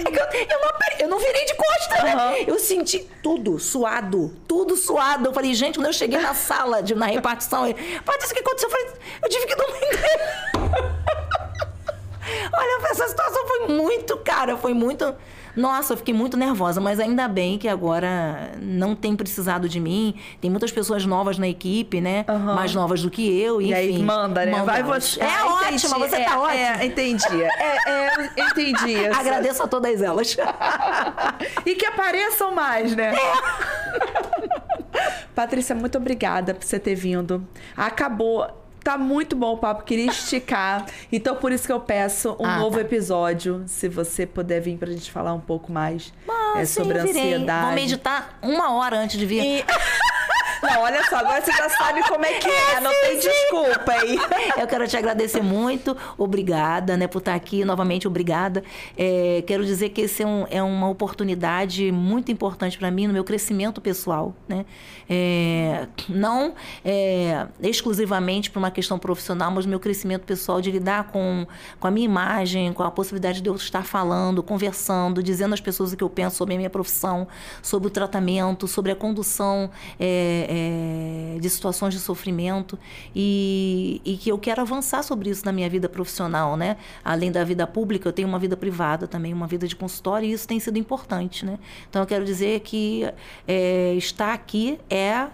Eu, 0.48 0.60
não, 0.60 0.72
eu 1.00 1.08
não 1.08 1.18
virei 1.18 1.44
de 1.44 1.54
costas, 1.54 2.02
né? 2.02 2.44
Eu 2.46 2.58
senti 2.58 3.08
tudo 3.22 3.58
suado. 3.58 4.36
Tudo 4.46 4.76
suado. 4.76 5.28
Eu 5.28 5.32
falei, 5.32 5.54
gente, 5.54 5.78
quando 5.78 5.86
eu 5.86 5.92
cheguei 5.92 6.18
na 6.18 6.34
sala, 6.34 6.82
de, 6.82 6.94
na 6.94 7.06
repartição, 7.06 7.62
Patrícia, 8.04 8.32
o 8.32 8.34
que 8.34 8.40
aconteceu? 8.40 8.68
Eu 8.68 8.72
falei, 8.72 8.92
eu 9.22 9.28
tive 9.28 9.46
que 9.46 9.52
entrevista. 9.52 9.86
Olha, 12.52 12.88
essa 12.90 13.08
situação 13.08 13.46
foi 13.46 13.68
muito, 13.68 14.16
cara, 14.18 14.56
foi 14.56 14.74
muito. 14.74 15.14
Nossa, 15.56 15.94
eu 15.94 15.96
fiquei 15.96 16.14
muito 16.14 16.36
nervosa, 16.36 16.80
mas 16.80 17.00
ainda 17.00 17.26
bem 17.26 17.58
que 17.58 17.66
agora 17.66 18.52
não 18.60 18.94
tem 18.94 19.16
precisado 19.16 19.68
de 19.68 19.80
mim. 19.80 20.14
Tem 20.40 20.50
muitas 20.50 20.70
pessoas 20.70 21.04
novas 21.06 21.38
na 21.38 21.48
equipe, 21.48 22.00
né? 22.00 22.24
Aham. 22.28 22.54
Mais 22.54 22.74
novas 22.74 23.02
do 23.02 23.10
que 23.10 23.26
eu, 23.40 23.60
enfim. 23.60 23.70
E 23.70 23.74
aí 23.74 24.02
manda, 24.02 24.44
né? 24.44 24.62
Vai 24.62 24.80
elas. 24.80 25.14
você. 25.14 25.20
É 25.20 25.26
Ah, 25.26 25.46
ótima, 25.46 25.98
você 25.98 26.16
é, 26.16 26.24
tá 26.24 26.38
ótima. 26.38 26.82
É, 26.82 26.84
entendi. 26.84 27.42
É, 27.42 27.90
é, 27.90 28.30
entendi. 28.36 28.92
isso. 28.92 29.18
Agradeço 29.18 29.62
a 29.62 29.66
todas 29.66 30.02
elas. 30.02 30.36
E 31.64 31.74
que 31.74 31.86
apareçam 31.86 32.54
mais, 32.54 32.94
né? 32.94 33.12
Patrícia, 35.34 35.74
muito 35.74 35.98
obrigada 35.98 36.54
por 36.54 36.64
você 36.64 36.78
ter 36.78 36.94
vindo. 36.94 37.46
Acabou. 37.76 38.46
Tá 38.86 38.96
muito 38.96 39.34
bom 39.34 39.54
o 39.54 39.58
papo, 39.58 39.82
queria 39.82 40.06
esticar. 40.08 40.86
Então, 41.10 41.34
por 41.34 41.50
isso 41.50 41.66
que 41.66 41.72
eu 41.72 41.80
peço 41.80 42.36
um 42.38 42.46
Ah, 42.46 42.58
novo 42.60 42.76
tá. 42.76 42.82
episódio. 42.82 43.64
Se 43.66 43.88
você 43.88 44.24
puder 44.24 44.60
vir 44.60 44.76
pra 44.78 44.88
gente 44.92 45.10
falar 45.10 45.32
um 45.34 45.40
pouco 45.40 45.72
mais 45.72 46.12
Ah, 46.28 46.60
é, 46.60 46.64
sim, 46.64 46.82
sobre 46.84 47.00
a 47.00 47.02
virei. 47.02 47.20
ansiedade. 47.34 47.66
Vou 47.66 47.74
meditar 47.74 48.38
uma 48.40 48.74
hora 48.76 48.96
antes 48.96 49.18
de 49.18 49.26
vir. 49.26 49.42
E- 49.44 49.64
Não, 50.62 50.80
olha 50.82 51.02
só, 51.08 51.16
agora 51.16 51.40
você 51.42 51.52
já 51.52 51.68
sabe 51.68 52.02
como 52.08 52.24
é 52.24 52.34
que 52.34 52.48
é, 52.48 52.80
não 52.80 52.90
tem 53.02 53.18
desculpa 53.18 53.92
aí. 53.92 54.18
Eu 54.58 54.66
quero 54.66 54.86
te 54.88 54.96
agradecer 54.96 55.42
muito, 55.42 55.96
obrigada, 56.16 56.96
né, 56.96 57.06
por 57.06 57.18
estar 57.18 57.34
aqui 57.34 57.64
novamente, 57.64 58.06
obrigada. 58.06 58.62
É, 58.96 59.42
quero 59.46 59.64
dizer 59.64 59.90
que 59.90 60.02
esse 60.02 60.22
é, 60.22 60.26
um- 60.26 60.46
é 60.50 60.62
uma 60.62 60.88
oportunidade 60.88 61.90
muito 61.92 62.30
importante 62.32 62.78
para 62.78 62.90
mim 62.90 63.06
no 63.06 63.12
meu 63.12 63.24
crescimento 63.24 63.80
pessoal, 63.80 64.34
né? 64.48 64.64
É, 65.08 65.86
não 66.08 66.54
é, 66.84 67.46
exclusivamente 67.62 68.50
por 68.50 68.58
uma 68.58 68.70
questão 68.70 68.98
profissional, 68.98 69.50
mas 69.50 69.64
meu 69.66 69.78
crescimento 69.78 70.24
pessoal 70.24 70.60
de 70.60 70.70
lidar 70.70 71.04
com, 71.12 71.46
com 71.78 71.86
a 71.86 71.90
minha 71.90 72.04
imagem, 72.04 72.72
com 72.72 72.82
a 72.82 72.90
possibilidade 72.90 73.40
de 73.40 73.48
eu 73.48 73.54
estar 73.54 73.84
falando, 73.84 74.42
conversando, 74.42 75.22
dizendo 75.22 75.54
às 75.54 75.60
pessoas 75.60 75.92
o 75.92 75.96
que 75.96 76.02
eu 76.02 76.10
penso 76.10 76.36
sobre 76.36 76.54
a 76.54 76.56
minha 76.56 76.70
profissão, 76.70 77.28
sobre 77.62 77.86
o 77.88 77.90
tratamento, 77.90 78.66
sobre 78.66 78.90
a 78.90 78.96
condução 78.96 79.70
é, 80.00 80.46
é, 80.56 81.38
de 81.38 81.50
situações 81.50 81.92
de 81.92 82.00
sofrimento 82.00 82.78
e, 83.14 84.00
e 84.04 84.16
que 84.16 84.30
eu 84.30 84.38
quero 84.38 84.62
avançar 84.62 85.02
sobre 85.02 85.30
isso 85.30 85.44
na 85.44 85.52
minha 85.52 85.68
vida 85.68 85.88
profissional, 85.88 86.56
né? 86.56 86.76
Além 87.04 87.30
da 87.30 87.44
vida 87.44 87.66
pública, 87.66 88.08
eu 88.08 88.12
tenho 88.12 88.26
uma 88.26 88.38
vida 88.38 88.56
privada 88.56 89.06
também, 89.06 89.32
uma 89.32 89.46
vida 89.46 89.68
de 89.68 89.76
consultório 89.76 90.26
e 90.28 90.32
isso 90.32 90.48
tem 90.48 90.58
sido 90.58 90.78
importante, 90.78 91.44
né? 91.44 91.58
Então 91.88 92.02
eu 92.02 92.06
quero 92.06 92.24
dizer 92.24 92.60
que 92.60 93.06
é, 93.46 93.94
estar 93.94 94.32
aqui 94.32 94.78
é 94.88 95.28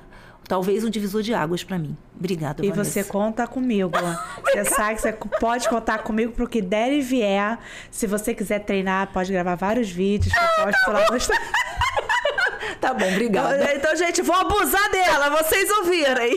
talvez 0.49 0.85
um 0.85 0.91
divisor 0.91 1.23
de 1.23 1.33
águas 1.33 1.62
para 1.62 1.79
mim. 1.79 1.97
Obrigada, 2.18 2.64
E 2.64 2.68
Vanessa. 2.68 2.91
você 2.91 3.05
conta 3.05 3.47
comigo. 3.47 3.93
Você 4.45 4.64
sabe 4.75 4.97
que 4.97 5.03
você 5.03 5.12
pode 5.41 5.68
contar 5.68 5.99
comigo 5.99 6.33
pro 6.33 6.49
que 6.49 6.61
der 6.61 6.93
e 6.93 7.01
vier. 7.01 7.59
Se 7.91 8.07
você 8.07 8.35
quiser 8.35 8.61
treinar, 8.61 9.12
pode 9.12 9.33
gravar 9.33 9.55
vários 9.55 9.91
vídeos 9.91 10.33
que 10.33 10.39
eu 10.39 10.64
posto 10.64 10.91
lá 10.91 11.07
no 11.11 11.16
Instagram. 11.16 11.47
Tá 12.81 12.93
bom, 12.95 13.07
obrigada. 13.09 13.73
Então, 13.75 13.95
gente, 13.97 14.23
vou 14.23 14.35
abusar 14.37 14.91
dela, 14.91 15.31
vocês 15.31 15.70
ouviram, 15.70 16.23
hein? 16.23 16.37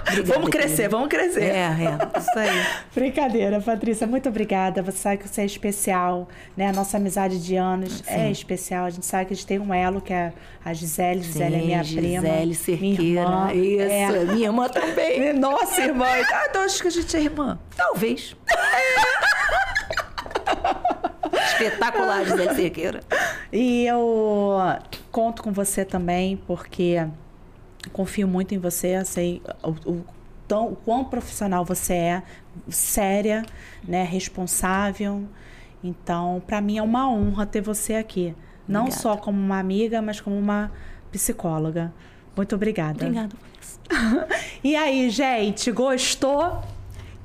Obrigada, 0.00 0.32
vamos 0.32 0.50
crescer, 0.50 0.76
querida. 0.76 0.88
vamos 0.96 1.08
crescer. 1.08 1.42
É, 1.42 1.58
é, 1.58 2.18
isso 2.18 2.38
aí. 2.38 2.66
Brincadeira, 2.94 3.60
Patrícia, 3.60 4.06
muito 4.06 4.28
obrigada. 4.28 4.82
Você 4.82 4.98
sabe 4.98 5.18
que 5.18 5.28
você 5.28 5.42
é 5.42 5.44
especial, 5.44 6.28
né? 6.56 6.68
A 6.68 6.72
nossa 6.72 6.96
amizade 6.96 7.38
de 7.42 7.54
anos 7.56 8.02
é 8.06 8.30
especial. 8.30 8.86
A 8.86 8.90
gente 8.90 9.06
sabe 9.06 9.26
que 9.26 9.34
a 9.34 9.36
gente 9.36 9.46
tem 9.46 9.58
um 9.60 9.72
elo, 9.72 10.00
que 10.00 10.12
é 10.12 10.32
a 10.64 10.72
Gisele. 10.72 11.22
Gisele 11.22 11.54
é 11.54 11.58
minha 11.58 11.84
prima. 11.84 12.00
Gisele 12.00 12.46
minha 12.46 12.54
Cerqueira. 12.54 13.20
irmã. 13.20 13.52
Isso, 13.52 14.16
É. 14.16 14.24
minha 14.34 14.46
irmã 14.48 14.68
também. 14.68 15.32
Nossa, 15.38 15.80
irmã. 15.80 16.06
Ah, 16.08 16.46
então 16.48 16.62
acho 16.62 16.80
que 16.82 16.88
a 16.88 16.92
gente 16.92 17.16
é 17.16 17.20
irmã. 17.20 17.58
Talvez. 17.76 18.34
Espetacular, 21.52 22.24
Gisele 22.24 22.54
Cerqueira. 22.54 23.00
E 23.52 23.86
eu 23.86 24.56
conto 25.10 25.42
com 25.42 25.52
você 25.52 25.84
também, 25.84 26.36
porque 26.46 27.06
confio 27.92 28.28
muito 28.28 28.54
em 28.54 28.58
você, 28.58 29.04
sei 29.04 29.42
o, 29.62 29.70
o, 29.90 30.04
tão, 30.46 30.72
o 30.72 30.76
quão 30.76 31.04
profissional 31.04 31.64
você 31.64 31.94
é, 31.94 32.22
séria, 32.68 33.44
né, 33.86 34.04
responsável. 34.04 35.24
Então, 35.82 36.42
para 36.46 36.60
mim 36.60 36.78
é 36.78 36.82
uma 36.82 37.10
honra 37.10 37.46
ter 37.46 37.60
você 37.60 37.94
aqui. 37.94 38.34
Não 38.68 38.82
Obrigada. 38.82 39.02
só 39.02 39.16
como 39.16 39.38
uma 39.38 39.58
amiga, 39.58 40.02
mas 40.02 40.20
como 40.20 40.36
uma 40.38 40.70
psicóloga. 41.10 41.92
Muito 42.36 42.54
obrigada. 42.54 43.06
Obrigada. 43.06 43.36
E 44.62 44.76
aí, 44.76 45.08
gente, 45.08 45.72
gostou? 45.72 46.62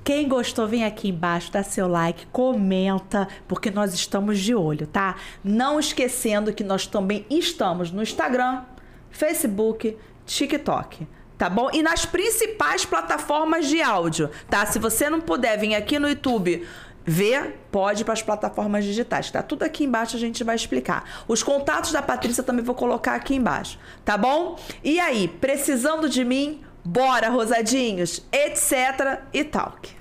Quem 0.06 0.30
gostou, 0.30 0.68
vem 0.68 0.86
aqui 0.86 1.10
embaixo, 1.10 1.52
dá 1.52 1.64
seu 1.64 1.88
like, 1.88 2.28
comenta, 2.28 3.28
porque 3.48 3.72
nós 3.72 3.92
estamos 3.92 4.38
de 4.38 4.54
olho, 4.54 4.86
tá? 4.86 5.16
Não 5.44 5.80
esquecendo 5.80 6.54
que 6.54 6.64
nós 6.64 6.86
também 6.86 7.26
estamos 7.28 7.90
no 7.90 8.04
Instagram, 8.04 8.62
Facebook, 9.10 9.98
TikTok. 10.24 11.08
Tá 11.40 11.50
bom? 11.50 11.72
E 11.74 11.82
nas 11.82 12.06
principais 12.06 12.86
plataformas 12.86 13.66
de 13.66 13.82
áudio, 13.82 14.30
tá? 14.48 14.64
Se 14.68 14.78
você 14.78 15.10
não 15.10 15.20
puder 15.20 15.58
vir 15.58 15.74
aqui 15.74 15.98
no 15.98 16.08
YouTube 16.08 16.64
ver, 17.04 17.60
pode 17.72 18.06
para 18.06 18.14
as 18.14 18.22
plataformas 18.22 18.86
digitais. 18.86 19.32
Tá 19.32 19.42
tudo 19.42 19.64
aqui 19.64 19.86
embaixo, 19.86 20.16
a 20.16 20.20
gente 20.20 20.44
vai 20.44 20.56
explicar. 20.56 21.24
Os 21.28 21.42
contatos 21.42 21.92
da 21.92 22.04
Patrícia 22.04 22.44
também 22.44 22.64
vou 22.64 22.76
colocar 22.76 23.16
aqui 23.16 23.34
embaixo, 23.34 23.80
tá 24.06 24.16
bom? 24.16 24.56
E 24.84 25.00
aí, 25.00 25.28
precisando 25.28 26.08
de 26.08 26.24
mim, 26.24 26.62
bora, 26.86 27.30
rosadinhos, 27.30 28.24
etc 28.32 29.24
e 29.34 29.44
talk. 29.44 29.95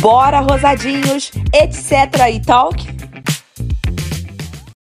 Bora, 0.00 0.40
rosadinhos, 0.40 1.32
etc 1.52 2.28
e 2.32 2.40
talk. 2.40 2.97